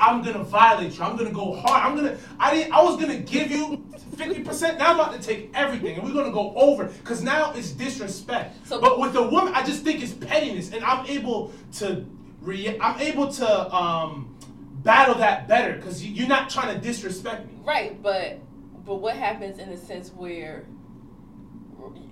I'm 0.00 0.22
gonna 0.22 0.44
violate 0.44 0.96
you. 0.96 1.02
I'm 1.02 1.16
gonna 1.16 1.32
go 1.32 1.56
hard. 1.56 1.82
I'm 1.84 1.96
gonna. 1.96 2.16
I 2.38 2.54
didn't. 2.54 2.72
I 2.72 2.80
was 2.84 3.00
gonna 3.00 3.18
give 3.18 3.50
you 3.50 3.84
fifty 4.16 4.44
percent. 4.44 4.78
Now 4.78 4.90
I'm 4.92 5.00
about 5.00 5.12
to 5.12 5.18
take 5.20 5.50
everything, 5.54 5.96
and 5.96 6.04
we're 6.06 6.14
gonna 6.14 6.30
go 6.32 6.54
over 6.54 6.84
because 6.84 7.20
now 7.20 7.52
it's 7.54 7.72
disrespect. 7.72 8.64
So- 8.64 8.80
but 8.80 9.00
with 9.00 9.16
a 9.16 9.22
woman, 9.28 9.54
I 9.56 9.64
just 9.64 9.82
think 9.82 10.00
it's 10.04 10.12
pettiness, 10.12 10.70
and 10.72 10.84
I'm 10.84 11.04
able 11.06 11.52
to. 11.78 12.06
Re- 12.42 12.78
I'm 12.80 13.00
able 13.00 13.26
to 13.32 13.74
um, 13.74 14.36
battle 14.84 15.16
that 15.16 15.48
better 15.48 15.74
because 15.74 16.00
you, 16.06 16.12
you're 16.14 16.28
not 16.28 16.48
trying 16.48 16.72
to 16.76 16.80
disrespect 16.80 17.44
me. 17.48 17.54
Right, 17.64 18.00
but 18.00 18.38
but 18.86 19.00
what 19.00 19.16
happens 19.16 19.58
in 19.58 19.68
the 19.68 19.76
sense 19.76 20.10
where 20.10 20.64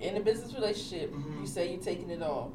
in 0.01 0.17
a 0.17 0.19
business 0.19 0.53
relationship 0.53 1.13
Mhm. 1.13 1.39
you 1.39 1.47
say 1.47 1.71
you're 1.71 1.81
taking 1.81 2.09
it 2.09 2.21
all. 2.21 2.51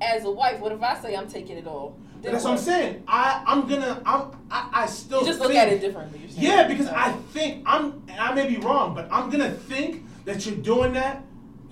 As 0.00 0.24
a 0.24 0.30
wife, 0.30 0.60
what 0.60 0.72
if 0.72 0.82
I 0.82 0.98
say 1.00 1.16
I'm 1.16 1.28
taking 1.28 1.56
it 1.56 1.66
all? 1.66 1.96
Then 2.20 2.32
That's 2.32 2.44
what 2.44 2.52
I'm 2.52 2.58
saying. 2.58 3.04
I 3.06 3.42
I'm 3.46 3.68
gonna 3.68 4.02
I'm 4.06 4.30
I, 4.50 4.70
I 4.72 4.86
still 4.86 5.20
You 5.20 5.26
just 5.26 5.40
look 5.40 5.54
at 5.54 5.68
it 5.68 5.80
differently. 5.80 6.20
You're. 6.26 6.52
Yeah, 6.52 6.68
because 6.68 6.88
I 6.88 7.12
think 7.32 7.62
I'm 7.66 8.02
and 8.08 8.18
I 8.18 8.32
may 8.34 8.48
be 8.48 8.56
wrong, 8.56 8.94
but 8.94 9.08
I'm 9.10 9.30
gonna 9.30 9.50
think 9.50 10.04
that 10.24 10.46
you're 10.46 10.56
doing 10.56 10.94
that 10.94 11.22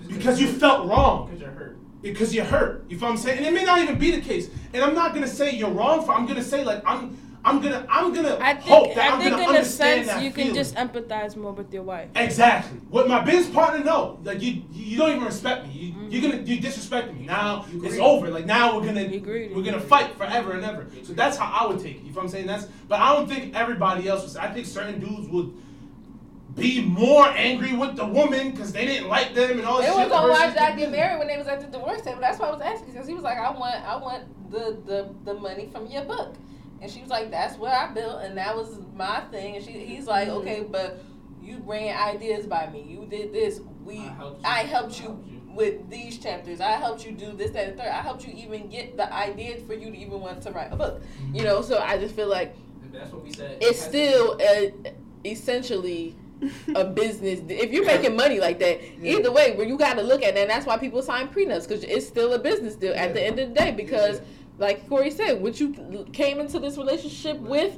because 0.07 0.39
you 0.39 0.47
felt 0.47 0.87
wrong. 0.87 1.25
Because 1.25 1.41
you're 1.41 1.51
hurt. 1.51 1.77
Because 2.01 2.35
you're 2.35 2.45
hurt. 2.45 2.85
You 2.87 2.99
feel 2.99 3.07
what 3.07 3.15
I'm 3.15 3.17
saying? 3.17 3.37
And 3.39 3.47
it 3.47 3.53
may 3.53 3.63
not 3.63 3.79
even 3.79 3.97
be 3.97 4.11
the 4.11 4.21
case. 4.21 4.49
And 4.73 4.83
I'm 4.83 4.93
not 4.93 5.13
gonna 5.13 5.27
say 5.27 5.55
you're 5.55 5.71
wrong 5.71 6.05
for 6.05 6.13
I'm 6.13 6.27
gonna 6.27 6.43
say 6.43 6.63
like 6.63 6.83
I'm 6.85 7.17
I'm 7.45 7.59
gonna 7.61 7.85
I'm 7.89 8.13
gonna 8.13 8.37
I 8.39 8.53
hope 8.53 8.83
think 8.85 8.95
that 8.95 9.11
I 9.11 9.15
I'm 9.15 9.21
think 9.21 9.31
gonna 9.35 9.49
in 9.49 9.55
a 9.57 9.65
sense 9.65 10.07
that 10.07 10.23
you 10.23 10.31
can 10.31 10.53
just 10.55 10.75
empathize 10.75 11.35
more 11.35 11.51
with 11.51 11.73
your 11.73 11.83
wife. 11.83 12.09
Exactly. 12.15 12.77
What 12.89 13.07
my 13.09 13.21
business 13.21 13.53
partner 13.53 13.83
know, 13.83 14.19
like 14.23 14.41
you, 14.41 14.63
you 14.71 14.97
don't 14.97 15.09
even 15.11 15.23
respect 15.23 15.67
me. 15.67 15.73
You, 15.73 15.93
Mm-hmm. 15.93 16.09
You're 16.09 16.21
gonna, 16.31 16.43
you 16.43 16.59
disrespect 16.59 17.13
me. 17.13 17.25
Now 17.25 17.65
it's 17.71 17.97
over. 17.97 18.29
Like 18.29 18.45
now 18.45 18.77
we're 18.77 18.85
gonna, 18.85 19.01
You 19.03 19.51
we're 19.55 19.63
gonna 19.63 19.79
fight 19.79 20.15
forever 20.15 20.51
and 20.53 20.63
ever. 20.63 20.85
So 21.03 21.13
that's 21.13 21.37
how 21.37 21.51
I 21.51 21.67
would 21.71 21.81
take 21.83 21.95
it. 21.97 22.01
You 22.03 22.07
feel 22.13 22.15
what 22.15 22.23
I'm 22.23 22.29
saying? 22.29 22.45
That's, 22.47 22.65
but 22.87 22.99
I 22.99 23.15
don't 23.15 23.27
think 23.27 23.55
everybody 23.55 24.07
else 24.07 24.21
was. 24.23 24.37
I 24.37 24.47
think 24.53 24.65
certain 24.67 24.99
dudes 24.99 25.27
would 25.29 25.53
be 26.55 26.81
more 26.83 27.27
angry 27.29 27.73
with 27.75 27.95
the 27.95 28.05
woman 28.05 28.51
because 28.51 28.71
they 28.71 28.85
didn't 28.85 29.07
like 29.09 29.33
them 29.33 29.51
and 29.57 29.65
all 29.65 29.79
They 29.79 29.87
this 29.87 29.95
were 29.95 30.01
shit. 30.03 30.11
gonna 30.11 30.27
versus 30.27 30.45
watch 30.45 30.55
that 30.55 30.75
the- 30.75 30.81
get 30.81 30.91
married 30.91 31.17
when 31.19 31.27
they 31.27 31.37
was 31.37 31.47
at 31.47 31.61
the 31.61 31.67
divorce 31.67 32.01
table. 32.01 32.19
That's 32.21 32.37
why 32.39 32.47
I 32.47 32.51
was 32.51 32.61
asking 32.61 32.91
because 32.93 33.07
he 33.07 33.13
was 33.15 33.23
like, 33.23 33.37
I 33.39 33.49
want, 33.51 33.75
I 33.87 33.95
want 33.95 34.51
the 34.51 34.77
the 34.85 35.09
the 35.25 35.33
money 35.39 35.67
from 35.71 35.87
your 35.87 36.03
book, 36.05 36.35
and 36.83 36.91
she 36.91 37.01
was 37.01 37.09
like, 37.09 37.31
That's 37.31 37.57
what 37.57 37.71
I 37.71 37.91
built, 37.93 38.23
and 38.23 38.37
that 38.37 38.55
was 38.55 38.77
my 38.93 39.21
thing. 39.31 39.55
And 39.55 39.65
she, 39.65 39.71
he's 39.71 40.05
like, 40.05 40.27
Mm-hmm. 40.27 40.37
Okay, 40.37 40.65
but 40.69 41.01
you 41.41 41.57
bring 41.59 41.89
ideas 41.91 42.45
by 42.45 42.69
me. 42.69 42.83
You 42.83 43.05
did 43.09 43.33
this. 43.33 43.61
We, 43.83 43.99
I 43.99 44.01
helped 44.11 44.41
you. 44.41 44.47
I 44.47 44.57
helped 44.59 44.99
you 44.99 45.05
helped 45.07 45.27
you. 45.27 45.41
with 45.55 45.89
these 45.89 46.17
chapters. 46.17 46.61
I 46.61 46.71
helped 46.71 47.05
you 47.05 47.13
do 47.13 47.31
this, 47.31 47.51
that, 47.51 47.69
and 47.69 47.77
third. 47.77 47.87
I 47.87 48.01
helped 48.01 48.27
you 48.27 48.33
even 48.33 48.69
get 48.69 48.97
the 48.97 49.11
idea 49.13 49.57
for 49.61 49.73
you 49.73 49.91
to 49.91 49.97
even 49.97 50.19
want 50.21 50.41
to 50.43 50.51
write 50.51 50.71
a 50.71 50.75
book. 50.75 51.01
Mm-hmm. 51.01 51.35
You 51.35 51.43
know, 51.43 51.61
so 51.61 51.79
I 51.79 51.97
just 51.97 52.15
feel 52.15 52.29
like 52.29 52.55
That's 52.91 53.11
what 53.11 53.23
we 53.23 53.31
said. 53.31 53.57
it's 53.61 53.83
Has 53.83 53.91
to 53.91 54.09
still 54.09 54.37
a, 54.41 54.73
essentially 55.25 56.15
a 56.75 56.85
business. 57.01 57.41
If 57.47 57.71
you're 57.71 57.85
making 57.85 58.15
money 58.15 58.39
like 58.39 58.59
that, 58.59 58.81
either 59.01 59.31
way, 59.31 59.55
where 59.55 59.67
you 59.67 59.77
got 59.77 59.95
to 59.95 60.01
look 60.03 60.23
at 60.23 60.35
that. 60.35 60.41
And 60.41 60.49
that's 60.49 60.65
why 60.65 60.77
people 60.77 61.01
sign 61.01 61.27
prenups 61.27 61.67
because 61.67 61.83
it's 61.83 62.07
still 62.07 62.33
a 62.33 62.39
business 62.39 62.75
deal 62.75 62.93
at 62.93 63.13
the 63.13 63.21
end 63.21 63.39
of 63.39 63.49
the 63.49 63.55
day. 63.55 63.71
Because, 63.71 64.21
like 64.57 64.87
Corey 64.87 65.11
said, 65.11 65.41
what 65.41 65.59
you 65.59 66.05
came 66.13 66.39
into 66.39 66.59
this 66.59 66.77
relationship 66.77 67.37
with, 67.39 67.77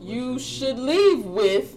you 0.00 0.38
should 0.38 0.78
leave 0.78 1.24
with. 1.24 1.76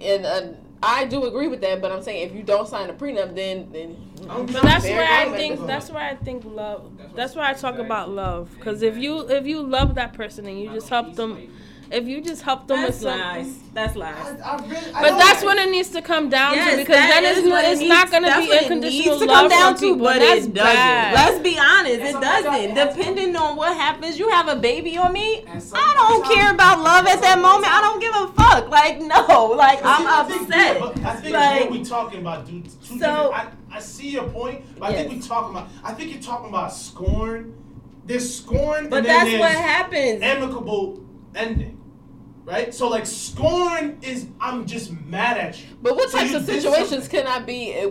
And 0.00 0.26
uh, 0.26 0.48
I 0.82 1.04
do 1.06 1.24
agree 1.24 1.48
with 1.48 1.60
that, 1.62 1.80
but 1.80 1.90
I'm 1.92 2.02
saying 2.02 2.28
if 2.28 2.34
you 2.34 2.42
don't 2.42 2.68
sign 2.68 2.90
a 2.90 2.92
prenup, 2.92 3.34
then 3.34 3.70
then. 3.72 3.96
But 4.26 4.62
that's 4.62 4.84
where 4.84 5.10
I 5.10 5.30
think 5.36 5.66
that's 5.66 5.90
where 5.90 6.02
I 6.02 6.14
think 6.14 6.44
love. 6.44 6.90
That's 7.14 7.34
where 7.34 7.44
I 7.44 7.54
talk 7.54 7.78
about 7.78 8.10
love. 8.10 8.50
Because 8.56 8.82
if 8.82 8.96
you 8.96 9.28
if 9.28 9.46
you 9.46 9.62
love 9.62 9.94
that 9.94 10.12
person 10.14 10.46
and 10.46 10.60
you 10.60 10.70
just 10.72 10.88
help 10.88 11.14
them, 11.14 11.50
if 11.94 12.06
you 12.08 12.20
just 12.20 12.42
help 12.42 12.66
them 12.66 12.80
That's 12.82 12.94
with 12.94 13.02
some, 13.02 13.18
lies. 13.20 13.58
That's 13.72 13.96
lies. 13.96 14.40
I, 14.40 14.56
I 14.56 14.56
really, 14.66 14.76
I 14.92 15.02
but 15.02 15.18
that's 15.18 15.40
that. 15.40 15.46
when 15.46 15.58
it 15.58 15.70
needs 15.70 15.88
to 15.90 16.02
come 16.02 16.28
down 16.28 16.54
Yes, 16.54 16.70
to 16.72 16.76
because 16.78 16.96
then 16.96 17.24
it's, 17.24 17.38
is 17.40 17.48
what 17.50 17.64
it 17.64 17.68
it's 17.72 17.80
needs- 17.80 17.88
not 17.88 18.10
going 18.10 18.22
to 18.24 18.36
be 18.38 18.48
what 18.48 18.62
unconditional 18.62 19.14
needs 19.14 19.24
to 19.24 19.26
love 19.26 19.40
come 19.40 19.48
down 19.50 19.74
to, 19.74 19.80
people. 19.80 19.96
but 19.98 20.18
That's 20.18 20.44
it 20.46 20.54
bad. 20.54 21.14
doesn't. 21.14 21.34
Let's 21.34 21.42
be 21.42 21.58
honest, 21.58 22.00
And 22.00 22.08
it 22.16 22.20
doesn't. 22.20 22.54
it 22.54 22.70
has 22.76 22.94
to- 22.94 22.98
Depending 22.98 23.36
on 23.36 23.56
what 23.56 23.76
happens, 23.76 24.18
you 24.18 24.28
have 24.30 24.48
a 24.48 24.56
baby 24.56 24.96
on 24.96 25.12
me. 25.12 25.40
And 25.40 25.48
I 25.48 25.52
don't 25.54 25.62
sometimes- 25.64 26.34
care 26.34 26.50
about 26.52 26.80
love 26.80 27.06
at 27.06 27.20
that 27.22 27.38
moment. 27.40 27.72
I 27.72 27.80
don't 27.80 28.00
give 28.00 28.14
a 28.14 28.26
fuck. 28.42 28.68
Like 28.70 29.00
no, 29.00 29.54
like 29.56 29.80
I'm 29.84 30.06
upset. 30.06 30.82
I 31.04 31.14
think 31.16 31.34
Like- 31.34 31.60
what 31.62 31.70
we 31.70 31.84
talking 31.84 32.20
about, 32.20 32.46
dude. 32.46 32.70
So- 33.00 33.32
I, 33.32 33.48
I 33.72 33.80
see 33.80 34.10
your 34.10 34.28
point, 34.28 34.62
but 34.78 34.90
I 34.90 34.94
think 34.94 35.10
Yes. 35.12 35.22
we 35.22 35.28
talking 35.28 35.50
about. 35.56 35.68
I 35.82 35.92
think 35.94 36.12
you're 36.12 36.22
talking 36.22 36.48
about 36.48 36.72
scorn. 36.72 37.54
There's 38.06 38.36
scorn, 38.36 38.88
But 38.88 38.98
and 38.98 39.06
then 39.06 39.26
that's 39.26 39.40
what 39.40 39.50
happens. 39.50 40.22
amicable 40.22 41.00
ending, 41.34 41.80
right? 42.44 42.74
So 42.74 42.88
like 42.88 43.06
scorn 43.06 43.98
is 44.02 44.26
I'm 44.40 44.66
just 44.66 44.92
mad 44.92 45.38
at 45.38 45.60
you. 45.60 45.66
But 45.82 45.96
what 45.96 46.10
So 46.10 46.18
types 46.18 46.34
of 46.34 46.44
situations 46.44 47.08
can 47.08 47.26
I 47.26 47.38
be? 47.40 47.74
uh, 47.74 47.88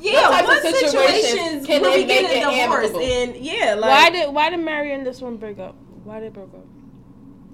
Yeah, 0.00 0.28
what 0.28 0.44
what, 0.46 0.62
types 0.62 0.82
of 0.82 0.88
situations, 0.90 1.66
can 1.66 1.82
will 1.82 1.90
they 1.92 2.02
we 2.02 2.04
get 2.06 2.22
make 2.24 2.32
a 2.44 2.48
it 2.48 2.50
divorce? 2.60 2.84
amicable? 2.86 3.00
And 3.00 3.36
yeah, 3.36 3.74
like 3.74 3.90
why 3.90 4.10
did 4.10 4.32
why 4.34 4.50
did 4.50 4.60
Mary 4.60 4.92
and 4.92 5.06
this 5.06 5.20
one 5.20 5.36
break 5.36 5.58
up? 5.58 5.74
Why 6.04 6.20
did 6.20 6.32
they 6.32 6.40
break 6.40 6.48
up? 6.54 6.64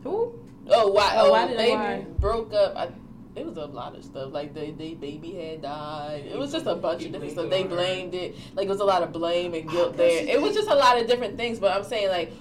who? 0.02 0.34
Oh, 0.70 0.88
why? 0.92 1.12
Oh, 1.16 1.28
Oh, 1.28 1.30
why 1.32 1.46
did- 1.48 1.58
they 1.58 1.72
why? 1.72 2.06
broke 2.18 2.52
up. 2.54 2.76
I, 2.76 2.88
it 3.34 3.46
was 3.46 3.56
a 3.56 3.64
lot 3.64 3.96
of 3.96 4.04
stuff. 4.04 4.32
Like 4.32 4.52
they, 4.54 4.72
they 4.72 4.94
baby 4.94 5.32
had 5.32 5.62
died. 5.62 6.24
It 6.26 6.36
was 6.38 6.52
just 6.52 6.66
a 6.66 6.74
bunch 6.74 7.04
of 7.04 7.12
different 7.12 7.32
stuff. 7.32 7.48
They 7.50 7.64
blamed 7.64 8.14
it. 8.14 8.36
Like 8.54 8.66
it 8.66 8.68
was 8.70 8.80
a 8.80 8.84
lot 8.84 9.02
of 9.02 9.10
blame 9.12 9.54
and 9.54 9.68
guilt 9.70 9.96
there. 9.96 10.26
It 10.26 10.40
was 10.40 10.54
just 10.54 10.68
a 10.68 10.74
lot 10.74 11.00
of 11.00 11.06
different 11.08 11.36
things. 11.38 11.58
But 11.58 11.74
I'm 11.74 11.82
saying 11.84 12.08
like, 12.10 12.32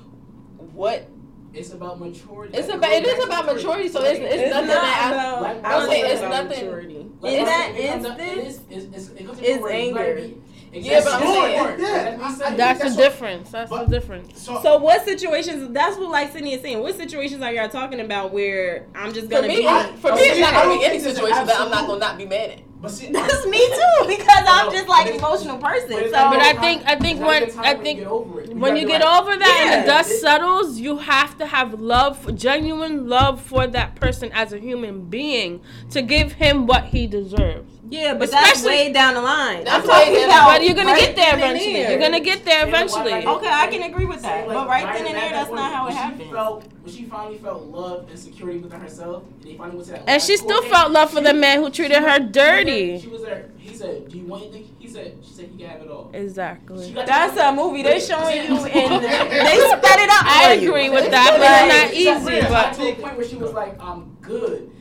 what? 0.74 1.08
It's 1.54 1.72
about 1.74 2.00
maturity. 2.00 2.58
It's 2.58 2.70
about- 2.70 2.92
it 2.94 3.06
is 3.06 3.24
about 3.26 3.46
maturity, 3.46 3.88
so 3.90 4.00
Like, 4.02 4.16
it's- 4.20 4.34
it's 4.40 4.50
nothing 4.54 4.68
that 4.68 5.14
I- 5.14 5.42
Like, 5.42 5.66
I 5.66 5.78
would 5.80 5.90
say 5.90 6.02
it's 6.02 6.22
nothing- 6.22 6.48
Maturity. 6.48 7.06
like, 7.20 7.34
In 7.34 7.46
that 7.46 7.72
it 7.76 7.90
comes 7.90 8.04
down- 8.08 8.20
it 8.20 8.38
instance, 8.38 8.60
it's- 8.70 8.84
it's- 8.86 9.10
it 9.20 9.26
comes 9.28 9.38
to 9.40 9.44
it's 9.46 9.58
a 9.58 9.60
point 9.60 9.62
where 9.62 9.80
you 9.80 9.94
gotta 9.94 10.10
anger. 10.10 10.30
Yeah, 10.74 11.02
but 11.04 11.14
I'm 11.14 11.22
saying- 11.22 11.52
Yeah, 11.52 11.74
that's 11.76 11.82
what 11.82 12.14
I'm 12.14 12.24
I- 12.24 12.34
saying. 12.36 12.58
That's 12.58 12.84
the 12.84 12.90
difference. 13.02 13.52
That's 13.52 13.70
the 13.70 13.86
difference. 13.86 14.42
So, 14.42 14.60
So 14.64 14.78
what 14.78 15.04
situations? 15.04 15.74
That's 15.74 15.98
what 15.98 16.10
like 16.10 16.32
Sydney 16.32 16.54
is 16.54 16.62
saying. 16.62 16.82
What 16.82 16.96
situations 16.96 17.44
are 17.44 17.52
y'all 17.52 17.68
talking 17.68 18.00
about 18.00 18.32
where 18.32 18.86
I'm 18.96 19.12
just 19.14 19.28
gonna 19.28 19.50
me, 19.50 19.58
be? 19.58 19.68
I- 19.68 19.92
for 20.00 20.14
me, 20.14 20.22
it's 20.22 20.40
not 20.40 20.54
gonna 20.54 20.80
be 20.80 20.86
any 20.86 21.00
situation 21.00 21.46
that 21.46 21.60
I'm 21.60 21.70
not 21.70 21.86
gonna 21.88 22.00
not 22.00 22.18
be 22.18 22.26
mad 22.26 22.52
at. 22.52 22.60
But 22.82 22.90
see, 22.92 23.12
That's 23.12 23.46
me 23.46 23.60
too 23.68 24.08
because 24.08 24.44
I'm 24.48 24.72
just 24.72 24.88
like 24.88 25.08
an 25.08 25.16
emotional 25.16 25.58
person. 25.58 25.90
But 25.92 26.06
So 26.06 26.12
like- 26.12 26.32
But 26.34 26.42
I 26.42 26.54
think 26.62 26.84
I 26.86 26.96
think 26.96 27.20
when 27.20 27.44
like 27.44 27.54
the 27.54 27.60
I 27.60 27.74
when 27.74 27.84
think 27.84 28.00
you 28.00 28.04
get 28.06 28.12
over 28.12 28.42
it. 28.42 28.54
when 28.56 28.76
you 28.76 28.88
get 28.88 29.02
like, 29.02 29.22
over 29.22 29.38
that 29.38 29.64
and 29.68 29.84
the 29.84 29.88
dust 29.88 30.20
settles, 30.22 30.80
you 30.80 30.98
have 30.98 31.38
to 31.38 31.46
have 31.46 31.80
love, 31.80 32.36
genuine 32.36 33.08
love 33.08 33.40
for 33.42 33.68
that 33.68 33.96
person 33.96 34.32
as 34.34 34.52
a 34.54 34.58
human 34.60 35.06
being 35.06 35.62
to 35.92 36.02
give 36.02 36.34
him 36.34 36.66
what 36.66 36.86
he 36.86 37.06
deserves. 37.08 37.72
Yeah, 37.92 38.14
but 38.16 38.32
that's 38.32 38.54
Especially- 38.58 38.88
way 38.88 38.94
down 38.94 39.14
the 39.14 39.22
line. 39.22 39.64
That's 39.66 39.84
I'm 39.84 39.90
talking 39.90 40.14
down- 40.16 40.24
about 40.26 40.46
But 40.58 40.64
you're 40.66 40.74
gonna 40.76 40.92
right 40.92 41.02
get 41.02 41.16
there 41.16 41.36
eventually. 41.36 41.74
there. 41.74 41.92
You're 41.92 42.00
gonna 42.00 42.20
get 42.22 42.46
there 42.46 42.68
eventually. 42.68 43.14
Okay, 43.14 43.48
I 43.52 43.68
can 43.68 43.84
agree 43.84 44.06
with 44.06 44.22
that. 44.24 44.42
Say, 44.44 44.48
like, 44.48 44.56
But 44.58 44.68
right 44.68 44.86
then 44.98 45.06
and 45.08 45.16
there, 45.16 45.30
that's 45.30 45.50
that 45.50 45.56
not 45.56 45.74
how 45.74 45.88
it 45.88 45.94
when 45.94 46.18
she. 46.20 46.32
Felt, 46.32 46.64
when 46.82 46.94
she 46.96 47.04
finally 47.06 47.38
felt 47.38 47.64
love 47.68 48.08
and 48.10 48.18
security 48.18 48.60
within 48.60 48.80
herself, 48.82 49.24
and 49.42 49.44
they 49.52 49.56
finally 49.58 49.76
went 49.78 49.88
to 49.88 49.94
that. 49.94 50.04
And 50.08 50.22
she 50.22 50.38
still 50.38 50.62
court 50.62 50.72
felt 50.72 50.92
love 50.92 51.12
for 51.12 51.18
she- 51.20 51.24
the 51.26 51.34
man 51.34 51.62
who 51.62 51.70
treated 51.70 51.98
she 51.98 52.04
her 52.04 52.20
was- 52.20 52.32
dirty. 52.32 53.00
She 53.00 53.08
was 53.08 53.22
there. 53.24 53.50
He 53.58 53.76
said, 53.76 54.10
"Do 54.10 54.18
you 54.18 54.26
want 54.26 54.44
anything?" 54.44 54.70
He 54.80 54.88
said, 54.88 55.18
"She 55.24 55.34
said 55.34 55.50
he 55.52 55.58
can 55.62 55.70
have 55.70 55.82
it 55.82 55.90
all." 55.92 56.10
Exactly. 56.14 56.94
That's 56.94 57.38
a 57.38 57.52
movie 57.54 57.84
they're 57.84 58.00
showing 58.00 58.38
you, 58.48 58.58
and 58.66 59.04
they 59.04 59.58
sped 59.60 60.00
it 60.00 60.10
up. 60.10 60.26
I 60.26 60.54
agree 60.60 60.90
with 60.90 61.12
that, 61.12 61.36
but 61.38 62.02
it's 62.02 62.16
not 62.16 62.22
easy. 62.24 62.26
rid 62.36 62.40
of 62.40 62.46
it. 62.46 62.50
But 62.50 62.74
to 62.74 62.82
the 62.86 62.94
point 63.02 63.18
where 63.18 63.28
she 63.28 63.36
was 63.36 63.52
like, 63.54 63.82
"I'm 63.82 64.16
good." 64.22 64.72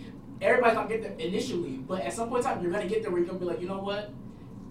Everybody's 0.40 0.74
gonna 0.76 0.88
get 0.88 1.02
there 1.02 1.12
initially, 1.26 1.72
but 1.86 2.00
at 2.02 2.12
some 2.12 2.28
point 2.28 2.44
in 2.44 2.50
time, 2.50 2.62
you're 2.62 2.72
gonna 2.72 2.86
get 2.86 3.02
there 3.02 3.10
where 3.10 3.20
you're 3.20 3.26
gonna 3.28 3.38
be 3.38 3.44
like, 3.44 3.60
"You 3.60 3.68
know 3.68 3.78
what? 3.78 4.10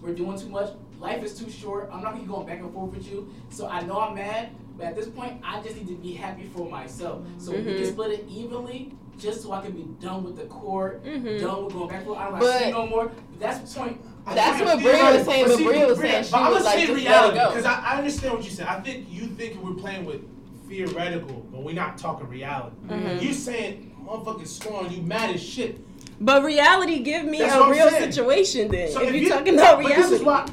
We're 0.01 0.13
doing 0.15 0.38
too 0.39 0.49
much. 0.49 0.70
Life 0.99 1.24
is 1.24 1.38
too 1.38 1.49
short. 1.49 1.89
I'm 1.91 2.01
not 2.01 2.11
gonna 2.11 2.20
keep 2.20 2.30
going 2.30 2.47
back 2.47 2.59
and 2.59 2.74
forth 2.74 2.93
with 2.93 3.09
you. 3.09 3.30
So 3.49 3.67
I 3.67 3.82
know 3.84 3.99
I'm 3.99 4.15
mad, 4.15 4.49
but 4.78 4.88
at 4.88 4.95
this 4.95 5.07
point, 5.07 5.41
I 5.43 5.61
just 5.61 5.76
need 5.76 5.88
to 5.88 5.95
be 5.95 6.13
happy 6.13 6.43
for 6.55 6.70
myself. 6.70 7.22
So 7.38 7.51
we 7.51 7.57
Mhm. 7.59 7.76
can 7.78 7.86
split 7.86 8.11
it 8.20 8.26
evenly. 8.30 8.93
just 9.17 9.41
so 9.43 9.51
I 9.51 9.59
can 9.59 9.74
be 9.74 9.84
done 9.99 10.24
with 10.24 10.38
the 10.38 10.45
court, 10.45 11.03
Mhm. 11.03 11.41
done 11.41 11.65
with 11.65 11.74
going 11.74 11.89
back 11.89 12.05
to 12.05 12.15
I 12.15 12.30
don't 12.30 12.39
But- 12.39 12.41
want 12.41 12.53
to 12.59 12.63
see 12.63 12.72
no 12.72 12.88
more. 12.88 13.11
That's 13.38 13.74
the 13.74 13.80
point. 13.82 13.97
I 14.26 14.34
That's 14.34 14.61
what 14.61 14.74
it's 14.76 14.82
Bria 14.84 14.93
was 15.17 15.26
saying, 15.26 15.43
but 15.43 15.49
but 15.49 15.57
see, 15.57 15.63
Bria 15.65 15.88
was 15.88 15.97
Bria- 15.97 16.11
saying 16.11 16.24
she 16.24 16.32
but 16.32 16.38
I'm 16.38 16.51
was 16.53 16.57
gonna 16.59 16.63
like, 16.63 16.74
say 16.76 16.80
just 16.86 16.91
let 16.93 16.99
it 17.01 17.05
reality 17.09 17.38
go. 17.38 17.49
because 17.49 17.65
I, 17.65 17.82
I 17.84 17.97
understand 17.97 18.34
what 18.36 18.43
you 18.45 18.49
said. 18.49 18.67
I 18.67 18.80
think 18.80 19.07
you 19.11 19.26
think 19.28 19.61
we're 19.61 19.74
playing 19.74 20.05
with 20.05 20.22
theoretical, 20.70 21.45
but 21.51 21.63
we're 21.63 21.76
not 21.76 21.97
talking 21.97 22.28
reality. 22.30 22.76
Mm-hmm. 22.88 23.26
You 23.26 23.34
saying 23.34 23.89
motherfucking 24.06 24.47
scoring, 24.47 24.91
you 24.91 25.02
mad 25.02 25.34
as 25.36 25.41
shit. 25.43 25.80
But 26.22 26.43
reality, 26.43 27.00
give 27.00 27.26
me 27.26 27.39
That's 27.39 27.56
a 27.56 27.70
real 27.70 27.89
saying. 27.89 28.12
situation 28.12 28.70
then. 28.70 28.91
So 28.91 29.02
if, 29.02 29.10
if 29.10 29.14
you're 29.16 29.24
you- 29.24 29.30
talking 29.30 29.54
about 29.56 29.78
but 29.78 29.86
reality. 29.86 30.02
This 30.02 30.12
is 30.20 30.26
why. 30.26 30.50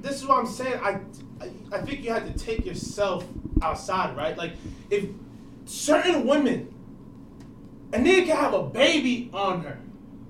This 0.00 0.16
is 0.22 0.26
what 0.26 0.38
I'm 0.38 0.46
saying. 0.46 0.80
I, 0.82 1.00
I, 1.40 1.50
I 1.72 1.78
think 1.82 2.02
you 2.04 2.12
have 2.12 2.30
to 2.32 2.38
take 2.38 2.64
yourself 2.66 3.24
outside, 3.60 4.16
right? 4.16 4.36
Like, 4.36 4.52
if 4.90 5.04
certain 5.66 6.26
women, 6.26 6.72
a 7.92 7.98
nigga 7.98 8.26
can 8.26 8.36
have 8.36 8.54
a 8.54 8.62
baby 8.62 9.30
on 9.32 9.62
her, 9.62 9.78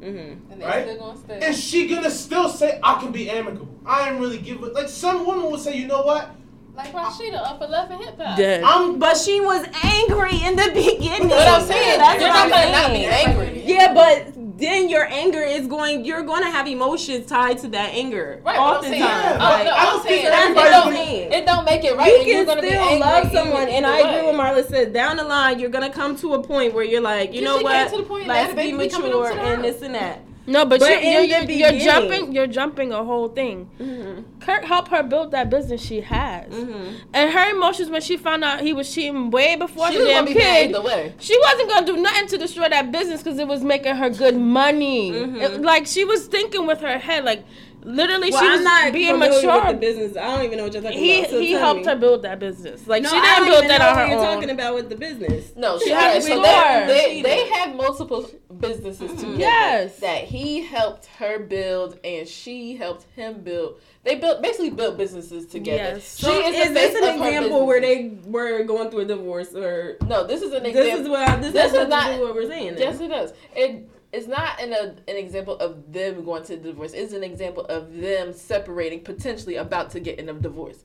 Mhm. 0.01 0.37
And 0.51 0.61
Right? 0.61 0.85
still 0.85 1.17
and 1.41 1.55
she 1.55 1.87
gonna 1.87 2.11
still 2.11 2.49
say, 2.49 2.81
"I 2.83 3.01
can 3.01 3.13
be 3.13 3.31
amicable." 3.31 3.69
I 3.87 4.11
ain't 4.11 4.21
really 4.21 4.39
give 4.39 4.61
a 4.65 4.67
like. 4.67 4.89
Some 4.89 5.25
women 5.25 5.45
will 5.49 5.59
say, 5.59 5.77
"You 5.77 5.87
know 5.87 6.03
what? 6.03 6.29
Like 6.75 6.93
Rasheeda 6.93 7.35
up 7.35 7.59
for 7.59 7.69
love 7.69 7.91
and 7.91 8.03
hip 8.03 8.19
hop. 8.19 8.37
Dead. 8.39 8.63
I'm." 8.65 8.83
Um, 8.93 8.99
but 8.99 9.17
she 9.17 9.41
was 9.41 9.67
angry 9.85 10.37
in 10.43 10.57
the 10.57 10.71
beginning. 10.75 11.29
But 11.29 11.47
I'm 11.49 11.67
saying 11.67 11.99
That's 11.99 12.21
you're 12.21 12.31
what 12.31 12.35
not 12.35 12.45
I'm 12.45 12.51
gonna 12.51 12.73
not 12.73 12.91
be 12.93 13.05
angry. 13.07 13.63
Yeah, 13.67 13.93
but 13.93 14.33
then 14.59 14.89
your 14.89 15.05
anger 15.07 15.41
is 15.43 15.67
going. 15.67 16.05
You're 16.05 16.23
going 16.23 16.43
to 16.45 16.51
have 16.51 16.67
emotions 16.67 17.27
tied 17.27 17.59
to 17.59 17.69
that 17.69 17.93
anger. 17.93 18.41
Right, 18.45 18.57
but 18.57 18.63
I'm 18.63 18.77
Oftentimes, 18.77 18.91
saying, 18.91 19.01
Yeah, 19.03 19.39
like, 19.39 19.65
no, 19.65 19.71
I 19.71 19.77
I'm 19.79 19.87
don't 19.87 20.03
think 20.03 20.09
saying 20.09 20.27
it 20.27 20.33
everybody's 20.33 20.71
don't, 20.71 21.33
it 21.33 21.47
don't 21.47 21.65
make 21.65 21.85
it 21.85 21.97
right. 21.97 22.09
you 22.11 22.19
and 22.21 22.27
you're 22.27 22.37
can 22.39 22.47
gonna 22.47 22.63
be 22.63 22.69
still 22.69 22.81
angry 22.83 23.01
love 23.01 23.33
someone, 23.33 23.69
and 23.69 23.87
I 23.87 23.99
agree 23.99 24.27
with 24.31 24.41
Marla 24.41 24.69
said. 24.69 24.93
Down 24.93 25.17
the 25.19 25.25
line, 25.25 25.59
you're 25.59 25.71
gonna 25.71 25.91
come 25.93 26.17
to 26.17 26.35
a 26.35 26.43
point 26.43 26.73
where 26.75 26.85
you're 26.85 27.01
like, 27.03 27.33
you 27.35 27.41
Yeah, 27.43 27.49
know 27.49 27.59
what? 27.59 27.73
came 27.73 27.91
to 27.91 27.97
the 28.03 28.09
point 28.09 28.27
Let's 28.29 28.55
that 28.55 28.57
be 28.57 28.71
baby 28.73 28.85
be 28.85 28.89
coming 28.89 29.13
up 29.13 29.21
mature 29.21 29.39
and 29.39 29.63
house. 29.63 29.73
this 29.75 29.83
and 29.83 29.95
that. 29.95 30.21
No, 30.47 30.65
but, 30.65 30.81
But 30.81 31.03
you're, 31.05 31.21
you're, 31.23 31.43
you're, 31.43 31.71
you're 31.73 31.81
jumping. 31.81 32.33
You're 32.33 32.47
jumping 32.49 32.93
a 32.93 33.05
whole 33.05 33.29
thing. 33.29 33.71
Mm-hmm. 33.79 34.41
Kirk 34.41 34.65
helped 34.65 34.89
her 34.89 35.03
build 35.05 35.31
that 35.31 35.51
business 35.51 35.81
she 35.81 36.01
has, 36.01 36.53
Mm-hmm. 36.53 36.97
and 37.15 37.31
her 37.33 37.51
emotions 37.51 37.91
when 37.91 38.01
she 38.01 38.17
found 38.17 38.43
out 38.43 38.61
he 38.61 38.73
was 38.73 38.93
cheating 38.93 39.31
way 39.31 39.55
before 39.55 39.91
She 39.93 39.99
the 39.99 40.05
damn 40.07 40.27
kid. 40.27 40.75
She 41.21 41.39
wasn't 41.39 41.71
gonna 41.71 41.87
do 41.87 41.97
nothing 41.97 42.27
to 42.29 42.39
destroy 42.39 42.69
that 42.69 42.91
business 42.91 43.23
because 43.23 43.39
it 43.39 43.47
was 43.47 43.63
making 43.63 43.95
her 43.97 44.11
good 44.11 44.37
money. 44.37 45.13
Mhm. 45.13 45.41
It- 45.41 45.63
like 45.63 45.87
she 45.87 46.05
was 46.05 46.27
thinking 46.27 46.67
with 46.67 46.81
her 46.81 46.99
head, 46.99 47.25
like 47.25 47.45
literally 47.85 48.31
Well, 48.31 48.41
she 48.41 48.47
I'm 48.47 48.53
was 48.53 48.63
not 48.65 48.93
being 48.93 49.19
mature. 49.19 49.55
with 49.61 49.67
the 49.69 49.75
business. 49.79 50.17
I 50.17 50.35
don't 50.37 50.45
even 50.45 50.59
know 50.59 50.65
what 50.65 50.73
you're 50.75 50.83
talking 50.83 50.99
he 50.99 51.19
about. 51.21 51.31
So 51.31 51.41
he 51.41 51.53
helped 51.53 51.81
me. 51.81 51.87
her 51.87 51.97
build 51.97 52.23
that 52.23 52.39
business. 52.39 52.87
Like 52.87 53.03
No, 53.03 53.09
she 53.11 53.15
didn't 53.17 53.37
don't 53.37 53.45
build 53.47 53.57
even 53.65 53.69
that 53.69 53.79
know 53.81 53.89
on 53.89 53.95
what 53.97 54.03
her 54.03 54.07
you're 54.15 54.19
own. 54.27 54.35
talking 54.35 54.51
about 54.51 54.75
with 54.75 54.89
the 54.89 54.97
business. 54.97 55.53
No, 55.57 55.79
she 55.79 55.87
She 55.87 55.91
had 55.91 56.13
had 56.15 56.23
so 56.23 56.29
they, 56.43 57.17
be 57.17 57.23
they, 57.23 57.23
they 57.23 57.49
have 57.51 57.75
multiple 57.77 58.29
businesses 58.61 59.11
together. 59.11 59.27
Mm-hmm. 59.33 59.41
Yes. 59.41 59.99
That 60.01 60.25
he 60.25 60.63
helped 60.65 61.07
her 61.19 61.39
build 61.39 61.99
and 62.05 62.27
she 62.29 62.77
helped 62.77 63.05
him 63.17 63.41
build. 63.43 63.81
They 64.05 64.17
built 64.17 64.43
basically 64.43 64.71
built 64.71 64.97
businesses 64.99 65.47
together. 65.47 65.95
Yes. 65.95 66.19
She 66.19 66.27
is, 66.27 66.69
is 66.69 66.73
this 66.75 66.95
an 67.03 67.15
example 67.17 67.67
where 67.67 67.81
they 67.81 68.19
were 68.25 68.65
going 68.65 68.91
through 68.91 69.01
a 69.01 69.05
divorce, 69.05 69.55
or 69.55 69.97
No, 70.07 70.27
this 70.27 70.43
is 70.43 70.53
an 70.53 70.67
example. 70.67 70.83
this 70.83 71.01
is 71.01 71.09
what 71.09 71.41
this, 71.43 71.53
This 71.53 71.73
has 71.73 71.83
is 71.85 71.89
not- 71.89 72.07
to 72.09 72.15
do 72.15 72.21
with 72.21 72.29
what 72.31 72.35
we're 72.35 72.49
saying? 72.49 72.75
Yes, 72.79 73.01
it 73.01 73.09
does. 73.09 73.33
It 73.55 73.89
it's 74.13 74.27
not 74.27 74.61
an 74.61 74.73
a, 74.73 74.95
an 75.11 75.17
example 75.17 75.57
of 75.59 75.93
them 75.93 76.25
going 76.25 76.43
to 76.45 76.57
divorce. 76.57 76.93
It's 76.93 77.13
an 77.13 77.25
example 77.25 77.65
of 77.67 77.95
them 77.97 78.33
separating, 78.33 79.01
potentially 79.01 79.57
about 79.57 79.91
to 79.91 80.01
get 80.01 80.19
in 80.19 80.29
a 80.29 80.35
divorce. 80.35 80.85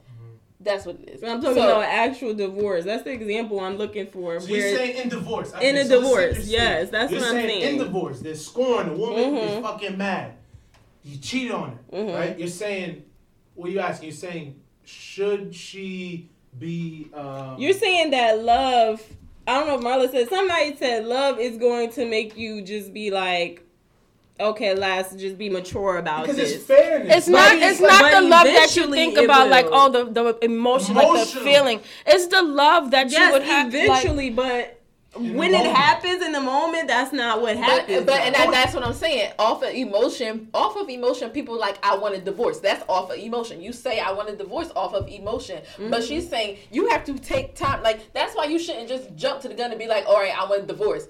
That's 0.60 0.86
what 0.86 0.96
it 1.02 1.10
is. 1.10 1.24
I'm 1.24 1.40
talking 1.42 1.58
So- 1.58 1.70
about 1.70 1.84
actual 1.84 2.34
divorce. 2.34 2.84
That's 2.86 3.04
the 3.04 3.12
example 3.12 3.60
I'm 3.60 3.78
looking 3.78 4.08
for. 4.08 4.40
So 4.40 4.48
where 4.50 4.60
you're 4.68 4.78
saying 4.78 4.98
in 5.04 5.10
divorce? 5.10 5.52
In 5.52 5.58
Okay, 5.58 5.82
a 5.82 5.86
so 5.86 6.02
divorce, 6.02 6.48
yes, 6.48 6.90
that's 6.90 7.12
you're 7.12 7.20
what 7.22 7.30
I'm 7.30 7.36
saying. 7.36 7.62
saying. 7.62 7.74
In 7.74 7.84
divorce, 7.84 8.20
they're 8.22 8.36
scoring. 8.36 8.90
The 8.90 8.96
woman 8.96 9.20
is 9.36 9.52
Mhm. 9.52 9.62
fucking 9.62 9.98
mad. 9.98 10.34
You 11.04 11.18
cheat 11.20 11.52
on 11.52 11.78
her, 11.92 11.98
Mhm. 11.98 12.16
right? 12.16 12.40
You're 12.40 12.48
saying, 12.50 13.04
what 13.56 13.70
are 13.70 13.72
you 13.72 13.80
asking? 13.80 14.10
You're 14.10 14.16
saying, 14.18 14.56
should 14.84 15.54
she 15.54 16.30
be? 16.58 17.08
Um, 17.14 17.56
you're 17.60 17.74
saying 17.74 18.10
that 18.12 18.42
love. 18.44 19.02
I 19.48 19.60
don't 19.60 19.68
know 19.68 19.76
if 19.76 19.82
Marla 19.82 20.12
said 20.12 20.28
somebody 20.30 20.76
said 20.76 21.06
love 21.06 21.40
is 21.40 21.58
going 21.58 21.92
to 21.92 22.06
make 22.06 22.38
you 22.38 22.62
just 22.62 22.94
be 22.94 23.12
like, 23.12 23.64
okay, 24.40 24.76
let's 24.76 25.16
just 25.16 25.38
be 25.38 25.50
mature 25.50 25.98
about 25.98 26.20
it. 26.20 26.22
because 26.24 26.38
this. 26.38 26.56
it's 26.58 26.66
fairness. 26.66 27.16
It's 27.16 27.28
not. 27.28 27.56
it's 27.56 27.66
It's 27.66 27.82
like- 27.82 28.02
not 28.02 28.22
the 28.22 28.28
love 28.28 28.44
that 28.46 28.76
you 28.76 28.92
think 28.92 29.18
it 29.18 29.26
about, 29.26 29.50
like 29.50 29.66
will. 29.66 29.74
oh 29.76 29.90
the 29.90 30.04
the 30.34 30.46
emotion, 30.46 30.96
like 30.96 31.08
the 31.34 31.40
feeling. 31.40 31.80
It's 32.06 32.28
the 32.28 32.42
love 32.42 32.92
that 32.92 33.10
you 33.10 33.32
would 33.32 33.44
have. 33.44 33.74
Like, 33.74 33.84
eventually, 33.84 34.30
but 34.30 34.46
In 34.50 34.66
the 34.68 34.77
when 35.18 35.54
it 35.54 35.66
happens 35.66 36.24
in 36.24 36.32
the 36.32 36.42
moment, 36.42 36.88
that's 36.88 37.14
not 37.14 37.42
what 37.42 37.58
happens. 37.58 38.06
but 38.06 38.22
and 38.22 38.36
that, 38.36 38.52
that's 38.52 38.74
what 38.74 38.84
I'm 38.84 38.94
saying. 38.94 39.34
Off 39.40 39.64
of 39.64 39.74
emotion, 39.74 40.50
off 40.54 40.76
of 40.78 40.90
emotion, 40.90 41.30
people 41.30 41.58
like 41.58 41.78
I 41.84 41.98
want 41.98 42.16
a 42.16 42.22
divorce. 42.22 42.60
That's 42.60 42.84
off 42.88 43.12
of 43.12 43.18
emotion. 43.18 43.62
You 43.62 43.74
say 43.74 44.00
I 44.00 44.12
want 44.12 44.30
a 44.30 44.36
divorce 44.36 44.72
off 44.76 44.94
of 44.94 45.08
emotion, 45.08 45.62
but 45.78 45.86
mm-hmm. 45.86 46.08
she's 46.08 46.30
saying 46.30 46.58
you 46.72 46.90
have 46.90 47.04
to 47.06 47.14
take 47.16 47.56
time. 47.56 47.84
Like 47.84 48.14
that's 48.14 48.36
why 48.36 48.46
you 48.46 48.60
shouldn't 48.60 48.90
just 48.90 49.16
jump 49.16 49.42
to 49.42 49.48
the 49.50 49.56
gun 49.56 49.72
and 49.72 49.80
be 49.80 49.88
like, 49.88 50.06
all 50.08 50.20
right, 50.20 50.38
I 50.38 50.46
want 50.46 50.64
a 50.64 50.66
divorce. 50.66 51.08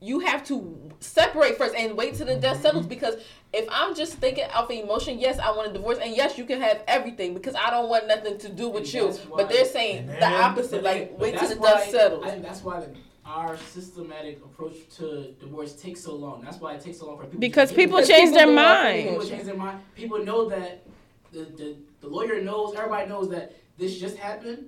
You 0.00 0.20
have 0.20 0.44
to 0.46 0.90
separate 1.00 1.58
first 1.58 1.74
and 1.74 1.96
wait 1.96 2.14
till 2.14 2.26
the 2.26 2.36
dust 2.36 2.56
mm-hmm. 2.56 2.62
settles 2.62 2.86
because 2.86 3.16
if 3.52 3.68
I'm 3.70 3.94
just 3.94 4.14
thinking 4.14 4.44
off 4.54 4.64
of 4.64 4.70
emotion, 4.70 5.18
yes, 5.18 5.38
I 5.38 5.50
want 5.50 5.70
a 5.70 5.72
divorce, 5.72 5.98
and 5.98 6.16
yes, 6.16 6.38
you 6.38 6.44
can 6.44 6.60
have 6.60 6.82
everything 6.86 7.34
because 7.34 7.54
I 7.54 7.70
don't 7.70 7.88
want 7.88 8.06
nothing 8.06 8.38
to 8.38 8.48
do 8.48 8.68
with 8.68 8.84
And 8.84 8.94
you. 8.94 9.06
that's 9.06 9.18
but 9.18 9.48
they're 9.48 9.64
saying 9.64 10.06
the 10.06 10.24
opposite. 10.26 10.82
But 10.82 10.84
Like 10.84 11.18
wait 11.18 11.38
till 11.38 11.48
the 11.48 11.56
why- 11.56 11.70
dust 11.72 11.90
settles. 11.90 12.24
I 12.24 12.30
think 12.30 12.42
that's 12.42 12.62
why 12.62 12.80
the, 12.80 12.94
our 13.24 13.56
systematic 13.56 14.42
approach 14.44 14.74
to 14.96 15.34
divorce 15.38 15.74
takes 15.74 16.00
so 16.00 16.14
long. 16.14 16.42
That's 16.42 16.58
why 16.60 16.74
it 16.74 16.80
takes 16.80 16.98
so 16.98 17.06
long 17.06 17.18
for 17.18 17.24
people. 17.24 17.40
because 17.40 17.72
people. 17.72 17.98
Because 17.98 18.08
change 18.08 18.30
people 18.30 18.38
their 18.38 18.46
go 18.46 18.58
off 18.58 18.78
of 18.78 18.84
mind. 18.84 19.08
People 19.08 19.26
change 19.26 19.44
their 19.44 19.56
mind. 19.56 19.80
People 19.94 20.24
know 20.24 20.48
that 20.48 20.86
the, 21.32 21.40
the 21.40 21.76
the 22.00 22.08
lawyer 22.08 22.40
knows. 22.40 22.74
Everybody 22.74 23.08
knows 23.08 23.28
that 23.30 23.56
this 23.78 23.98
just 23.98 24.16
happened. 24.16 24.66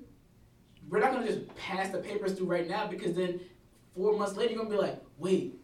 We're 0.88 1.00
not 1.00 1.12
gonna 1.12 1.26
just 1.26 1.54
pass 1.56 1.90
the 1.90 1.98
papers 1.98 2.34
through 2.34 2.46
right 2.46 2.68
now 2.68 2.86
because 2.86 3.14
then 3.14 3.40
four 3.96 4.16
months 4.16 4.36
later 4.36 4.52
you're 4.52 4.64
gonna 4.64 4.74
be 4.74 4.80
like, 4.80 5.00
wait, 5.18 5.54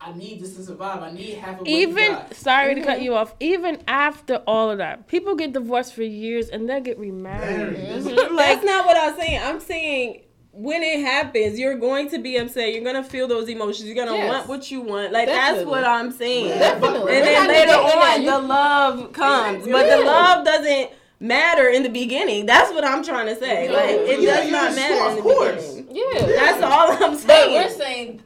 I 0.00 0.12
need 0.12 0.40
this 0.40 0.56
to 0.56 0.62
survive. 0.62 1.02
I 1.02 1.10
need 1.10 1.34
half 1.34 1.54
of 1.54 1.58
what 1.60 1.68
you 1.68 1.76
Even 1.76 2.12
got. 2.12 2.34
sorry 2.34 2.74
to 2.74 2.80
cut 2.80 2.96
mm-hmm. 2.96 3.04
you 3.04 3.14
off. 3.14 3.34
Even 3.38 3.82
after 3.86 4.36
all 4.46 4.70
of 4.70 4.78
that, 4.78 5.08
people 5.08 5.34
get 5.34 5.52
divorced 5.52 5.92
for 5.94 6.02
years 6.02 6.48
and 6.48 6.68
then 6.68 6.82
get 6.82 6.98
remarried. 6.98 7.72
Married. 7.72 8.04
Mm-hmm. 8.04 8.34
like 8.34 8.62
that's 8.62 8.64
not 8.64 8.86
what 8.86 8.96
I'm 8.96 9.18
saying. 9.18 9.42
I'm 9.42 9.60
saying 9.60 10.22
when 10.52 10.82
it 10.82 11.00
happens, 11.00 11.58
you're 11.58 11.76
going 11.76 12.08
to 12.10 12.18
be 12.18 12.36
upset. 12.36 12.72
You're 12.72 12.82
gonna 12.84 13.04
feel 13.04 13.28
those 13.28 13.48
emotions. 13.48 13.88
You're 13.88 14.04
gonna 14.04 14.16
Yes. 14.16 14.28
want 14.28 14.48
what 14.48 14.70
you 14.70 14.80
want. 14.80 15.12
Like 15.12 15.26
that's 15.26 15.64
what 15.64 15.84
I'm 15.84 16.10
saying. 16.10 16.58
Definitely. 16.58 17.16
And 17.16 17.26
then 17.26 17.48
later 17.48 17.72
on, 17.72 18.22
You- 18.22 18.30
the 18.30 18.38
love 18.38 19.12
comes, 19.12 19.66
but 19.66 19.86
the 19.88 20.04
love 20.04 20.44
doesn't 20.44 20.90
matter 21.20 21.68
in 21.68 21.82
the 21.82 21.88
beginning. 21.90 22.46
That's 22.46 22.72
what 22.72 22.84
I'm 22.84 23.04
trying 23.04 23.26
to 23.26 23.36
say. 23.38 23.68
Like 23.68 23.90
it 23.90 24.20
Yeah, 24.22 24.36
does 24.36 24.44
yeah, 24.46 24.50
not 24.50 24.70
of 24.70 24.76
matter 24.76 25.10
in 25.10 25.16
the 25.16 25.22
course. 25.22 25.66
beginning. 25.66 25.79
Yeah. 25.90 26.26
That's 26.26 26.62
all 26.62 26.92
I'm 26.92 26.98
But 27.12 27.18
saying. 27.20 27.52
we're 27.54 27.70
saying 27.76 28.22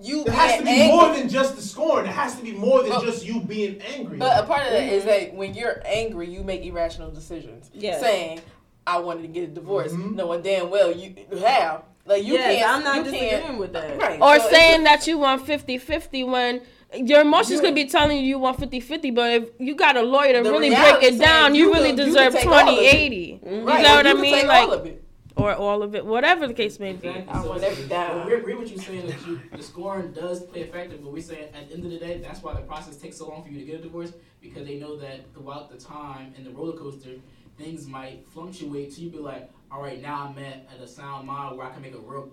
you 0.00 0.22
It 0.22 0.28
has 0.30 0.58
to 0.58 0.64
be 0.64 0.70
angry. 0.70 0.96
more 0.96 1.14
than 1.14 1.28
just 1.28 1.54
the 1.56 1.62
scorn. 1.62 2.04
It 2.06 2.08
has 2.08 2.36
to 2.36 2.42
be 2.42 2.52
more 2.52 2.82
than 2.82 2.90
But- 2.90 3.04
just 3.04 3.24
you 3.24 3.40
being 3.40 3.80
angry. 3.96 4.18
But 4.18 4.42
a 4.42 4.46
part 4.46 4.66
of 4.66 4.72
that 4.72 4.82
is 4.92 5.04
that 5.04 5.34
when 5.34 5.54
you're 5.54 5.80
angry, 5.86 6.28
you 6.28 6.42
make 6.42 6.64
irrational 6.64 7.10
decisions. 7.10 7.70
Yes. 7.72 8.00
Saying, 8.00 8.40
"I 8.86 8.98
wanted 8.98 9.22
to 9.22 9.28
get 9.28 9.44
a 9.44 9.46
divorce," 9.48 9.92
Mhm. 9.92 10.14
knowing 10.16 10.42
damn 10.42 10.70
well 10.70 10.90
you 10.90 11.14
have. 11.40 11.82
Like 12.04 12.24
you 12.24 12.32
yes, 12.34 12.56
can't. 12.58 12.70
I'm 12.72 12.82
not 12.82 12.96
you 12.96 13.02
disagreeing 13.04 13.42
can't, 13.42 13.58
with 13.58 13.72
that. 13.74 13.96
Right. 13.96 14.20
or 14.20 14.40
so 14.40 14.48
saying 14.50 14.82
that 14.82 15.06
you 15.06 15.18
want 15.18 15.46
50-50 15.46 16.24
when 16.24 16.62
your 16.96 17.20
emotions 17.20 17.60
Yeah. 17.60 17.66
could 17.66 17.74
be 17.76 17.84
telling 17.84 18.16
you 18.18 18.24
you 18.24 18.38
want 18.40 18.58
50-50 18.58 19.12
but 19.14 19.30
if 19.30 19.44
you 19.60 19.76
got 19.76 19.96
a 19.96 20.02
lawyer 20.02 20.32
to 20.32 20.42
The 20.42 20.50
really 20.50 20.70
break 20.70 21.00
it 21.04 21.18
down 21.18 21.54
you 21.54 21.66
you 21.68 21.72
really 21.72 21.90
could- 21.94 22.04
deserve 22.06 22.32
could 22.32 22.42
take 22.42 22.48
all 22.50 22.68
of 22.68 22.76
it. 22.76 22.90
20-80 22.90 23.40
Right, 23.40 23.50
you 23.52 23.60
know 23.86 23.94
what 23.94 24.04
you 24.04 24.10
i 24.10 24.14
mean 24.14 24.34
take 24.34 24.46
like 24.46 24.68
all 24.68 24.74
of 24.74 24.84
it. 24.86 25.02
Or 25.36 25.54
all 25.54 25.82
of 25.82 25.94
it 25.94 26.04
whatever 26.04 26.46
the 26.46 26.54
case 26.54 26.78
may 26.78 26.92
be 26.92 27.08
Exactly. 27.08 27.32
I 27.32 27.42
So 27.42 27.48
want 27.50 27.62
every 27.62 27.86
dime. 27.88 28.18
but 28.18 28.26
We 28.26 28.34
agree 28.34 28.54
with 28.54 28.70
you 28.70 28.78
saying 28.78 29.06
that 29.06 29.26
you, 29.26 29.40
the 29.56 29.62
scoring 29.62 30.12
does 30.12 30.42
play 30.42 30.62
a 30.62 30.66
factor, 30.66 30.96
but 30.96 31.12
we're 31.12 31.22
saying 31.22 31.48
at 31.54 31.68
the 31.68 31.74
end 31.74 31.84
of 31.84 31.90
the 31.90 31.98
day, 31.98 32.18
that's 32.18 32.42
why 32.42 32.54
the 32.54 32.60
process 32.62 32.96
takes 32.96 33.16
so 33.18 33.28
long 33.28 33.42
for 33.42 33.50
you 33.50 33.58
to 33.60 33.64
get 33.64 33.80
a 33.80 33.82
divorce 33.82 34.12
because 34.40 34.66
they 34.66 34.78
know 34.78 34.96
that 34.96 35.20
throughout 35.34 35.70
the 35.70 35.76
time 35.78 36.34
and 36.36 36.44
the 36.46 36.50
roller 36.50 36.76
coaster, 36.76 37.10
things 37.58 37.86
might 37.86 38.26
fluctuate. 38.32 38.92
So 38.92 39.02
you 39.02 39.10
be 39.10 39.18
like, 39.18 39.48
all 39.70 39.82
right, 39.82 40.00
now 40.02 40.28
I'm 40.28 40.38
at, 40.42 40.66
at 40.74 40.80
a 40.82 40.86
sound 40.88 41.26
mind 41.26 41.56
where 41.56 41.66
I 41.66 41.70
can 41.70 41.82
make 41.82 41.94
a 41.94 41.98
real 41.98 42.30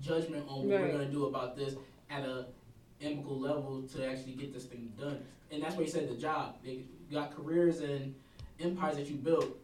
judgment 0.00 0.44
on 0.48 0.68
what 0.68 0.74
Right. 0.80 0.86
we're 0.86 0.92
gonna 0.92 1.10
do 1.10 1.26
about 1.26 1.56
this 1.56 1.74
at 2.10 2.24
a 2.24 2.46
amicable 3.00 3.38
level 3.38 3.82
to 3.94 4.06
actually 4.06 4.32
get 4.32 4.52
this 4.52 4.64
thing 4.64 4.92
done. 4.98 5.18
And 5.50 5.62
that's 5.62 5.74
why 5.74 5.82
you 5.82 5.88
said 5.88 6.08
the 6.08 6.14
job. 6.16 6.56
They 6.64 6.80
got 7.12 7.34
careers 7.36 7.80
and 7.80 8.14
empires 8.60 8.96
that 8.96 9.06
you 9.08 9.16
built. 9.16 9.56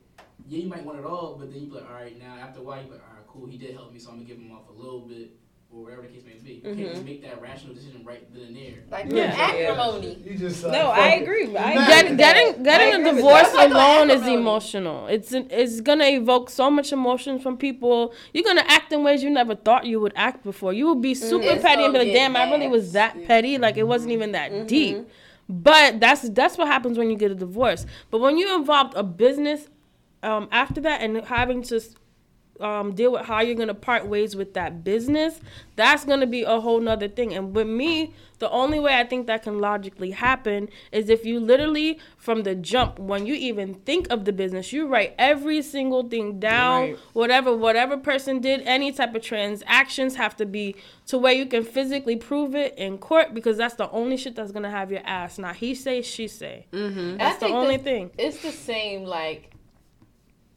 Yeah, 0.47 0.61
you 0.61 0.69
might 0.69 0.85
want 0.85 0.99
it 0.99 1.05
all, 1.05 1.37
but 1.39 1.53
then 1.53 1.61
you 1.61 1.67
be 1.69 1.75
like, 1.75 1.89
all 1.89 1.95
right, 1.95 2.19
now 2.19 2.37
after 2.41 2.61
a 2.61 2.63
while, 2.63 2.79
you 2.81 2.87
be 2.87 2.93
like, 2.93 3.03
all 3.03 3.15
right, 3.15 3.27
cool, 3.29 3.47
he 3.47 3.59
did 3.59 3.75
help 3.75 3.93
me, 3.93 3.99
so 3.99 4.11
I'm 4.11 4.17
gonna 4.17 4.29
give 4.29 4.39
him 4.39 4.53
off 4.53 4.69
a 4.69 4.73
little 4.73 5.01
bit 5.01 5.31
or 5.71 5.83
whatever 5.83 6.03
the 6.03 6.09
case 6.09 6.23
may 6.25 6.33
be. 6.43 6.55
You 6.55 6.61
can't 6.63 6.79
mm-hmm. 6.79 6.93
just 6.93 7.05
make 7.05 7.23
that 7.23 7.43
rational 7.43 7.75
decision 7.75 8.03
right 8.05 8.23
then 8.33 8.45
and 8.45 8.57
there. 8.57 8.85
Like 8.91 9.07
Yeah. 9.09 9.35
acrimony. 9.37 10.19
You 10.25 10.39
just 10.39 10.65
uh, 10.65 10.71
No, 10.71 10.91
I 10.91 11.09
agree. 11.17 11.55
I 11.57 11.75
Nah. 11.75 11.87
Get, 11.87 12.17
getting 12.17 12.63
getting 12.63 12.89
I 12.89 12.91
a 12.91 12.95
agree 12.95 13.05
with 13.05 13.17
divorce 13.17 13.43
that. 13.43 13.43
That's 13.43 13.55
like 13.55 13.71
alone 13.73 14.11
is 14.11 14.27
emotional. 14.27 15.07
It's 15.09 15.33
it's 15.33 15.81
gonna 15.83 16.07
evoke 16.07 16.49
so 16.49 16.71
much 16.71 16.93
emotion 16.93 17.39
from 17.39 17.59
people. 17.59 18.15
You're 18.33 18.45
gonna 18.45 18.65
act 18.67 18.93
in 18.93 19.03
ways 19.05 19.23
you 19.23 19.31
never 19.31 19.55
thought 19.55 19.85
you 19.85 20.01
would 20.01 20.15
act 20.17 20.43
before. 20.43 20.73
You 20.73 20.87
will 20.87 20.95
be 20.95 21.13
mm. 21.13 21.17
super 21.17 21.47
It's 21.47 21.63
petty 21.63 21.85
and 21.85 21.93
be 21.93 21.99
like, 21.99 22.09
get 22.09 22.15
"Damn, 22.15 22.37
I 22.37 22.51
really 22.51 22.69
was 22.69 22.93
that 22.93 23.15
nasty. 23.15 23.27
petty. 23.27 23.59
Like 23.59 23.77
it 23.77 23.87
wasn't 23.87 24.13
even 24.13 24.33
that 24.33 24.51
mm-hmm. 24.51 24.67
deep." 24.67 25.09
But 25.51 26.01
that's 26.01 26.29
that's 26.31 26.57
what 26.57 26.67
happens 26.67 26.97
when 26.97 27.11
you 27.11 27.17
get 27.17 27.31
a 27.31 27.35
divorce. 27.35 27.85
But 28.11 28.21
when 28.21 28.39
you 28.39 28.55
involved 28.57 28.95
a 28.97 29.03
business 29.03 29.67
um, 30.23 30.49
after 30.51 30.81
that 30.81 31.01
and 31.01 31.25
having 31.27 31.63
to 31.65 31.81
um, 32.61 32.95
deal 32.95 33.13
with 33.13 33.27
how 33.27 33.41
you're 33.41 33.55
gonna 33.55 33.75
part 33.75 34.07
ways 34.07 34.35
with 34.35 34.55
that 34.55 34.85
business, 34.85 35.41
that's 35.77 36.05
gonna 36.05 36.27
be 36.27 36.43
a 36.43 36.61
whole 36.61 36.81
nother 36.81 37.09
thing. 37.09 37.35
And 37.35 37.55
with 37.55 37.67
me, 37.67 38.15
the 38.39 38.51
only 38.51 38.79
way 38.79 38.95
I 38.95 39.05
think 39.05 39.27
that 39.27 39.43
can 39.43 39.59
logically 39.59 40.13
happen 40.13 40.69
is 40.93 41.09
if 41.09 41.25
you 41.25 41.41
literally, 41.41 41.99
from 42.17 42.45
the 42.45 42.55
jump, 42.55 42.99
when 42.99 43.27
you 43.27 43.35
even 43.35 43.75
think 43.75 44.07
of 44.11 44.25
the 44.25 44.33
business, 44.33 44.73
you 44.73 44.87
write 44.87 45.15
every 45.19 45.61
single 45.63 46.09
thing 46.09 46.39
down. 46.39 46.83
Right. 46.83 46.99
Whatever 47.13 47.57
whatever 47.57 47.97
person 47.97 48.41
did, 48.41 48.63
any 48.63 48.93
type 48.93 49.15
of 49.15 49.23
transactions 49.23 50.17
have 50.17 50.37
to 50.37 50.47
be 50.47 50.77
to 51.07 51.19
where 51.19 51.33
you 51.33 51.47
can 51.47 51.65
physically 51.65 52.17
prove 52.17 52.55
it 52.55 52.77
in 52.77 52.99
court 52.99 53.35
because 53.35 53.57
that's 53.57 53.75
the 53.75 53.91
only 53.91 54.17
shit 54.17 54.35
that's 54.37 54.53
gonna 54.53 54.71
have 54.71 54.91
your 54.91 55.03
ass. 55.05 55.39
Not 55.39 55.57
he 55.57 55.75
say, 55.75 56.03
she 56.03 56.29
say. 56.29 56.67
I 56.73 57.17
That's 57.19 57.41
the 57.41 57.47
only 57.49 57.77
that 57.77 57.85
thing. 57.85 58.11
It's 58.19 58.43
the 58.43 58.53
same 58.53 59.05
like 59.05 59.53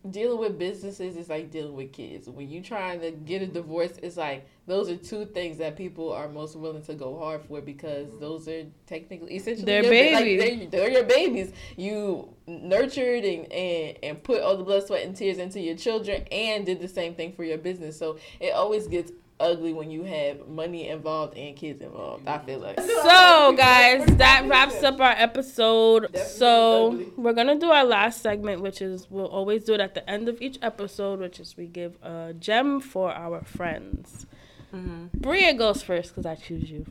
dealing 0.09 0.39
with 0.39 0.57
businesses 0.57 1.15
is 1.15 1.29
like 1.29 1.51
dealing 1.51 1.75
with 1.75 1.93
kids. 1.93 2.27
When 2.27 2.49
you're 2.49 2.63
trying 2.63 3.01
to 3.01 3.11
get 3.11 3.41
a 3.41 3.47
divorce, 3.47 3.93
it's 4.01 4.17
like 4.17 4.47
those 4.65 4.89
are 4.89 4.95
two 4.95 5.25
things 5.25 5.59
that 5.59 5.75
people 5.75 6.11
are 6.11 6.27
most 6.27 6.55
willing 6.55 6.81
to 6.83 6.93
go 6.95 7.19
hard 7.19 7.43
for 7.43 7.61
because 7.61 8.07
those 8.19 8.47
are 8.47 8.63
technically 8.87 9.35
essentially 9.35 9.65
They're 9.65 9.83
babies. 9.83 10.41
Like, 10.41 10.71
they're, 10.71 10.81
they're 10.81 10.91
your 10.91 11.03
babies. 11.03 11.51
You 11.77 12.33
nurtured 12.47 13.23
and, 13.23 13.51
and 13.51 13.97
and 14.01 14.23
put 14.23 14.41
all 14.41 14.57
the 14.57 14.63
blood, 14.63 14.87
sweat, 14.87 15.05
and 15.05 15.15
tears 15.15 15.37
into 15.37 15.59
your 15.59 15.75
children, 15.75 16.23
and 16.31 16.65
did 16.65 16.81
the 16.81 16.87
same 16.87 17.13
thing 17.13 17.33
for 17.33 17.43
your 17.43 17.59
business. 17.59 17.97
So 17.97 18.17
it 18.39 18.53
always 18.53 18.87
gets 18.87 19.11
ugly 19.41 19.73
when 19.73 19.89
you 19.91 20.03
have 20.03 20.47
money 20.47 20.87
involved 20.87 21.37
and 21.37 21.55
kids 21.55 21.81
involved. 21.81 22.27
I 22.27 22.37
feel 22.39 22.59
like. 22.59 22.79
So, 22.79 23.53
guys, 23.57 24.05
that 24.17 24.45
wraps 24.47 24.83
up 24.83 24.99
our 25.01 25.11
episode. 25.11 26.03
Definitely 26.13 26.29
So, 26.37 26.87
ugly. 26.93 27.07
we're 27.17 27.33
going 27.33 27.47
to 27.47 27.57
do 27.59 27.71
our 27.71 27.83
last 27.83 28.21
segment, 28.21 28.61
which 28.61 28.81
is 28.81 29.07
we'll 29.09 29.25
always 29.27 29.63
do 29.63 29.73
it 29.73 29.79
at 29.79 29.95
the 29.95 30.07
end 30.09 30.29
of 30.29 30.41
each 30.41 30.57
episode, 30.61 31.19
which 31.19 31.39
is 31.39 31.57
we 31.57 31.67
give 31.67 31.97
a 32.03 32.33
gem 32.39 32.79
for 32.79 33.11
our 33.11 33.41
friends. 33.43 34.25
Mm-hmm. 34.73 35.07
Bria 35.19 35.53
goes 35.53 35.83
first 35.83 36.09
because 36.09 36.25
I 36.25 36.35
choose 36.35 36.69
you. 36.69 36.85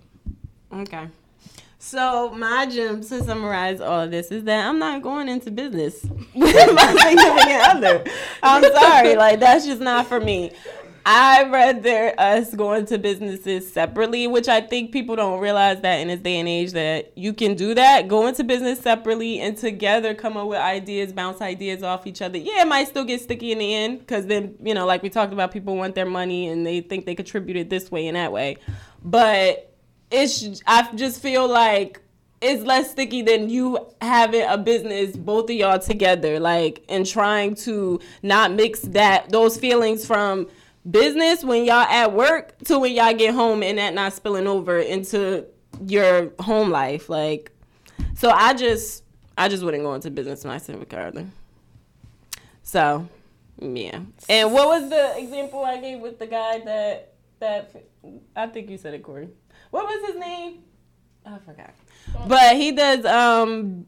Okay. 0.73 1.09
So 1.83 2.29
my 2.37 2.67
gem 2.67 3.01
to 3.01 3.25
summarize 3.25 3.81
all 3.81 4.01
of 4.03 4.11
this 4.11 4.31
is 4.31 4.45
that 4.45 4.69
I'm 4.69 4.79
not 4.79 5.01
going 5.01 5.31
into 5.31 5.51
business 5.51 6.05
with 6.35 6.75
my 6.75 6.95
significant 7.01 7.63
other. 7.75 8.05
I'm 8.43 8.63
sorry, 8.75 9.17
like 9.17 9.41
that's 9.41 9.65
just 9.65 9.81
not 9.81 10.07
for 10.07 10.21
me. 10.21 10.53
I 11.07 11.45
rather 11.45 12.15
us 12.19 12.55
going 12.55 12.87
to 12.87 12.99
businesses 12.99 13.73
separately, 13.73 14.27
which 14.27 14.49
I 14.49 14.61
think 14.61 14.93
people 14.93 15.17
don't 15.17 15.41
realize 15.41 15.81
that 15.81 15.97
in 15.97 16.09
this 16.09 16.21
day 16.21 16.39
and 16.39 16.49
age 16.49 16.73
that 16.73 17.17
you 17.17 17.33
can 17.33 17.55
do 17.55 17.75
that. 17.75 18.09
Go 18.09 18.27
into 18.27 18.45
business 18.45 18.81
separately 18.81 19.41
and 19.41 19.57
together 19.57 20.15
come 20.15 20.37
up 20.37 20.47
with 20.49 20.59
ideas, 20.59 21.13
bounce 21.13 21.41
ideas 21.41 21.83
off 21.83 22.07
each 22.07 22.21
other. 22.21 22.39
Yeah, 22.39 22.63
it 22.63 22.69
might 22.69 22.89
still 22.89 23.05
get 23.05 23.21
sticky 23.21 23.53
in 23.53 23.59
the 23.59 23.75
end 23.75 24.01
because 24.01 24.27
then, 24.27 24.57
you 24.63 24.75
know, 24.75 24.87
like 24.87 25.03
we 25.03 25.09
talked 25.09 25.33
about, 25.33 25.53
people 25.53 25.77
want 25.77 25.95
their 25.95 26.07
money 26.07 26.49
and 26.49 26.67
they 26.67 26.81
think 26.81 27.07
they 27.07 27.15
contributed 27.15 27.71
this 27.71 27.91
way 27.91 28.07
and 28.07 28.17
that 28.17 28.33
way. 28.33 28.59
But 29.03 29.75
it's, 30.11 30.61
I 30.67 30.89
just 30.95 31.23
feel 31.23 31.49
like 31.49 32.01
it's 32.41 32.63
less 32.63 32.91
sticky 32.91 33.23
than 33.23 33.51
you 33.51 33.87
having 34.01 34.47
a 34.49 34.57
business 34.57 35.15
both 35.15 35.51
of 35.51 35.57
y'all 35.57 35.79
together 35.79 36.41
like 36.41 36.83
and 36.89 37.05
trying 37.05 37.55
to 37.55 38.01
not 38.23 38.51
mix 38.53 38.81
that 38.81 39.29
those 39.29 39.59
feelings 39.59 40.07
from 40.07 40.47
business 40.89 41.45
when 41.45 41.65
y'all 41.65 41.75
at 41.89 42.13
work 42.13 42.57
to 42.65 42.79
when 42.79 42.93
y'all 42.95 43.13
get 43.15 43.35
home 43.35 43.63
and 43.63 43.79
that 43.79 43.93
not 43.95 44.13
spilling 44.13 44.47
over 44.47 44.79
into 44.79 45.45
your 45.87 46.33
home 46.41 46.71
life 46.71 47.09
like 47.09 47.53
so 48.15 48.31
i 48.31 48.55
just 48.55 49.05
i 49.37 49.49
just 49.49 49.63
wouldn't 49.63 49.83
go 49.83 49.95
into 49.95 50.11
business 50.11 50.39
with 50.41 50.47
my 50.47 50.59
significant 50.59 51.31
so 52.63 53.07
yeah 53.61 54.01
and 54.29 54.53
what 54.53 54.69
was 54.69 54.89
the 54.91 55.19
example 55.19 55.65
i 55.65 55.77
gave 55.79 56.01
with 56.01 56.19
the 56.19 56.27
guy 56.27 56.61
that 56.61 57.13
that 57.41 57.71
i 58.35 58.47
think 58.47 58.71
you 58.71 58.79
said 58.79 58.95
it 58.95 59.03
corey 59.03 59.29
what 59.71 59.85
was 59.85 60.11
his 60.11 60.19
name 60.19 60.61
i 61.27 61.39
forgot 61.39 61.75
but 62.27 62.57
he 62.57 62.73
does 62.73 63.05
um 63.05 63.87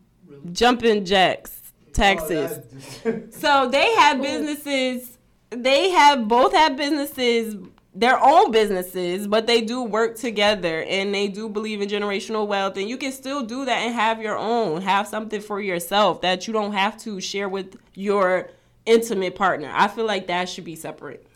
jumping 0.52 1.04
jacks 1.04 1.58
taxes. 1.92 2.58
Oh, 3.04 3.10
that- 3.10 3.34
So 3.34 3.68
they 3.68 3.92
have 3.96 4.22
businesses. 4.22 5.11
They 5.54 5.90
have 5.90 6.28
both 6.28 6.52
have 6.52 6.76
businesses, 6.76 7.56
their 7.94 8.18
own 8.22 8.50
businesses, 8.50 9.26
but 9.26 9.46
they 9.46 9.60
do 9.60 9.82
work 9.82 10.16
together 10.16 10.82
and 10.82 11.14
they 11.14 11.28
do 11.28 11.48
believe 11.48 11.80
in 11.80 11.88
generational 11.88 12.46
wealth. 12.46 12.76
And 12.76 12.88
you 12.88 12.96
can 12.96 13.12
still 13.12 13.42
do 13.42 13.64
that 13.64 13.78
and 13.78 13.94
have 13.94 14.22
your 14.22 14.36
own, 14.36 14.82
have 14.82 15.06
something 15.06 15.40
for 15.40 15.60
yourself 15.60 16.22
that 16.22 16.46
you 16.46 16.52
don't 16.52 16.72
have 16.72 16.96
to 17.02 17.20
share 17.20 17.48
with 17.48 17.76
your 17.94 18.50
intimate 18.86 19.34
partner. 19.34 19.70
I 19.72 19.88
feel 19.88 20.06
like 20.06 20.26
that 20.28 20.48
should 20.48 20.64
be 20.64 20.76
separate. 20.76 21.26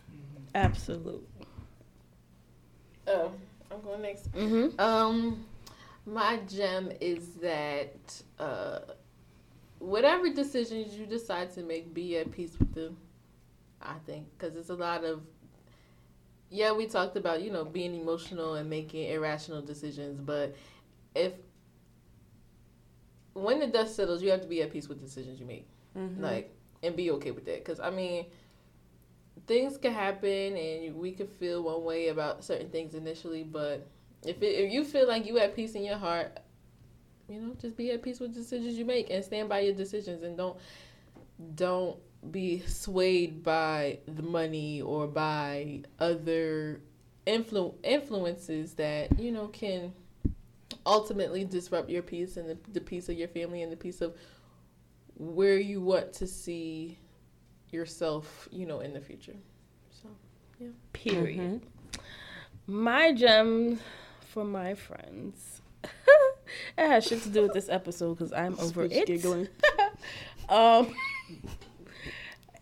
Absolutely. 0.55 1.47
Oh, 3.07 3.31
I'm 3.71 3.81
going 3.83 4.03
next. 4.03 4.33
Mm-hmm. 4.33 4.81
Um, 4.81 5.45
my 6.07 6.39
gem 6.49 6.91
is 7.01 7.35
that 7.43 8.23
uh, 8.39 8.79
whatever 9.79 10.31
decisions 10.31 10.95
you 10.95 11.07
decide 11.07 11.53
to 11.55 11.63
make, 11.63 11.93
be 11.93 12.17
at 12.17 12.33
peace 12.33 12.57
with 12.59 12.75
them. 12.75 12.97
I 13.81 13.95
think 14.07 14.27
because 14.37 14.57
it's 14.57 14.71
a 14.71 14.75
lot 14.75 15.05
of 15.05 15.23
yeah, 16.51 16.73
we 16.73 16.87
talked 16.87 17.17
about 17.17 17.43
you 17.43 17.51
know 17.51 17.65
being 17.65 17.95
emotional 17.95 18.55
and 18.55 18.71
making 18.71 19.09
irrational 19.09 19.63
decisions, 19.63 20.21
but 20.21 20.55
if 21.15 21.33
when 23.35 23.61
the 23.61 23.67
dust 23.67 23.97
settles, 23.97 24.23
you 24.23 24.31
have 24.31 24.41
to 24.41 24.49
be 24.49 24.63
at 24.63 24.73
peace 24.73 24.89
with 24.89 25.01
decisions 25.01 25.39
you 25.39 25.47
make, 25.47 25.69
mm-hmm. 25.97 26.23
like 26.23 26.55
and 26.83 26.97
be 26.97 27.11
okay 27.13 27.31
with 27.31 27.45
that. 27.47 27.65
Because 27.65 27.81
I 27.81 27.91
mean, 27.91 28.27
things 29.47 29.77
can 29.77 29.93
happen 29.93 30.57
and 30.57 30.95
we 30.97 31.13
could 31.13 31.29
feel 31.29 31.63
one 31.63 31.85
way 31.85 32.09
about 32.09 32.45
certain 32.45 32.71
things 32.71 32.95
initially, 32.95 33.43
but 33.43 33.87
if 34.25 34.43
it, 34.43 34.47
if 34.47 34.73
you 34.73 34.85
feel 34.85 35.07
like 35.07 35.27
you 35.27 35.37
have 35.37 35.55
peace 35.55 35.75
in 35.75 35.85
your 35.85 35.99
heart, 35.99 36.39
you 37.29 37.41
know, 37.41 37.55
just 37.61 37.77
be 37.77 37.91
at 37.91 38.03
peace 38.03 38.21
with 38.21 38.35
decisions 38.35 38.77
you 38.79 38.85
make 38.85 39.11
and 39.11 39.25
stand 39.25 39.49
by 39.49 39.61
your 39.61 39.75
decisions 39.75 40.23
and 40.23 40.37
don't 40.37 40.57
don't 41.55 41.97
be 42.31 42.61
swayed 42.67 43.43
by 43.43 43.99
the 44.07 44.23
money 44.23 44.83
or 44.83 45.07
by 45.07 45.83
other 46.01 46.81
influ- 47.27 47.75
influences 47.85 48.75
that 48.75 49.19
you 49.19 49.31
know 49.33 49.49
can 49.49 49.93
ultimately 50.85 51.45
disrupt 51.45 51.89
your 51.91 52.03
peace 52.03 52.37
and 52.37 52.49
the, 52.49 52.59
the 52.73 52.81
peace 52.81 53.09
of 53.09 53.17
your 53.17 53.29
family 53.29 53.63
and 53.63 53.71
the 53.73 53.77
peace 53.77 54.01
of 54.01 54.15
where 55.17 55.59
you 55.59 55.81
want 55.81 56.13
to 56.13 56.27
see 56.27 56.99
yourself, 57.71 58.49
you 58.53 58.67
know, 58.67 58.81
in 58.81 58.93
the 58.93 59.01
future. 59.01 59.35
So 59.91 60.09
yeah 60.59 60.69
Period. 60.93 61.39
Mhm. 61.63 61.99
My 62.67 63.13
gem 63.13 63.79
for 64.21 64.45
my 64.45 64.75
friends. 64.75 65.61
it 65.85 65.89
has 66.79 67.05
shit 67.07 67.23
to 67.23 67.29
do 67.29 67.43
with 67.43 67.53
this 67.53 67.69
episode 67.69 68.15
because 68.19 68.33
I'm 68.33 68.59
over 68.61 68.87
Speech 68.89 69.03
it. 69.03 69.07
giggling. 69.07 69.49
um, 70.49 70.95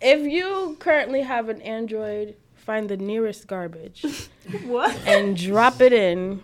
if 0.01 0.21
you 0.31 0.77
currently 0.81 1.23
have 1.23 1.49
an 1.49 1.61
Android, 1.63 2.37
find 2.55 2.89
the 2.89 2.97
nearest 2.97 3.47
garbage 3.47 4.05
What? 4.65 4.95
and 5.07 5.37
drop 5.37 5.81
it 5.81 5.93
in 5.93 6.41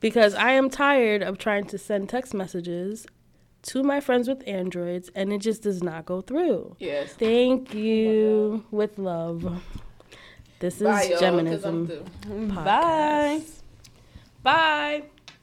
because 0.00 0.34
I 0.34 0.52
am 0.52 0.68
tired 0.70 1.22
of 1.22 1.38
trying 1.38 1.64
to 1.66 1.78
send 1.78 2.08
text 2.08 2.34
messages 2.34 3.06
to 3.62 3.82
my 3.82 4.00
friends 4.00 4.28
with 4.28 4.42
Androids 4.46 5.10
and 5.14 5.32
it 5.32 5.38
just 5.40 5.62
does 5.62 5.82
not 5.82 6.06
go 6.06 6.20
through. 6.20 6.76
yes. 6.78 7.12
Thank 7.14 7.74
you. 7.74 8.64
With 8.70 8.98
love. 8.98 9.62
This 10.60 10.76
is 10.76 10.82
Bye, 10.82 11.02
y'all, 11.04 11.18
'cause 11.18 11.64
I'm 11.64 11.86
Geminism. 11.86 12.54
Bye. 12.54 13.42
Bye. 14.42 15.02